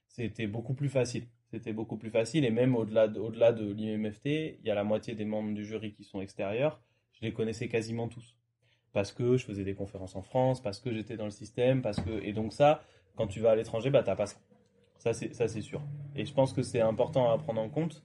[0.07, 1.28] c'était beaucoup plus facile.
[1.51, 2.45] C'était beaucoup plus facile.
[2.45, 5.93] Et même au-delà de, de l'IMFT, il y a la moitié des membres du jury
[5.93, 6.82] qui sont extérieurs.
[7.14, 8.36] Je les connaissais quasiment tous.
[8.93, 11.99] Parce que je faisais des conférences en France, parce que j'étais dans le système, parce
[12.01, 12.84] que et donc ça,
[13.16, 14.26] quand tu vas à l'étranger, bah t'as pas
[15.00, 15.14] ça.
[15.14, 15.82] C'est sûr.
[16.16, 18.04] Et je pense que c'est important à prendre en compte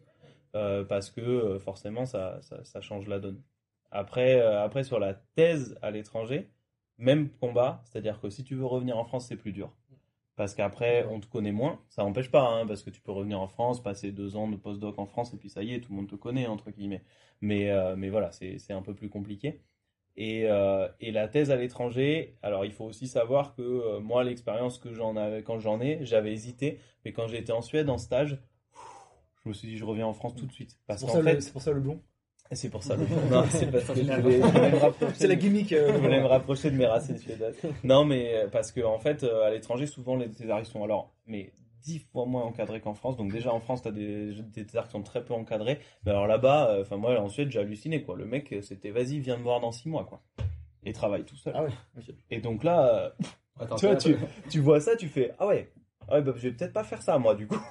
[0.55, 3.43] euh, parce que euh, forcément ça, ça, change la donne.
[3.91, 6.51] Après euh, après sur la thèse à l'étranger,
[6.99, 9.73] même combat, c'est-à-dire que si tu veux revenir en France, c'est plus dur.
[10.37, 11.81] Parce qu'après, on te connaît moins.
[11.89, 14.57] Ça n'empêche pas, hein, parce que tu peux revenir en France, passer deux ans de
[14.57, 17.05] postdoc en France, et puis ça y est, tout le monde te connaît, entre guillemets.
[17.41, 19.61] Mais, mais voilà, c'est un peu plus compliqué.
[20.17, 24.23] Et, euh, et la thèse à l'étranger, alors il faut aussi savoir que euh, moi,
[24.23, 27.99] l'expérience que j'en avais quand j'en ai, j'avais hésité, mais quand été en Suède en
[27.99, 28.39] stage,
[29.45, 30.79] je me suis dit, je reviens en France tout de suite.
[30.87, 32.01] Parce C'est pour, ça le- fait, c'est pour ça le blond.
[32.53, 35.27] c'est pour ça le Non, c'est parce que je voulais, je voulais me rapprocher C'est
[35.27, 35.73] la gimmick.
[35.73, 37.57] euh, je voulais me rapprocher de mes racines suédoises.
[37.83, 41.53] Non, mais euh, parce que en fait, à l'étranger, souvent les thésards sont alors, mais
[41.85, 43.17] dix fois moins encadrés qu'en France.
[43.17, 45.79] Donc déjà en France, t'as des, des thésards qui sont très peu encadrés.
[46.05, 48.17] Mais alors là-bas, euh, enfin moi en Suède, j'ai halluciné quoi.
[48.17, 50.23] Le mec, euh, c'était vas-y, viens me voir dans six mois quoi.
[50.85, 51.53] Et travaille tout seul.
[51.57, 51.71] Ah ouais.
[52.31, 53.11] Et donc là, euh,
[53.61, 54.17] Attends, tu vois, tu,
[54.51, 55.71] tu ça, tu fais ah ouais.
[56.09, 57.57] Ah ouais, bah, je vais peut-être pas faire ça, moi, du coup.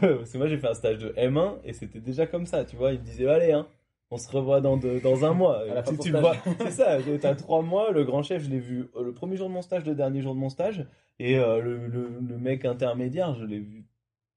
[0.00, 2.74] Parce que moi, j'ai fait un stage de M1 et c'était déjà comme ça, tu
[2.74, 2.92] vois.
[2.92, 3.68] Il me disait, allez, hein,
[4.10, 5.62] on se revoit dans, deux- dans un mois.
[5.86, 8.88] Tu, tu le vois, c'est ça, t'as trois mois, le grand chef, je l'ai vu
[9.00, 10.86] le premier jour de mon stage, le dernier jour de mon stage,
[11.18, 13.84] et euh, le, le, le mec intermédiaire, je l'ai vu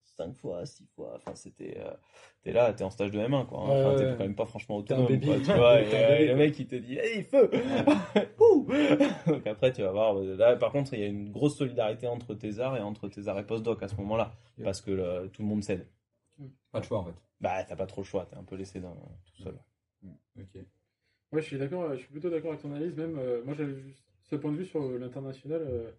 [0.04, 1.14] cinq fois, six fois.
[1.16, 1.78] Enfin, c'était.
[1.80, 1.92] euh,
[2.44, 3.60] t'es là, t'es en stage de M1, quoi.
[3.62, 3.70] hein.
[3.70, 4.12] Ouais, Enfin, ouais, t'es ouais.
[4.18, 5.78] quand même pas franchement T'es autonome, quoi, tu vois.
[5.78, 7.50] T'es et, euh, bébé, le mec, il te dit, hey, feu
[8.40, 8.68] Ouh
[9.28, 10.14] Donc après, tu vas voir.
[10.16, 13.46] Là, par contre, il y a une grosse solidarité entre thésards et entre thésards et
[13.46, 14.66] postdoc à ce moment-là, Yeah.
[14.66, 15.88] parce que tout le monde cède.
[16.72, 17.16] Pas de choix en fait.
[17.40, 18.94] Bah, t'as pas trop le choix, t'es un peu laissé dans,
[19.26, 19.56] tout seul.
[20.38, 20.56] Ok.
[21.32, 22.96] Ouais, je suis d'accord, je suis plutôt d'accord avec ton analyse.
[22.96, 25.62] Même, euh, moi, j'avais juste ce point de vue sur l'international.
[25.62, 25.92] euh,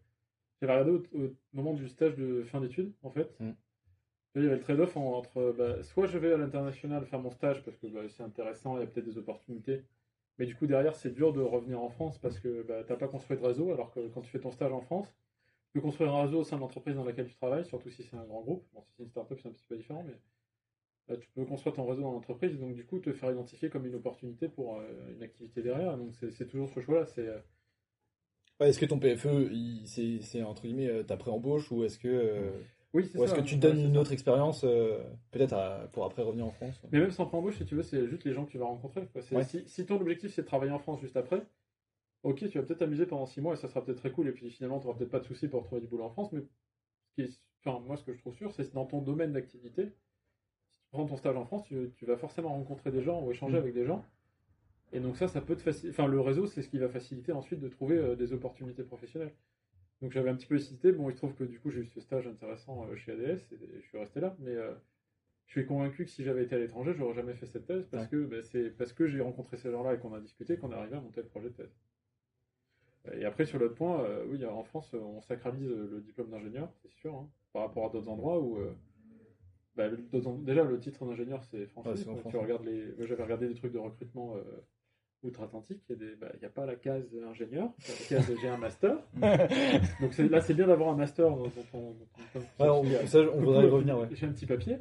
[0.63, 3.39] j'avais regardé au, au moment du stage de fin d'études, en fait.
[3.41, 3.51] Mm.
[4.35, 7.21] Là, Il y avait le trade-off en- entre bah, soit je vais à l'international faire
[7.21, 9.85] mon stage parce que bah, c'est intéressant, il y a peut-être des opportunités.
[10.39, 13.09] Mais du coup, derrière, c'est dur de revenir en France parce que bah, t'as pas
[13.09, 13.73] construit de réseau.
[13.73, 15.09] Alors que quand tu fais ton stage en France,
[15.69, 18.03] tu peux construire un réseau au sein de l'entreprise dans laquelle tu travailles, surtout si
[18.05, 18.67] c'est un grand groupe.
[18.75, 20.21] Bon, si c'est une startup, c'est un petit peu différent, mais
[21.09, 23.87] Là, tu peux construire ton réseau dans l'entreprise, donc du coup te faire identifier comme
[23.87, 25.97] une opportunité pour euh, une activité derrière.
[25.99, 27.07] Donc c'est c'est toujours ce choix-là.
[27.07, 27.39] C'est euh,
[28.61, 29.51] Ouais, est-ce que ton PFE,
[30.21, 32.51] c'est entre guillemets euh, ta pré-embauche ou est-ce que euh,
[32.95, 34.01] oui, c'est ou est-ce que tu ouais, donnes une ça.
[34.01, 35.57] autre expérience euh, peut-être
[35.93, 38.33] pour après revenir en France Mais même sans pré-embauche, si tu veux, c'est juste les
[38.35, 39.09] gens que tu vas rencontrer.
[39.33, 39.45] Ouais.
[39.45, 41.43] Si, si ton objectif c'est de travailler en France juste après,
[42.23, 44.29] ok, tu vas peut-être t'amuser pendant 6 mois et ça sera peut-être très cool.
[44.29, 46.31] Et puis finalement, tu n'auras peut-être pas de soucis pour trouver du boulot en France.
[46.33, 49.01] Mais ce qui est- enfin, moi, ce que je trouve sûr, c'est que dans ton
[49.01, 53.03] domaine d'activité, si tu prends ton stage en France, tu, tu vas forcément rencontrer des
[53.03, 53.63] gens ou échanger Mm.
[53.63, 54.05] avec des gens.
[54.93, 55.91] Et donc ça, ça peut te faciliter.
[55.91, 59.33] Enfin, le réseau, c'est ce qui va faciliter ensuite de trouver euh, des opportunités professionnelles.
[60.03, 60.93] Donc j'avais un petit peu hésité.
[60.93, 63.41] Bon, il se trouve que du coup, j'ai eu ce stage intéressant euh, chez ADS
[63.53, 64.37] et je suis resté là.
[64.41, 64.75] Mais euh,
[65.47, 68.05] je suis convaincu que si j'avais été à l'étranger, j'aurais jamais fait cette thèse parce
[68.05, 68.11] Ouais.
[68.11, 70.77] que bah, c'est parce que j'ai rencontré ces gens-là et qu'on a discuté qu'on est
[70.77, 71.75] arrivé à monter le projet de thèse.
[73.15, 77.15] Et après, sur l'autre point, oui, en France, on sacralise le diplôme d'ingénieur, c'est sûr,
[77.17, 78.61] hein, par rapport à d'autres endroits où.
[79.75, 79.89] bah,
[80.43, 81.91] déjà, le titre d'ingénieur, c'est français.
[82.09, 82.93] Ouais, Quand tu regardes les...
[82.97, 84.43] Moi, j'avais regardé des trucs de recrutement euh,
[85.23, 85.81] outre-Atlantique.
[85.89, 88.49] Il n'y a, bah, a pas la case ingénieur, il y a la case j'ai
[88.49, 88.97] un master.
[90.01, 91.49] Donc là, c'est bien d'avoir un master Ouais,
[92.61, 93.99] on, ça, voudrait y revenir.
[93.99, 94.09] Ouais.
[94.13, 94.79] j'ai un petit papier.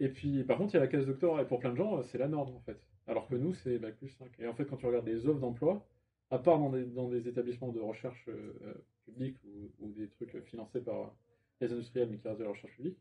[0.00, 1.42] Et puis, par contre, il y a la case doctorat.
[1.42, 2.78] Et pour plein de gens, c'est la norme, en fait.
[3.06, 4.28] Alors que nous, c'est bac plus 5.
[4.38, 5.86] Et en fait, quand tu regardes les offres d'emploi,
[6.30, 8.74] à part dans des, dans des établissements de recherche euh, euh,
[9.06, 11.14] publics ou, ou des trucs financés par
[11.60, 12.98] les industriels, mais qui restent de la recherche publique,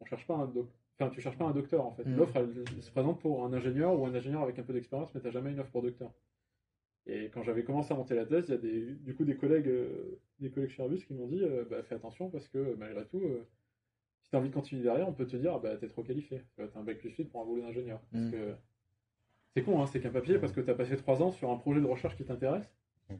[0.00, 0.68] on cherche pas un doc...
[1.00, 2.04] Enfin, tu cherches pas un docteur, en fait.
[2.04, 2.16] Mm.
[2.16, 5.14] L'offre, elle, elle se présente pour un ingénieur ou un ingénieur avec un peu d'expérience,
[5.14, 6.12] mais tu jamais une offre pour docteur.
[7.06, 9.36] Et quand j'avais commencé à monter la thèse, il y a des, du coup des
[9.36, 12.74] collègues, euh, des collègues chez Airbus qui m'ont dit euh, bah, fais attention parce que
[12.78, 13.46] malgré tout, euh,
[14.22, 16.44] si tu as envie de continuer derrière, on peut te dire bah, t'es trop qualifié.
[16.56, 18.00] Tu as un bac plus 8 pour un boulot d'ingénieur.
[18.12, 18.30] Parce Mm.
[18.30, 18.54] que
[19.54, 21.56] c'est con, hein, c'est qu'un papier parce que tu as passé 3 ans sur un
[21.56, 22.70] projet de recherche qui t'intéresse.
[23.08, 23.14] Mm.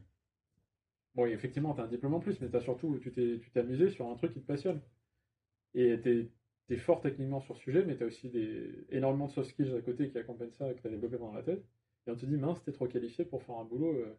[1.15, 3.49] Bon, et effectivement, tu as un diplôme en plus, mais t'as surtout, tu t'es tu
[3.49, 4.79] t'es amusé sur un truc qui te passionne.
[5.73, 6.29] Et tu
[6.73, 9.75] es, fort techniquement sur ce sujet, mais tu as aussi des, énormément de soft skills
[9.75, 11.63] à côté qui accompagnent ça et que tu as développé pendant la tête.
[12.07, 14.17] Et on te dit, mince, t'es trop qualifié pour faire un boulot euh,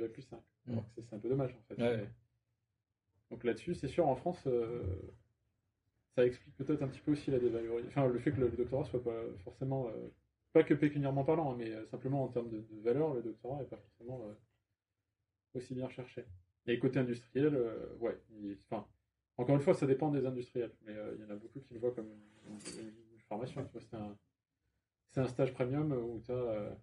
[0.00, 0.40] bac plus 5.
[0.66, 0.78] Mm.
[0.98, 1.82] C'est- un peu dommage en fait.
[1.82, 2.08] Ouais.
[3.30, 4.82] Donc là-dessus, c'est sûr, en France, euh,
[6.16, 7.88] ça explique peut-être un petit peu aussi la dévalorisation.
[8.02, 9.88] Enfin, le fait que le, le doctorat soit pas forcément.
[9.88, 10.08] euh,
[10.52, 13.58] pas que pécuniairement parlant, hein, mais euh, simplement en termes de, de valeur, le doctorat
[13.58, 14.22] n'est pas forcément
[15.54, 16.24] aussi bien recherché.
[16.66, 17.56] Et côté industriel,
[18.00, 18.16] ouais.
[18.70, 18.86] Enfin,
[19.36, 21.74] encore une fois, ça dépend des industriels, mais euh, il y en a beaucoup qui
[21.74, 22.08] le voient comme
[22.46, 22.58] une,
[23.28, 23.66] formation.
[25.10, 26.76] C'est un, stage premium où as.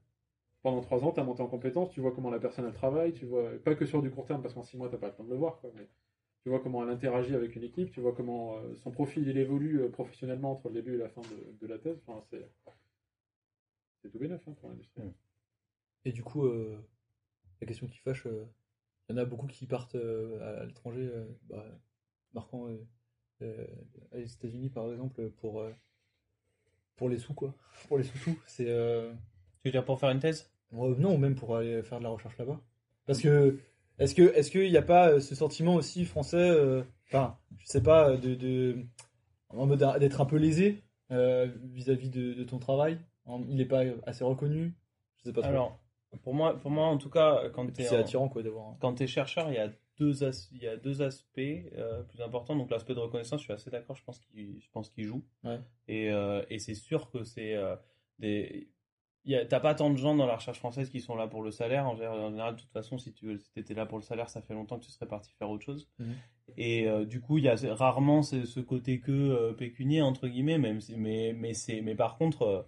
[0.63, 3.13] pendant trois ans, tu as monté en compétences, tu vois comment la personne elle travaille,
[3.13, 5.13] tu vois, pas que sur du court terme, parce qu'en six mois, tu pas le
[5.13, 5.87] temps de le voir, quoi, mais
[6.43, 9.37] tu vois comment elle interagit avec une équipe, tu vois comment euh, son profil il
[9.37, 11.21] évolue euh, professionnellement entre le début et la fin
[11.61, 12.01] de, la thèse.
[14.01, 15.03] C'est tout bénef hein, pour l'industrie.
[16.05, 16.79] Et du coup, euh,
[17.61, 18.45] la question qui fâche, euh,
[19.07, 21.65] il y en a beaucoup qui partent euh, à, l'étranger, euh, bah,
[22.33, 22.77] marquant euh,
[23.41, 23.67] euh,
[24.13, 25.71] les États-Unis par exemple, pour, euh,
[26.95, 27.53] pour les sous, quoi.
[27.87, 28.37] Pour les sous-sous.
[28.45, 28.69] C'est.
[28.69, 29.11] euh,
[29.61, 30.51] Tu veux dire pour faire une thèse?
[30.73, 32.59] Euh, non, même pour aller faire de la recherche là-bas.
[33.05, 33.59] Parce que.
[33.99, 37.67] Est-ce que est-ce qu'il n'y a pas euh, ce sentiment aussi français, euh, enfin, je
[37.67, 38.77] sais pas, de, de
[39.49, 42.99] en mode d'être un peu lésé euh, vis-à-vis de, de ton travail?
[43.47, 44.73] Il n'est pas assez reconnu?
[45.17, 45.51] Je sais pas trop.
[45.51, 45.79] Alors,
[46.23, 48.69] pour moi, pour moi, en tout cas, quand tu c'est es, attirant quoi d'avoir.
[48.69, 49.69] un- quand es chercheur, il y a
[50.01, 52.55] deux, as- il y a deux aspects euh, plus importants.
[52.55, 55.23] Donc, l'aspect de reconnaissance, je suis assez d'accord, je pense qu'il je pense qu'il joue.
[55.43, 55.59] Ouais.
[55.87, 57.75] Et, euh, et c'est sûr que c'est euh,
[58.19, 58.67] des.
[59.25, 61.27] il y a- T'as pas tant de gens dans la recherche française qui sont là
[61.27, 61.85] pour le salaire.
[61.87, 64.53] En général, de toute façon, si tu si étais là pour le salaire, ça fait
[64.55, 65.87] longtemps que tu serais parti faire autre chose.
[65.99, 66.15] Mhm.
[66.57, 70.27] Et euh, du coup, il y a rarement ce, ce côté que euh, pécunier, entre
[70.27, 71.53] guillemets, même si, mais, mais,
[71.83, 72.65] mais par contre,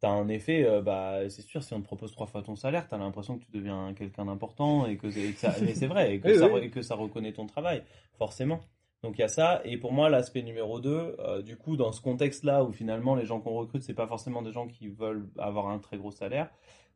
[0.00, 2.86] t'as un effet, euh, bah, c'est sûr, si on te propose trois fois ton salaire,
[2.88, 5.86] t'as l'impression que tu deviens quelqu'un d'important et que, c'est- et que ça, mais c'est
[5.86, 6.60] vrai, et que, Oui, ça, oui.
[6.60, 7.82] re- et que ça reconnaît ton travail,
[8.18, 8.60] forcément.
[9.02, 12.00] Donc il y a ça, et pour moi l'aspect numéro 2, du coup dans ce
[12.00, 15.68] contexte-là où finalement les gens qu'on recrute, c'est pas forcément des gens qui veulent avoir
[15.68, 16.48] un très gros salaire,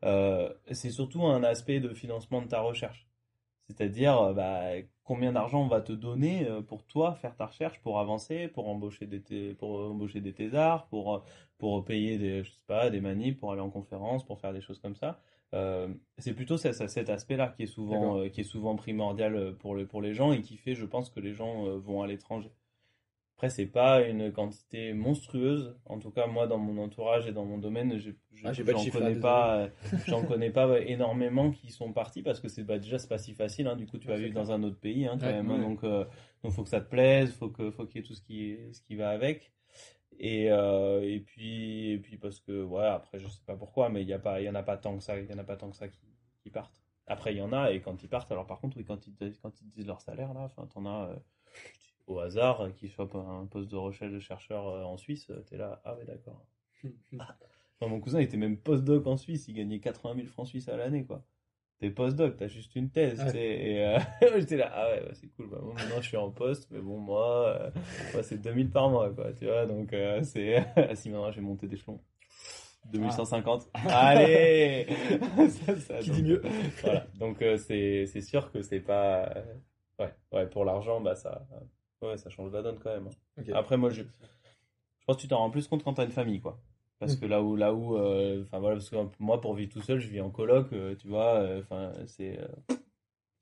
[0.04, 3.07] euh, c'est surtout un aspect de financement de ta recherche.
[3.68, 4.62] C'est-à-dire euh, bah,
[5.04, 8.68] combien d'argent on va te donner euh, pour toi faire ta recherche, pour avancer, pour
[8.68, 11.20] embaucher des, pour embaucher des thésards, pour, euh,
[11.58, 14.60] pour payer des, je sais pas, des manips, pour aller en conférence, pour faire des
[14.60, 15.20] choses comme ça.
[15.54, 15.88] Euh,
[16.18, 18.16] c'est plutôt ça- ça- cet aspect-là qui est souvent D'accord.
[18.18, 21.10] euh, qui est souvent primordial pour le, pour les gens et qui fait, je pense,
[21.10, 22.50] que les gens vont à l'étranger.
[23.38, 25.76] Après, c'est pas une quantité monstrueuse.
[25.86, 28.10] En tout cas, moi, dans mon entourage et dans mon domaine, je-
[28.44, 29.68] Ah, j'en là, connais pas, euh,
[30.08, 33.34] j'en connais pas énormément qui sont partis parce que c'est bah, déjà c'est pas si
[33.34, 33.68] facile.
[33.68, 33.76] hein.
[33.76, 34.44] Du coup, tu Ouais, vas vivre clair.
[34.44, 35.50] dans un autre pays hein, quand Ouais, même.
[35.52, 35.54] hein.
[35.54, 35.60] ouais.
[35.60, 36.04] donc, euh,
[36.42, 38.56] donc, faut que ça te plaise, faut que faut qu'il y ait tout ce qui
[38.72, 39.52] ce qui va avec.
[40.18, 44.02] Et, euh, et puis et puis parce que ouais après je sais pas pourquoi mais
[44.02, 45.38] il y a pas il y en a pas tant que ça il y en
[45.38, 46.00] a pas tant que ça qui,
[46.42, 48.84] qui partent après il y en a et quand ils partent alors par contre oui
[48.84, 51.16] quand ils quand ils disent leur salaire là enfin t'en as euh,
[52.08, 55.40] au hasard euh, qui chopent un poste de recherche de chercheur euh, en Suisse euh,
[55.48, 56.44] t'es là ah ouais d'accord.
[57.80, 60.76] Enfin, mon cousin était même postdoc en Suisse il gagnait 80 000 francs suisses à
[60.76, 61.22] l'année quoi.
[61.78, 63.98] T'es postdoc t'as juste une thèse et euh,
[64.38, 66.80] j'étais là ah ouais bah, c'est cool bah, moi maintenant je suis en poste mais
[66.80, 67.70] bon moi euh,
[68.14, 70.64] moi, c'est 2000 par mois, quoi, tu vois, donc euh, c'est...
[70.94, 72.00] si maintenant j'ai monté d'échelon.
[72.92, 73.68] 2150.
[73.74, 74.86] Allez
[75.50, 76.42] Ça, ça, Qui donc, dit mieux
[76.82, 79.24] Voilà, donc euh, c'est c'est sûr que c'est pas...
[79.36, 79.54] euh,
[79.98, 81.46] Ouais, ouais, pour l'argent, bah ça...
[82.02, 83.06] Ouais, ça change la donne quand même.
[83.08, 83.40] hein.
[83.42, 83.48] Ok.
[83.50, 84.02] Après, moi, je...
[84.02, 86.60] Je pense que tu t'en rends plus compte quand t'as une famille, quoi.
[86.98, 87.20] Parce Mm.
[87.20, 89.98] que là où, là où, euh, enfin voilà, parce que moi pour vivre tout seul,
[90.00, 92.46] je vis en coloc, euh, tu vois, euh, enfin c'est, euh,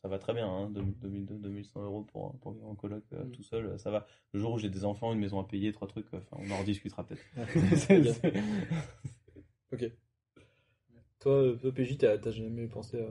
[0.02, 3.30] ça va très bien, hein, 2002, 2100 euros pour, pour vivre en coloc euh, Mm.
[3.32, 4.06] tout seul, euh, ça va.
[4.32, 6.50] Le jour où j'ai des enfants, une maison à payer, trois trucs, euh, enfin on
[6.52, 7.24] en rediscutera peut-être.
[7.76, 8.02] C'est-
[9.72, 9.80] Ok.
[9.80, 9.96] c'est-.
[11.18, 13.08] Toi, euh, toi, PJ, t'as t'as jamais pensé à,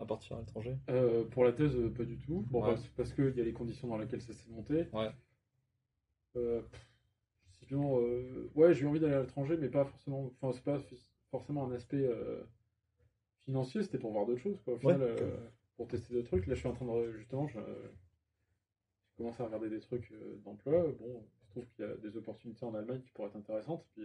[0.00, 2.46] à partir à l'étranger Euh, pour la thèse, euh, pas du tout.
[2.50, 2.74] Bon, Ouais.
[2.96, 4.86] parce, qu'il y a les conditions dans lesquelles ça s'est monté.
[4.92, 5.10] Ouais.
[6.36, 6.62] Euh,
[7.50, 10.32] sinon, euh, ouais, j'ai eu envie d'aller à l'étranger, mais pas forcément.
[10.40, 10.78] Enfin, c'est pas
[11.30, 12.08] forcément un aspect
[13.44, 14.74] financier, c'était pour voir d'autres choses, quoi.
[14.74, 15.32] Au final, Ouais.
[15.76, 16.46] pour tester d'autres trucs.
[16.46, 17.12] Là, je suis en train de.
[17.12, 20.12] Justement, je, je commence à regarder des trucs
[20.44, 20.84] d'emploi.
[20.98, 23.84] Bon, je trouve qu'il y a des opportunités en Allemagne qui pourraient être intéressantes.
[23.94, 24.04] Puis,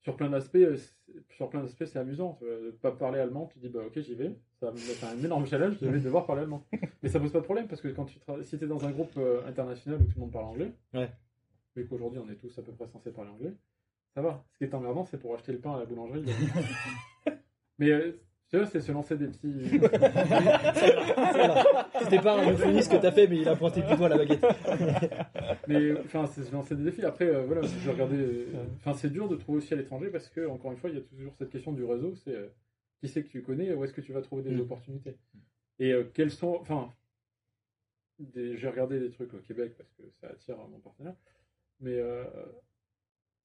[0.00, 2.34] sur plein d'aspects, c'est- sur plein d'aspects, c'est amusant.
[2.38, 4.34] Tu vois, de pas parler allemand, tu dis bah ok, j'y vais.
[4.60, 6.62] Ça va me mettre un énorme challenge, je vais devoir parler allemand.
[7.02, 8.90] Mais ça pose pas de problème parce que quand tu tra- si es dans un
[8.90, 11.08] groupe euh, international où tout le monde parle anglais, Ouais.
[11.74, 13.54] vu qu'aujourd'hui on est tous à peu près censés parler anglais,
[14.14, 14.44] ça va.
[14.52, 16.24] Ce qui est emmerdant, c'est pour acheter le pain à la boulangerie.
[17.78, 18.20] Mais euh,
[18.50, 19.78] tu vois, c'est se lancer des petits.
[22.02, 24.44] C'était pas un euphémisme que t'as fait, mais il a pointé du doigt la baguette.
[25.68, 27.04] Mais enfin, c'est se lancer des défis.
[27.04, 28.46] Après, euh, voilà, je regardais.
[28.78, 30.98] Enfin, c'est dur de trouver aussi à l'étranger parce que, encore une fois, il y
[30.98, 32.14] a toujours cette question du réseau.
[32.24, 32.34] C'est
[33.00, 34.60] qui c'est que tu connais, où est-ce que tu vas trouver des Mm.
[34.60, 35.16] opportunités.
[35.78, 36.56] Et euh, quels sont.
[36.60, 36.92] Enfin,
[38.18, 41.16] des- j'ai regardé des trucs au Québec parce que ça attire mon partenaire.
[41.80, 42.24] Mais euh,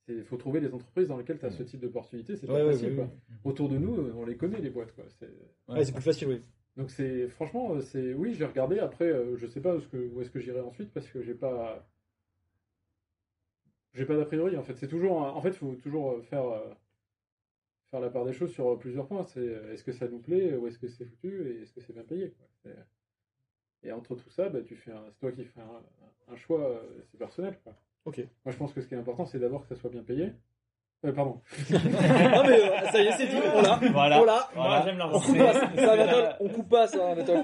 [0.10, 2.36] il faut trouver les entreprises dans lesquelles tu as ce type d'opportunité.
[2.36, 2.90] C'est pas Ouais, facile.
[2.90, 3.04] ouais, quoi.
[3.06, 3.12] ouais.
[3.46, 4.94] Autour de nous, euh, on les connaît, les boîtes.
[4.94, 5.06] Quoi.
[5.20, 5.30] C'est-
[5.70, 6.42] Ouais, c'est plus facile, oui.
[6.76, 9.80] donc c'est franchement euh, c'est oui j'ai regardé après euh, je sais pas où
[10.22, 11.88] est-ce que que j'irai ensuite parce que j'ai pas
[13.94, 16.74] j'ai pas d'a priori en fait c'est toujours en fait faut toujours euh, faire euh,
[17.92, 20.56] faire la part des choses sur plusieurs points c'est euh, est-ce que ça nous plaît
[20.56, 22.32] ou est-ce que c'est foutu et est-ce que c'est bien payé
[22.64, 22.72] quoi.
[23.84, 26.80] Et entre tout ça bah, tu fais c'est toi qui fais un, un choix euh,
[27.12, 27.74] c'est personnel quoi.
[28.06, 28.18] Ok.
[28.44, 30.32] moi je pense que ce qui est important c'est d'abord que ça soit bien payé
[31.06, 31.42] Euh, pardon.
[31.70, 33.80] non mais euh, ça y est, c'est dit, on l'a.
[33.92, 34.22] Voilà.
[34.22, 34.50] On l'a.
[34.56, 34.70] Voilà.
[34.70, 37.44] Moi, j'aime la On coupe pas ça, Anatole, on coupe pas ça, Anatole.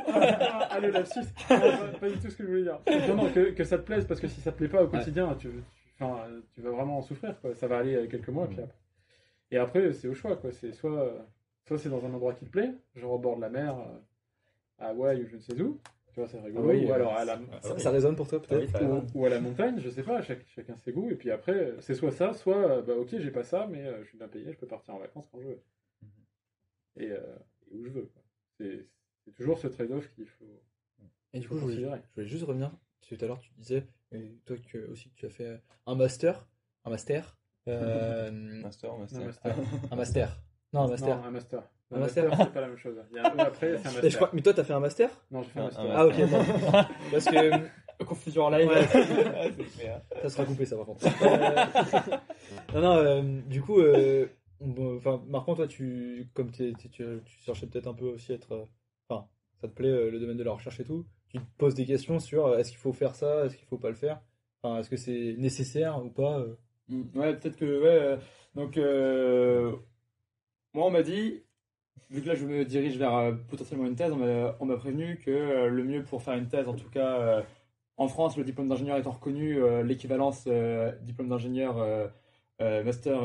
[0.71, 1.19] ah, le lapsus.
[1.47, 1.59] Pas,
[1.99, 2.79] pas du tout ce que je voulais dire.
[3.07, 4.87] Non, non, que, que ça te plaise, parce que si ça te plaît pas au
[4.87, 7.53] quotidien, tu, tu, enfin, tu vas vraiment en souffrir, quoi.
[7.53, 8.73] Ça va aller quelques mois, puis après.
[9.51, 10.51] Et après, c'est au choix, quoi.
[10.51, 11.21] C'est soit, euh,
[11.67, 13.99] soit c'est dans un endroit qui te plaît, genre au bord de la mer, euh,
[14.79, 15.79] à Hawaï ou je ne sais où.
[16.13, 16.69] Tu vois, c'est rigolo.
[16.69, 18.81] Ah oui, ou alors à la, Ça, ça résonne pour toi Ah oui, peut-être
[19.15, 21.09] ou, ou à la montagne, je sais pas, chaque- chacun ses goûts.
[21.09, 24.03] Et puis après, c'est soit ça, soit, euh, bah ok, j'ai pas ça, mais euh,
[24.03, 25.61] je suis bien payé, je peux partir en vacances quand je veux.
[26.97, 27.35] Et, euh,
[27.71, 28.11] et où je veux.
[28.57, 28.87] C'est
[29.23, 30.61] c'est toujours ce trade-off qu'il faut.
[31.33, 32.71] Et du faut coup, je voulais, je voulais juste revenir.
[32.99, 35.61] Parce que tout à l'heure, tu disais, et toi que, aussi, que tu as fait
[35.85, 36.45] un master.
[36.83, 37.37] Un master.
[37.67, 38.31] Euh,
[38.61, 39.21] Master, master.
[39.21, 39.55] Un master.
[39.91, 40.37] un master.
[40.73, 41.17] Non, un master.
[41.17, 41.63] Non, un master.
[41.93, 42.23] Un master.
[42.29, 42.95] master, c'est pas la même chose.
[43.11, 44.09] Il y a un après, c'est un Mais, master.
[44.09, 45.09] je crois- mais toi, t'as fait un master?
[45.29, 45.85] Non, j'ai fait un Un- master.
[45.85, 46.85] un Ah, ok, non.
[47.11, 47.51] Parce que.
[48.05, 48.67] Confusion en live.
[48.71, 48.87] Ouais.
[49.57, 50.01] c'est clair.
[50.23, 51.05] Ça sera coupé, ça, par contre.
[52.73, 54.25] Euh, non, non, euh, du coup, euh,
[54.59, 57.03] bon, enfin, Marquant, toi, tu, comme tu, tu
[57.45, 58.53] cherchais peut-être un peu aussi être.
[58.53, 58.65] euh,
[59.09, 59.27] Enfin,
[59.61, 61.05] ça te plaît euh, le domaine de la recherche et tout.
[61.29, 63.77] Tu te poses des questions sur euh, est-ce qu'il faut faire ça, est-ce qu'il faut
[63.77, 64.21] pas le faire?
[64.63, 66.55] Enfin, est-ce que c'est nécessaire ou pas euh?
[67.15, 67.65] Ouais, peut-être que.
[67.65, 68.17] Ouais, euh,
[68.55, 69.75] donc, euh,
[70.73, 71.43] moi, on m'a dit,
[72.09, 75.67] vu que là, je me dirige vers euh, potentiellement une thèse, on m'a prévenu que
[75.67, 77.43] le mieux pour faire une thèse, en tout cas
[77.97, 80.47] en France, le diplôme d'ingénieur étant reconnu, l'équivalence
[81.01, 81.75] diplôme d'ingénieur
[82.59, 83.21] master,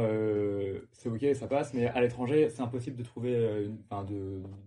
[0.92, 3.68] c'est ok, ça passe, mais à l'étranger, c'est impossible de trouver,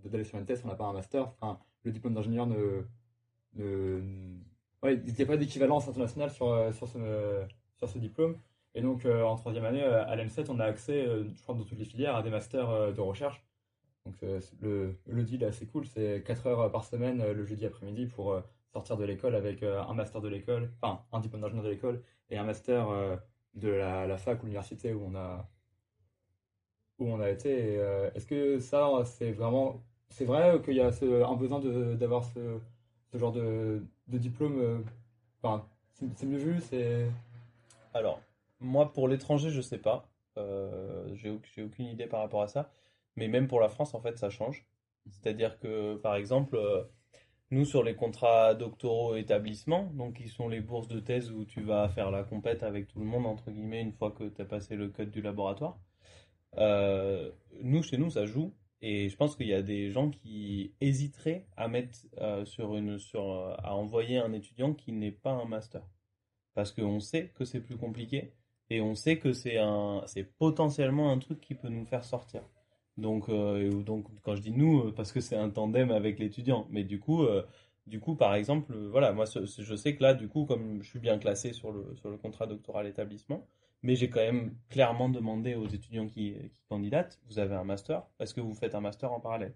[0.05, 1.31] d'aller sur une thèse on n'a pas un master.
[1.39, 2.83] Enfin, le diplôme d'ingénieur ne.
[3.55, 4.01] ne
[4.83, 7.43] ouais, il n'y a pas d'équivalence internationale sur, sur, ce,
[7.77, 8.35] sur ce diplôme.
[8.75, 11.55] Et donc, euh, en troisième année, euh, à l'EM7, on a accès, euh, je crois,
[11.55, 13.43] dans toutes les filières, à des masters de recherche.
[14.05, 14.15] Donc,
[14.61, 15.85] le, le deal assez cool.
[15.85, 18.41] C'est 4 heures par semaine, le jeudi après-midi, pour
[18.73, 22.37] sortir de l'école avec un master de l'école, enfin, un diplôme d'ingénieur de l'école et
[22.37, 22.87] un master
[23.55, 25.47] de la, fac ou l'université où on a,
[26.97, 27.73] où on a été.
[28.15, 29.83] Est-ce que ça, c'est vraiment.
[30.09, 32.57] C'est vrai qu'il y a un besoin d'avoir ce,
[33.11, 34.83] ce genre de, de diplôme
[35.43, 35.67] Enfin,
[36.15, 36.59] c'est mieux vu.
[37.93, 38.21] Alors,
[38.59, 40.09] moi, pour l'étranger, je sais pas.
[40.37, 42.71] Euh, j'ai au- j'ai aucune idée par rapport à ça.
[43.15, 44.65] Mais même pour la France, en fait, ça change.
[45.09, 46.83] C'est-à-dire que, par exemple, euh,
[47.51, 51.61] nous, sur les contrats doctoraux établissements, donc qui sont les bourses de thèse où tu
[51.63, 54.45] vas faire la compète avec tout le monde, entre guillemets, une fois que tu as
[54.45, 55.79] passé le code du laboratoire,
[56.57, 57.31] euh,
[57.61, 58.53] nous, chez nous, ça joue.
[58.81, 62.97] Et je pense qu'il y a des gens qui hésiteraient à mettre euh, sur une,
[62.99, 65.83] sur, euh, à envoyer un étudiant qui n'est pas un master.
[66.55, 68.33] Parce qu'on sait que c'est plus compliqué
[68.69, 72.41] et on sait que c'est un, c'est potentiellement un truc qui peut nous faire sortir.
[72.97, 76.67] Donc, euh, donc quand je dis nous, euh, parce que c'est un tandem avec l'étudiant.
[76.69, 77.43] Mais du coup, euh,
[77.87, 80.99] du coup, par exemple, voilà, moi, je sais que là, du coup, comme je suis
[80.99, 83.45] bien classé sur le, sur le contrat doctoral établissement,
[83.83, 86.35] mais j'ai quand même clairement demandé aux étudiants qui,
[86.69, 89.53] candidatent, vous avez un master, est-ce que vous faites un master en parallèle?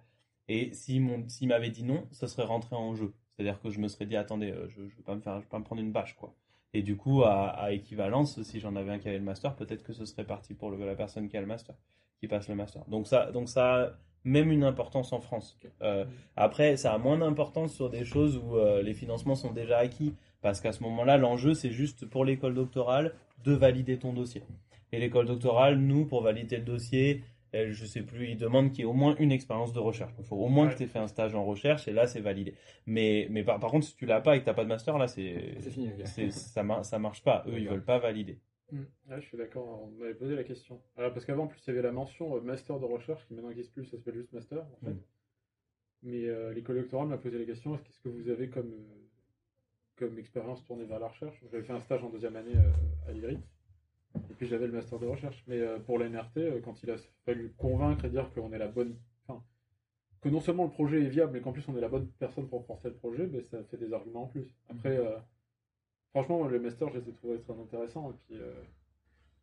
[0.47, 3.13] Et s'ils m'ont- s'ils m'avaient dit non, ça serait rentré en jeu.
[3.35, 5.49] C'est-à-dire que je me serais dit, attendez, je ne vais pas me faire, je vais
[5.49, 6.33] pas me prendre une bâche, quoi.
[6.73, 9.83] Et du coup, à, à équivalence, si j'en avais un qui avait le master, peut-être
[9.83, 11.75] que ce serait parti pour le- la personne qui a le master,
[12.19, 12.83] qui passe le master.
[12.87, 13.89] Donc ça, donc ça a
[14.23, 15.59] même une importance en France.
[15.81, 16.05] Euh,
[16.35, 20.13] après, ça a moins d'importance sur des choses où euh, les financements sont déjà acquis,
[20.41, 23.13] parce qu'à ce moment-là, l'enjeu, c'est juste pour l'école doctorale
[23.43, 24.41] de valider ton dossier.
[24.91, 28.79] Et l'école doctorale, nous, pour valider le dossier, elle, je sais plus, il demande qu'il
[28.79, 30.11] y ait au moins une expérience de recherche.
[30.19, 30.73] Il faut au moins Ouais.
[30.73, 32.55] que tu aies fait un stage en recherche, et là, c'est validé.
[32.85, 34.69] Mais, mais par, par contre, si tu l'as pas et que tu n'as pas de
[34.69, 35.89] master, là, c'est, C'est fini,
[36.31, 37.43] ça, mar- ça marche pas.
[37.47, 37.73] Eux, ils D'accord.
[37.75, 38.39] veulent pas valider.
[38.71, 38.79] Mm.
[39.09, 40.81] Ouais, je suis d'accord, on m'avait posé la question.
[40.97, 43.33] Ah, parce qu'avant, en plus, il y avait la mention euh, master de recherche qui
[43.35, 44.91] maintenant n'existe plus, ça s'appelle juste master en fait.
[44.91, 44.99] Mm.
[46.03, 49.07] Mais euh, l'école doctorale m'a posé la question qu'est-ce que vous avez comme, euh,
[49.95, 51.35] comme expérience tournée vers la recherche?
[51.51, 53.37] J'avais fait un stage en deuxième année euh, à l'IRI,
[54.15, 55.43] et puis j'avais le master de recherche.
[55.47, 58.67] Mais euh, pour l'NRT, euh, quand il a fallu convaincre et dire qu'on est la
[58.67, 58.97] bonne.
[60.21, 62.47] Que non seulement le projet est viable, mais qu'en plus on est la bonne personne
[62.47, 64.55] pour porter le projet, ben, ça fait des arguments en plus.
[64.69, 65.17] Après, euh,
[66.11, 68.09] franchement, le master, je les ai trouvés très intéressants.
[68.11, 68.41] Et puis,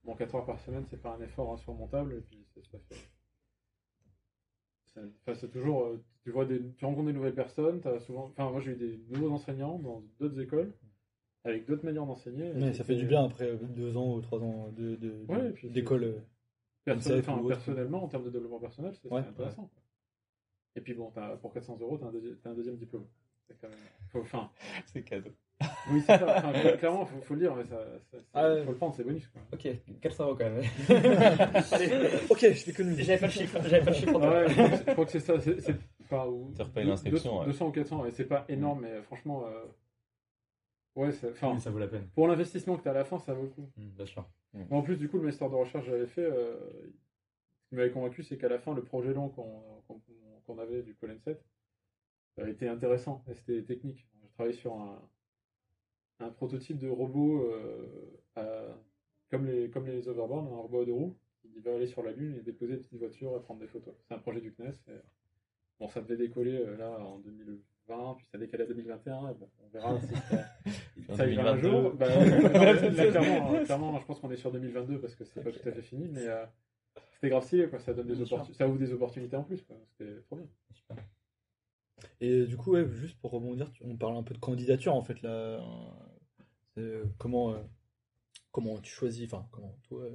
[0.04, 2.14] bon, 4 heures par semaine, c'est pas un effort insurmontable.
[2.14, 2.78] Et puis, ça,
[4.96, 5.98] Enfin, c'est toujours.
[6.22, 7.82] tu, vois des, tu rencontres des nouvelles personnes.
[7.84, 10.72] As souvent, enfin, moi, j'ai eu des nouveaux enseignants dans d'autres écoles,
[11.44, 12.52] avec d'autres manières d'enseigner.
[12.52, 16.04] Ouais, ça fait du bien après deux ans ou trois ans de, de, Ouais, d'école.
[16.04, 16.92] euh.
[16.92, 17.48] Enfin, autre.
[17.48, 19.20] personnellement, en termes de développement personnel, c'est Ouais.
[19.20, 19.70] intéressant.
[20.76, 23.04] Et puis bon, t'as- pour 400 euros, t'as un, deuxi- un deuxième diplôme.
[23.46, 23.78] C'est quand même.
[24.10, 24.50] faut- Enfin,
[24.86, 25.30] C'est cadeau.
[25.90, 26.36] oui, c'est ça.
[26.38, 27.76] Enfin, clairement, faut, faut le dire, mais ça,
[28.10, 29.26] ça- ça- Ah faut le prendre, c'est bonus.
[29.28, 29.42] Quoi.
[29.52, 29.68] Ok,
[30.00, 30.62] 400 euros quand même.
[31.72, 31.90] Allez,
[32.30, 33.00] Ok, je l'économise.
[33.04, 34.18] J'avais pas le chiffre, j'avais pas le chiffre.
[34.20, 35.38] ouais, je crois que c'est- ça.
[35.40, 37.46] C'est, enfin, ou- Tu repayes deux- l'inscription, 200, ouais.
[37.46, 39.64] 200 ou 400, et c'est pas énorme, mais franchement, euh,
[40.96, 42.08] Ouais, ça- enfin, Oui, ça vaut la peine.
[42.14, 43.70] pour l'investissement que tu as à la fin, ça vaut le coup.
[43.76, 44.28] Mm, Bien sûr.
[44.70, 46.56] En plus, du coup, le master de recherche que j'avais fait, euh,
[47.62, 50.00] ce qui m'avait convaincu, c'est qu'à la fin, le projet long qu'on qu'on-
[50.46, 51.44] qu'on avait du Colin 7
[52.46, 54.06] était intéressant et c'était technique.
[54.24, 55.00] Je travaillais sur un,
[56.20, 58.76] un prototype de robot euh, à-
[59.30, 62.12] comme, les, comme les Overboard, un robot à deux roues qui va aller sur la
[62.12, 63.94] Lune et déposer des petites voitures et prendre des photos.
[64.08, 64.72] C'est un projet du CNES.
[64.88, 64.92] et,
[65.78, 67.18] bon, ça devait décoller euh, là en
[67.90, 69.30] 2020, puis ça décalé à 2021.
[69.30, 71.70] et bon, on verra si ça, ça ira un 2022.
[71.70, 71.94] jour.
[71.94, 72.76] Bah, là,
[73.10, 75.72] clairement, hein, clairement, je pense qu'on est sur 2022 parce que c'est pas tout à
[75.72, 76.44] fait fini, mais euh,
[77.12, 77.78] c'était grave stylé, quoi.
[77.78, 79.58] Ça donne des ça ouvre des opportunités en plus.
[79.58, 80.46] C'était trop bien.
[82.20, 85.20] Et du coup, ouais, juste pour rebondir, on parle un peu de candidature en fait
[85.22, 85.30] là.
[85.30, 85.60] euh,
[86.78, 87.58] euh, comment, euh,
[88.52, 90.06] comment tu choisis, enfin, comment toi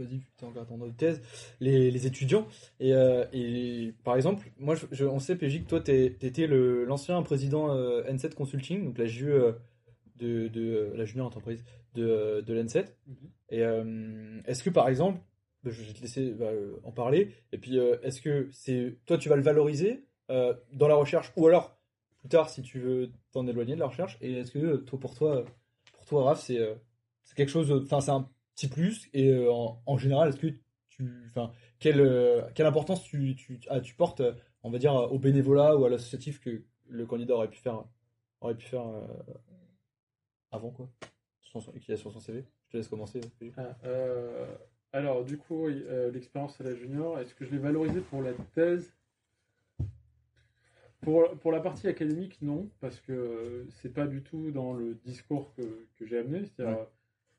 [0.00, 1.22] euh, tu choisis, vu que tu es encore en thèse,
[1.60, 2.46] les, les étudiants.
[2.80, 6.46] Et, euh, et par exemple, moi, je, je- on sait, PJ, que toi, tu étais
[6.46, 9.52] l'ancien président euh, N7 Consulting, donc la JE euh,
[10.16, 11.64] de, de la junior entreprise
[11.94, 12.86] de, de l'N7.
[13.06, 13.16] Mhm.
[13.50, 13.60] Et
[14.46, 15.20] est-ce que par exemple,
[15.62, 16.50] bah, je vais te laisser bah,
[16.82, 20.88] en parler, et puis euh, est-ce que c'est toi tu vas le valoriser euh, dans
[20.88, 21.32] la recherche?
[21.36, 21.78] Ou alors
[22.20, 25.14] plus tard si tu veux t'en éloigner de la recherche et est-ce que toi pour
[25.14, 25.44] toi
[25.92, 26.74] pour toi Raph c'est euh,
[27.36, 30.54] quelque chose enfin c'est un petit plus et euh, en, en général est-ce que
[30.88, 34.22] tu enfin quelle euh, quelle importance tu tu, ah, tu portes
[34.62, 37.84] on va dire au bénévolat ou à l'associatif que le candidat aurait pu faire
[38.40, 39.06] aurait pu faire euh,
[40.50, 40.90] avant quoi?
[41.80, 43.20] Qu'il a sur son CV je te laisse commencer.
[43.56, 44.46] Ah, euh,
[44.92, 48.22] alors, du coup, oui, euh, l'expérience à la junior, est-ce que je l'ai valorisé pour
[48.22, 48.92] la thèse?
[51.00, 55.52] Pour, pour la partie académique, non, parce que c'est pas du tout dans le discours
[55.54, 56.44] que, que j'ai amené.
[56.44, 56.88] C'est-à-dire, Ouais.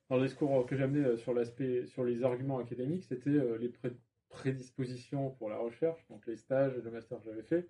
[0.10, 3.70] Dans le discours que amené euh, sur l'aspect, sur les arguments académiques, c'était euh, les
[3.70, 3.96] pré-
[4.30, 7.68] prédispositions pour la recherche, donc les stages et le master que j'avais fait,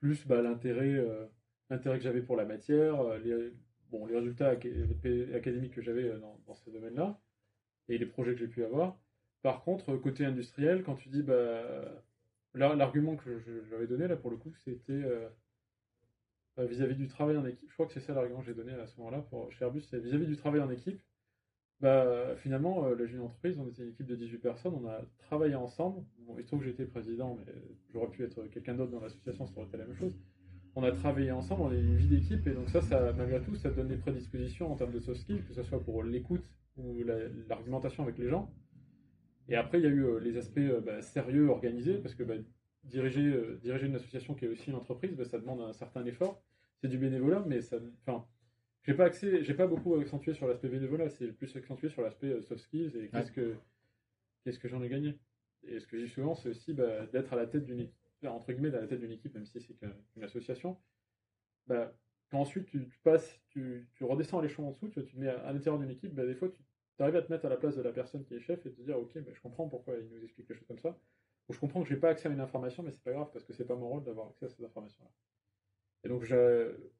[0.00, 1.26] plus bah, l'intérêt, euh,
[1.70, 3.52] l'intérêt que j'avais pour la matière, les,
[4.14, 6.10] résultats aca- académiques que j'avais
[6.46, 7.20] dans, ce domaine-là,
[7.88, 8.98] et les projets que j'ai pu avoir.
[9.42, 12.02] Par contre, côté industriel, quand tu dis, bah,
[12.54, 13.40] l'argument que
[13.70, 15.02] j'avais donné, là, pour le coup, c'était
[16.58, 17.68] vis-à-vis du travail en équipe.
[17.68, 19.82] Je crois que c'est ça l'argument que j'ai donné à ce moment-là pour, chez Airbus,
[19.82, 21.00] c'est vis-à-vis du travail en équipe.
[21.84, 25.02] Bah, finalement, euh, la junior entreprise, on était une équipe de 18 personnes, on a
[25.18, 26.02] travaillé ensemble.
[26.38, 27.52] Il se trouve que j'étais président, mais
[27.92, 30.16] j'aurais pu être quelqu'un d'autre dans l'association, ça aurait été la même chose.
[30.76, 32.80] On a travaillé ensemble, on a une vie d'équipe, et donc ça,
[33.12, 36.02] malgré tout, ça donne des prédispositions en termes de soft skills, que ce soit pour
[36.02, 36.48] l'écoute
[36.78, 38.50] ou la- l'argumentation avec les gens.
[39.50, 42.22] Et après, il y a eu euh, les aspects euh, bah, sérieux, organisés, parce que
[42.22, 42.36] bah,
[42.84, 46.42] diriger, une association qui est aussi une entreprise, bah, ça demande un certain effort.
[46.78, 47.76] C'est du bénévolat, mais ça,
[48.84, 52.28] j'ai pas accès, j'ai pas beaucoup accentué sur l'aspect bénévolat, c'est plus accentué sur l'aspect
[52.28, 53.56] euh, soft skills et qu'est-ce que,
[54.44, 55.18] qu'est-ce que j'en ai gagné.
[55.64, 57.96] Et ce que je dis souvent, c'est aussi bah, d'être à la tête d'une équipe,
[58.26, 60.78] entre guillemets, à la tête d'une équipe, même si c'est qu'une une association.
[61.66, 61.94] Bah,
[62.30, 65.20] quand ensuite tu, tu passes, tu, tu redescends à l'échelon en dessous, tu, tu te
[65.20, 66.62] mets à, à l'intérieur d'une équipe, bah, des fois tu
[67.02, 68.80] arrives à te mettre à la place de la personne qui est chef et te
[68.82, 70.98] dire, ok, je comprends pourquoi il nous explique les choses comme ça.
[71.48, 73.44] Ou je comprends que j'ai pas accès à une information, mais c'est pas grave parce
[73.44, 75.10] que c'est pas mon rôle d'avoir accès à ces informations-là.
[76.04, 76.24] Et donc,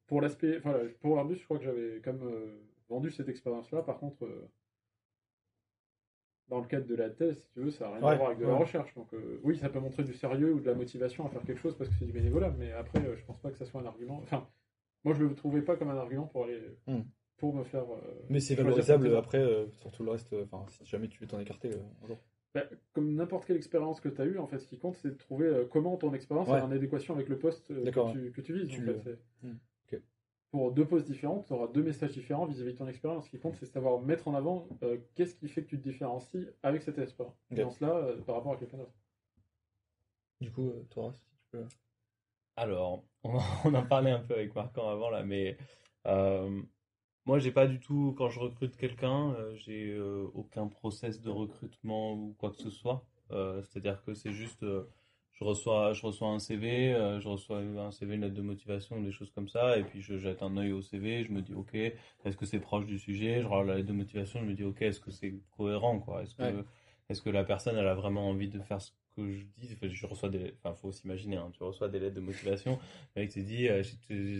[0.07, 2.57] pour l'aspect, enfin, pour Airbus, je crois que j'avais quand même euh,
[2.89, 3.81] vendu cette expérience-là.
[3.83, 4.49] Par contre, euh,
[6.47, 8.27] dans le cadre de la thèse, si tu veux, ça n'a rien Ouais, à voir
[8.29, 8.93] avec de la recherche.
[8.95, 11.59] Donc, euh, oui, ça peut montrer du sérieux ou de la motivation à faire quelque
[11.59, 13.81] chose parce que c'est du bénévolat, mais après, euh, je pense pas que ça soit
[13.81, 14.19] un argument.
[14.23, 14.47] Enfin,
[15.03, 17.01] moi, je le trouvais pas comme un argument pour aller, Hmm.
[17.37, 17.85] pour me faire.
[18.29, 21.69] mais c'est valorisable après sur tout le reste enfin si jamais tu veux t'en écarter
[22.03, 22.17] un jour.
[22.55, 22.63] Bah,
[22.93, 25.17] comme n'importe quelle expérience que tu as eue, en fait, ce qui compte, c'est de
[25.17, 26.57] trouver euh, comment ton expérience Ouais.
[26.57, 28.69] est en adéquation avec le poste euh, que, tu, que tu vises.
[28.69, 28.99] Tu en le- fait,
[29.41, 29.57] c'est- Hmm.
[30.51, 33.25] Pour deux postes différents, tu auras deux messages différents vis-à-vis de ton expérience.
[33.25, 35.83] Ce qui compte, c'est savoir mettre en avant euh, qu'est-ce qui fait que tu te
[35.83, 37.35] différencies avec cette expérience.
[37.51, 37.57] Ok.
[37.59, 38.93] Dans cela, euh, par rapport à quelqu'un d'autre.
[40.39, 41.65] du coup euh, toi si tu peux
[42.55, 45.57] Alors, on, en parlait un peu avec Marcan avant là, mais
[46.07, 46.61] euh,
[47.25, 51.29] moi j'ai pas du tout, quand je recrute quelqu'un, euh, j'ai euh, aucun process de
[51.29, 53.03] recrutement ou quoi que ce soit.
[53.31, 54.63] Euh, C'est-à-dire que c'est juste,
[55.33, 59.11] je reçois, je reçois un CV, je reçois un CV, une lettre de motivation, des
[59.11, 61.73] choses comme ça, et puis je jette un œil au CV, je me dis ok,
[61.75, 64.63] est-ce que c'est proche du sujet, je regarde la lettre de motivation, je me dis
[64.63, 66.63] ok, est-ce que c'est cohérent quoi, est-ce que, Ouais.
[67.09, 70.05] est-ce que la personne elle a vraiment envie de faire ce que je dis, je
[70.05, 72.77] reçois des, enfin faut s'imaginer, hein, tu reçois des lettres de motivation,
[73.15, 73.81] mec te dit, euh,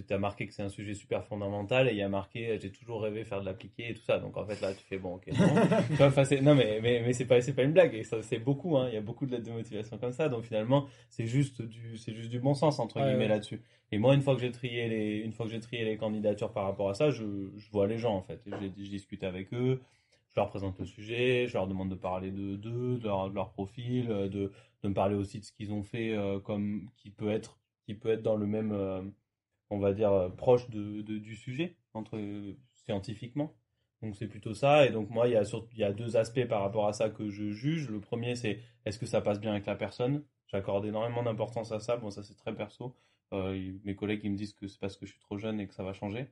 [0.07, 2.71] t'as marqué que c'est un sujet super fondamental et il y a marqué, euh, j'ai
[2.71, 4.19] toujours rêvé faire de l'appliquer et tout ça.
[4.19, 5.27] Donc en fait là, tu fais bon, ok.
[5.27, 5.35] non.
[5.97, 8.77] Tu enfin, mais mais mais c'est pas c'est pas une blague et ça c'est beaucoup.
[8.77, 8.87] Hein.
[8.89, 10.29] Il y a beaucoup de lettres de motivation comme ça.
[10.29, 13.27] Donc finalement, c'est juste du c'est juste du bon sens entre Ouais, guillemets ouais.
[13.29, 13.61] là-dessus.
[13.91, 16.51] Et moi, une fois que j'ai trié les une fois que j'ai trié les candidatures
[16.51, 17.23] par rapport à ça, je,
[17.57, 18.41] je vois les gens en fait.
[18.47, 19.79] Et je, je discute avec eux.
[20.35, 24.11] Je leur présente le sujet, je leur demande de parler de d'eux, de leur, profil,
[24.11, 24.51] euh, de,
[24.83, 27.93] de me parler aussi de ce qu'ils ont fait euh, comme qui peut être qui
[27.93, 29.01] peut être dans le même euh,
[29.69, 32.19] on va dire proche de, du sujet entre
[32.73, 33.55] scientifiquement.
[34.01, 34.85] Donc c'est plutôt ça.
[34.85, 37.09] Et donc moi, il y, a il y a deux aspects par rapport à ça
[37.09, 37.89] que je juge.
[37.89, 40.23] Le premier, c'est est-ce que ça passe bien avec la personne?
[40.47, 41.97] J'accorde énormément d'importance à ça.
[41.97, 42.95] Bon, ça c'est très perso.
[43.33, 45.67] Euh, mes collègues ils me disent que c'est parce que je suis trop jeune et
[45.67, 46.27] que ça va changer.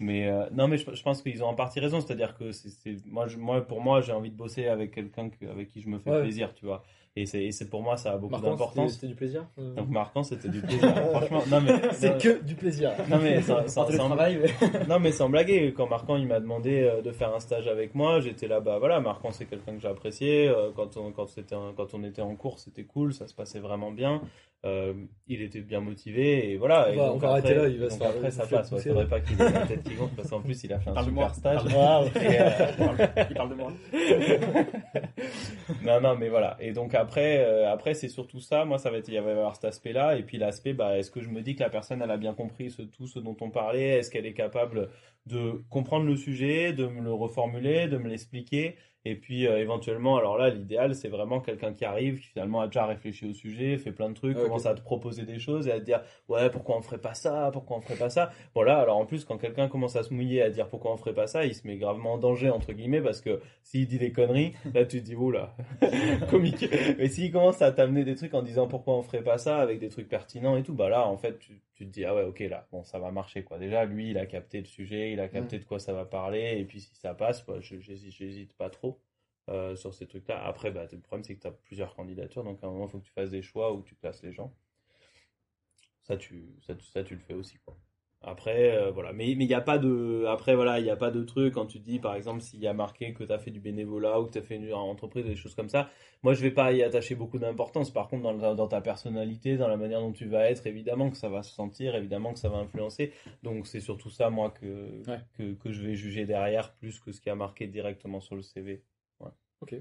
[0.00, 2.00] Mais euh, non, mais je, je pense qu'ils ont en partie raison.
[2.00, 5.46] C'est-à-dire que c'est, moi, je- moi, pour moi, j'ai envie de bosser avec quelqu'un que-
[5.46, 6.22] avec qui je me fais Ouais.
[6.22, 6.82] plaisir, tu vois.
[7.16, 8.92] Et c'est, pour moi, ça a beaucoup d'importance.
[8.92, 9.46] c'était c'était du plaisir.
[9.58, 9.74] euh.
[9.74, 10.80] Donc marquant, c'était du plaisir.
[11.12, 12.92] Franchement, non mais C'est que du plaisir.
[13.10, 16.38] non mais sans, sans- sans- travail, mais- non mais sans blaguer, quand Marquant il m'a
[16.38, 16.70] demandé
[17.02, 19.80] de faire un stage avec moi, j'étais là bah voilà, Marquant c'est quelqu'un que
[20.48, 23.58] euh, quand on quand c'était quand on était en cours, c'était cool, ça se passait
[23.60, 24.22] vraiment bien.
[24.66, 24.92] Euh,
[25.28, 26.88] il était bien motivé et voilà.
[26.88, 28.44] On et va- donc on va après, arrêter là, il va se faire- après ça
[28.44, 28.72] passe.
[28.72, 30.90] Il faudrait pas qu'il ait la tête qui gonfle parce qu'en plus il a fait
[30.90, 31.60] un super stage.
[31.64, 32.08] Euh,
[33.30, 33.72] Il parle de moi.
[35.84, 36.56] non, non, mais voilà.
[36.60, 38.64] Et donc après, euh, après c'est surtout ça.
[38.64, 40.16] Moi, ça va être, il va y avoir cet aspect-là.
[40.16, 42.34] Et puis l'aspect, bah, est-ce que je me dis que la personne, elle a bien
[42.34, 43.98] compris ce, tout ce dont on parlait?
[43.98, 44.88] Est-ce qu'elle est capable
[45.26, 48.76] de comprendre le sujet, de me le reformuler, de me l'expliquer?
[49.08, 52.66] Et puis euh, éventuellement, alors là, l'idéal, c'est vraiment quelqu'un qui arrive, qui finalement a
[52.66, 55.66] déjà réfléchi au sujet, fait plein de trucs, Ah, commence à te proposer des choses
[55.66, 58.30] et à te dire ouais, pourquoi on ferait pas ça, pourquoi on ferait pas ça.
[58.54, 58.78] Voilà.
[58.78, 61.26] Alors en plus, quand quelqu'un commence à se mouiller à dire pourquoi on ferait pas
[61.26, 64.52] ça, il se met gravement en danger entre guillemets parce que s'il dit des conneries,
[64.74, 65.56] là tu te dis oula,
[66.30, 66.66] comique.
[66.98, 69.78] Mais s'il commence à t'amener des trucs en disant pourquoi on ferait pas ça avec
[69.78, 72.24] des trucs pertinents et tout, bah là en fait tu, tu te dis ah ouais
[72.24, 73.58] ok là bon ça va marcher quoi.
[73.58, 76.58] Déjà lui il a capté le sujet, il a capté de quoi ça va parler
[76.58, 79.00] et puis si ça passe, bah, j'hésite pas trop.
[79.50, 80.44] euh, sur ces trucs-là.
[80.44, 82.90] Après, bah, le problème, c'est que tu as plusieurs candidatures, donc à un moment, il
[82.90, 84.54] faut que tu fasses des choix où tu classes les gens.
[86.02, 87.78] Ça, tu, ça, tu- ça, tu le fais aussi, quoi.
[88.20, 89.12] Après, euh, voilà.
[89.12, 90.24] Mais il n'y a pas de.
[90.28, 92.60] Après, voilà, il n'y a pas de truc quand tu te dis, par exemple, s'il
[92.60, 94.72] y a marqué que tu as fait du bénévolat ou que tu as fait une
[94.74, 95.88] entreprise, des choses comme ça.
[96.24, 97.92] Moi, je vais pas y attacher beaucoup d'importance.
[97.92, 101.10] Par contre, dans, le- dans ta personnalité, dans la manière dont tu vas être, évidemment
[101.10, 103.12] que ça va se sentir, évidemment que ça va influencer.
[103.44, 105.20] Donc, c'est surtout ça, moi, que, Ouais.
[105.34, 108.42] que, que je vais juger derrière, plus que ce qui a marqué directement sur le
[108.42, 108.82] CV.
[109.60, 109.74] Ok,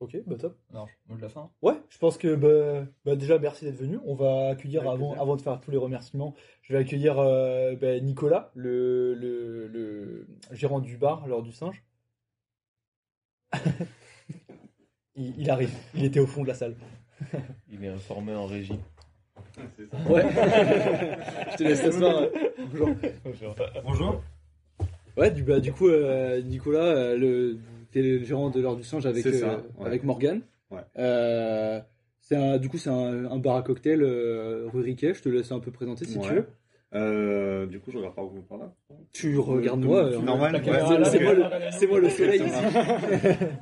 [0.00, 0.56] bah top.
[0.72, 1.50] Non, mot de la fin.
[1.60, 3.98] Ouais, je pense que bah, bah, déjà merci d'être venu.
[4.06, 5.22] On va accueillir Avec avant, plaisir.
[5.22, 10.26] avant de faire tous les remerciements, je vais accueillir euh, bah, Nicolas, le, le, le
[10.52, 11.82] gérant du bar, l'heure du singe.
[15.16, 16.76] il, il arrive, il était au fond de la salle.
[17.70, 18.78] Il est informé en régie.
[20.08, 20.22] Ouais.
[21.52, 22.22] je te laisse t'asseoir.
[22.58, 22.90] Bonjour.
[23.84, 24.22] Bonjour.
[25.16, 27.58] Ouais, du, bah, du coup, euh, Nicolas, euh, le,
[27.92, 29.86] t'es le gérant de l'heure du singe avec, euh, ouais.
[29.86, 30.42] avec Morgane.
[30.70, 30.80] Ouais.
[30.98, 31.80] Euh,
[32.32, 35.14] un, du coup, c'est un, un bar à cocktail euh, rue Riquet.
[35.14, 36.46] Je te laisse un peu présenter si tu veux.
[36.92, 38.72] Euh, du coup, je regarde pas où par là.
[39.12, 40.04] Tu regardes moi.
[40.04, 40.60] euh, normal.
[41.04, 42.42] c'est moi, le- c'est moi le soleil.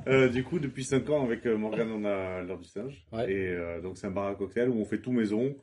[0.07, 3.05] Euh, du coup, depuis 5 ans, avec Morgane, on a l'heure du singe.
[3.11, 3.31] Ouais.
[3.31, 5.55] Et euh, donc, c'est un bar à cocktail où on fait tout maison,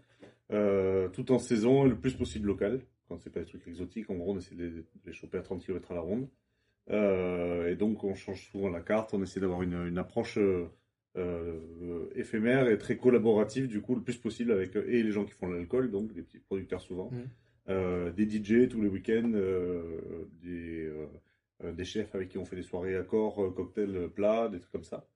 [0.51, 2.81] tout en saison le plus possible local.
[3.09, 5.39] Quand c'est pas des trucs exotiques, en gros, on essaie de les, de les choper
[5.39, 6.27] à 30 km à la ronde.
[6.91, 9.15] Euh, et donc, on change souvent la carte.
[9.15, 10.69] On essaie d'avoir une, une approche euh,
[11.17, 15.33] euh, éphémère et très collaborative, du coup, le plus possible avec et les gens qui
[15.33, 17.11] font de l'alcool, donc des petits producteurs souvent,
[17.69, 19.33] euh, des DJ tous les week-ends,
[20.43, 20.93] des,
[21.65, 25.09] des chefs avec qui on fait des soirées accords, cocktails, plats, des trucs comme ça.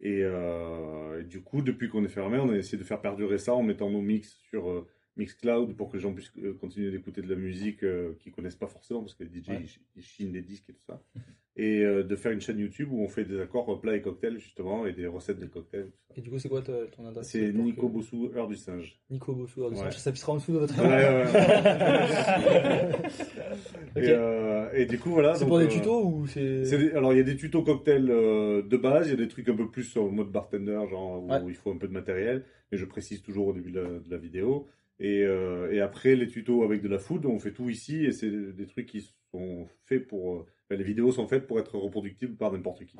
[0.00, 3.52] Et, et du coup, depuis qu'on est fermé, on a essayé de faire perdurer ça
[3.54, 4.86] en mettant nos mix sur
[5.18, 8.56] Mixcloud pour que les gens puissent euh, continuer d'écouter de la musique euh, qu'ils connaissent
[8.56, 9.60] pas forcément parce que les DJ Ouais.
[9.64, 11.02] ils, ils chinent des disques et tout ça.
[11.60, 14.00] Et euh, de faire une chaîne YouTube où on fait des accords euh, plats et
[14.00, 15.86] cocktails justement et des recettes de cocktails.
[15.90, 16.14] tout ça.
[16.16, 19.00] Et du coup, c'est quoi ton adresse C'est Nico que- Bossou, heure du singe.
[19.10, 19.64] Nico Bossou.
[19.64, 19.82] heure du Ouais.
[19.90, 19.96] singe.
[19.96, 20.80] Ça sera en dessous de votre.
[20.80, 20.88] Ouais.
[23.96, 25.34] Et, euh, et du coup voilà.
[25.34, 26.94] C'est pour des tutos ou c'est.
[26.94, 29.56] alors il y a des tutos cocktails de base, il y a des trucs un
[29.56, 32.84] peu plus en mode bartender, genre où il faut un peu de matériel, mais je
[32.84, 34.68] précise toujours au début de la, de la vidéo.
[35.00, 38.12] Et, euh, et après les tutos avec de la food, on fait tout ici et
[38.12, 40.34] c'est des trucs qui sont faits pour.
[40.36, 42.96] euh, les vidéos sont faites pour être reproductibles par n'importe qui.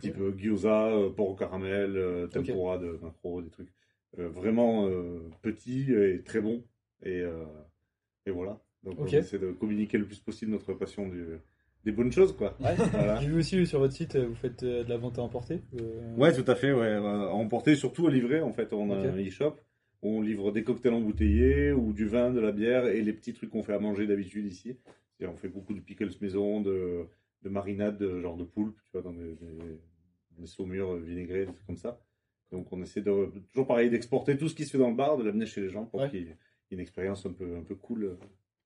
[0.00, 3.68] Type euh, gyoza, euh, porc au caramel, tempura de macro, des trucs
[4.16, 4.88] vraiment
[5.42, 6.62] petits et très bons.
[7.04, 7.22] Et,
[8.26, 8.60] et voilà.
[8.82, 11.38] Donc on essaie de communiquer le plus possible notre passion du-
[11.84, 12.56] des bonnes choses, quoi.
[12.60, 12.74] Ouais.
[12.92, 13.20] Voilà.
[13.20, 15.60] J'ai vu aussi sur votre site, vous faites de la vente à emporter.
[15.80, 16.72] euh, Ouais, tout à fait.
[16.72, 16.92] Ouais.
[16.92, 17.00] À
[17.34, 18.40] emporter, surtout à livrer.
[18.40, 19.06] En fait, on a Ok.
[19.06, 19.56] un e-shop.
[20.02, 23.50] On livre des cocktails embouteillés ou du vin, de la bière et les petits trucs
[23.50, 24.76] qu'on fait à manger d'habitude ici.
[25.20, 27.06] Et on fait beaucoup de pickles maison, de,
[27.42, 29.78] de marinades, de, genre de poulpe, tu vois, dans des, des-
[30.38, 32.00] des saumures vinaigrées, des trucs comme ça.
[32.50, 35.16] Donc on essaie de, toujours pareil d'exporter tout ce qui se fait dans le bar,
[35.18, 36.10] de l'amener chez les gens pour Ouais.
[36.10, 36.36] qu'il y ait
[36.70, 38.14] une expérience un peu, un peu cool euh,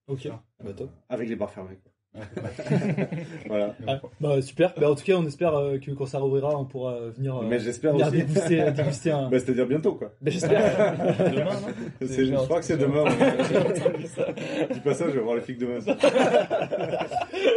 [0.06, 0.28] Ok.
[0.64, 0.90] Bah top.
[1.08, 1.76] avec les bars fermés.
[1.82, 1.92] quoi.
[3.48, 3.74] Voilà.
[3.86, 4.72] Ah, bah, super.
[4.78, 7.36] Bah, en tout cas, on espère euh, que quand ça rouvrira, on pourra euh, venir,
[7.36, 8.16] euh, Mais j'espère venir aussi.
[8.18, 9.28] déguster, déguster un.
[9.30, 10.12] Bah, c'est-à-dire bientôt, quoi.
[10.20, 10.96] Bah, j'espère.
[11.18, 13.04] Demain, non C'est- Je crois que c'est demain.
[13.04, 14.68] ouais.
[14.72, 15.78] Dis pas ça, je vais voir les flics demain.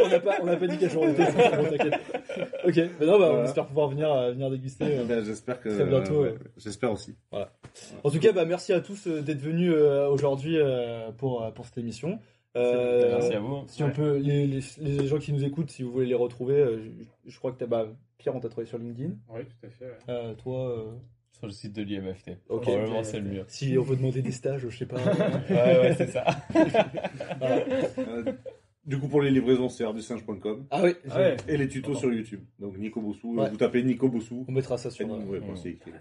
[0.04, 1.26] on n'a pas, on n'a pas dit quel jour on était.
[1.26, 2.00] c'est bon, t'inquiète.
[2.66, 2.74] Ok.
[3.00, 3.44] Bah, non, bah, on Voilà.
[3.44, 4.84] espère pouvoir venir, euh, venir déguster.
[4.98, 5.04] euh.
[5.04, 5.68] Ben, j'espère que.
[5.68, 6.34] Très bientôt, ouais.
[6.56, 7.16] J'espère aussi.
[8.04, 11.50] En tout cas, bah, merci à tous euh, d'être venus euh, aujourd'hui euh, pour, euh,
[11.50, 12.18] pour cette émission.
[12.56, 13.64] Euh, Merci à vous.
[13.68, 16.54] Si on peut, les, les, les gens qui nous écoutent, si vous voulez les retrouver,
[16.56, 16.82] euh,
[17.24, 17.86] je, je crois que t'as, bah,
[18.18, 19.14] Pierre, on t'a trouvé sur LinkedIn.
[19.28, 19.84] Oui, tout à fait.
[19.84, 19.92] ouais.
[20.08, 20.84] Euh, toi, euh,
[21.32, 22.30] Sur le site de l'IMFT.
[22.48, 22.62] Ok.
[22.62, 23.44] Probablement, c'est le mieux.
[23.48, 24.96] si on veut demander des stages, je sais pas.
[25.50, 26.24] Ouais, ouais, c'est ça.
[27.42, 28.32] Euh,
[28.84, 30.66] du coup, pour les livraisons, c'est ardussinge.com.
[30.70, 31.36] Ah oui, Ah ouais.
[31.48, 32.40] Et les tutos sur YouTube.
[32.58, 33.34] Donc, Nico Bossou.
[33.36, 33.50] Ouais.
[33.50, 34.44] Vous tapez Nico Bossou.
[34.48, 35.92] on mettra ça sur Ouais, euh, ouais, bon, c'est écrit.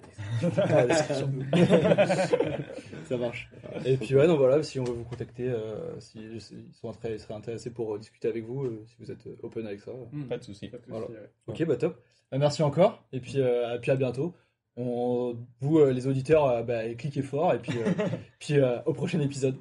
[0.70, 1.30] la description.
[3.06, 3.50] ça marche.
[3.86, 7.14] Et puis ouais, non voilà, si on veut vous contacter, euh, si ils sont très,
[7.14, 9.82] ils seraient intéressés pour euh, discuter avec vous, euh, si vous êtes euh, open avec
[9.82, 9.92] ça.
[10.12, 10.24] Hmm.
[10.26, 10.68] Pas de souci.
[10.68, 11.08] Pas de souci, Voilà.
[11.08, 11.30] ouais.
[11.48, 12.02] Ok, bah top.
[12.32, 13.04] Bah, merci encore.
[13.12, 14.34] Et puis, euh, et puis à bientôt.
[14.82, 17.54] On, vous, euh, les auditeurs, euh, bah, cliquez fort.
[17.54, 17.92] Et puis, euh,
[18.40, 19.56] puis euh, au prochain épisode.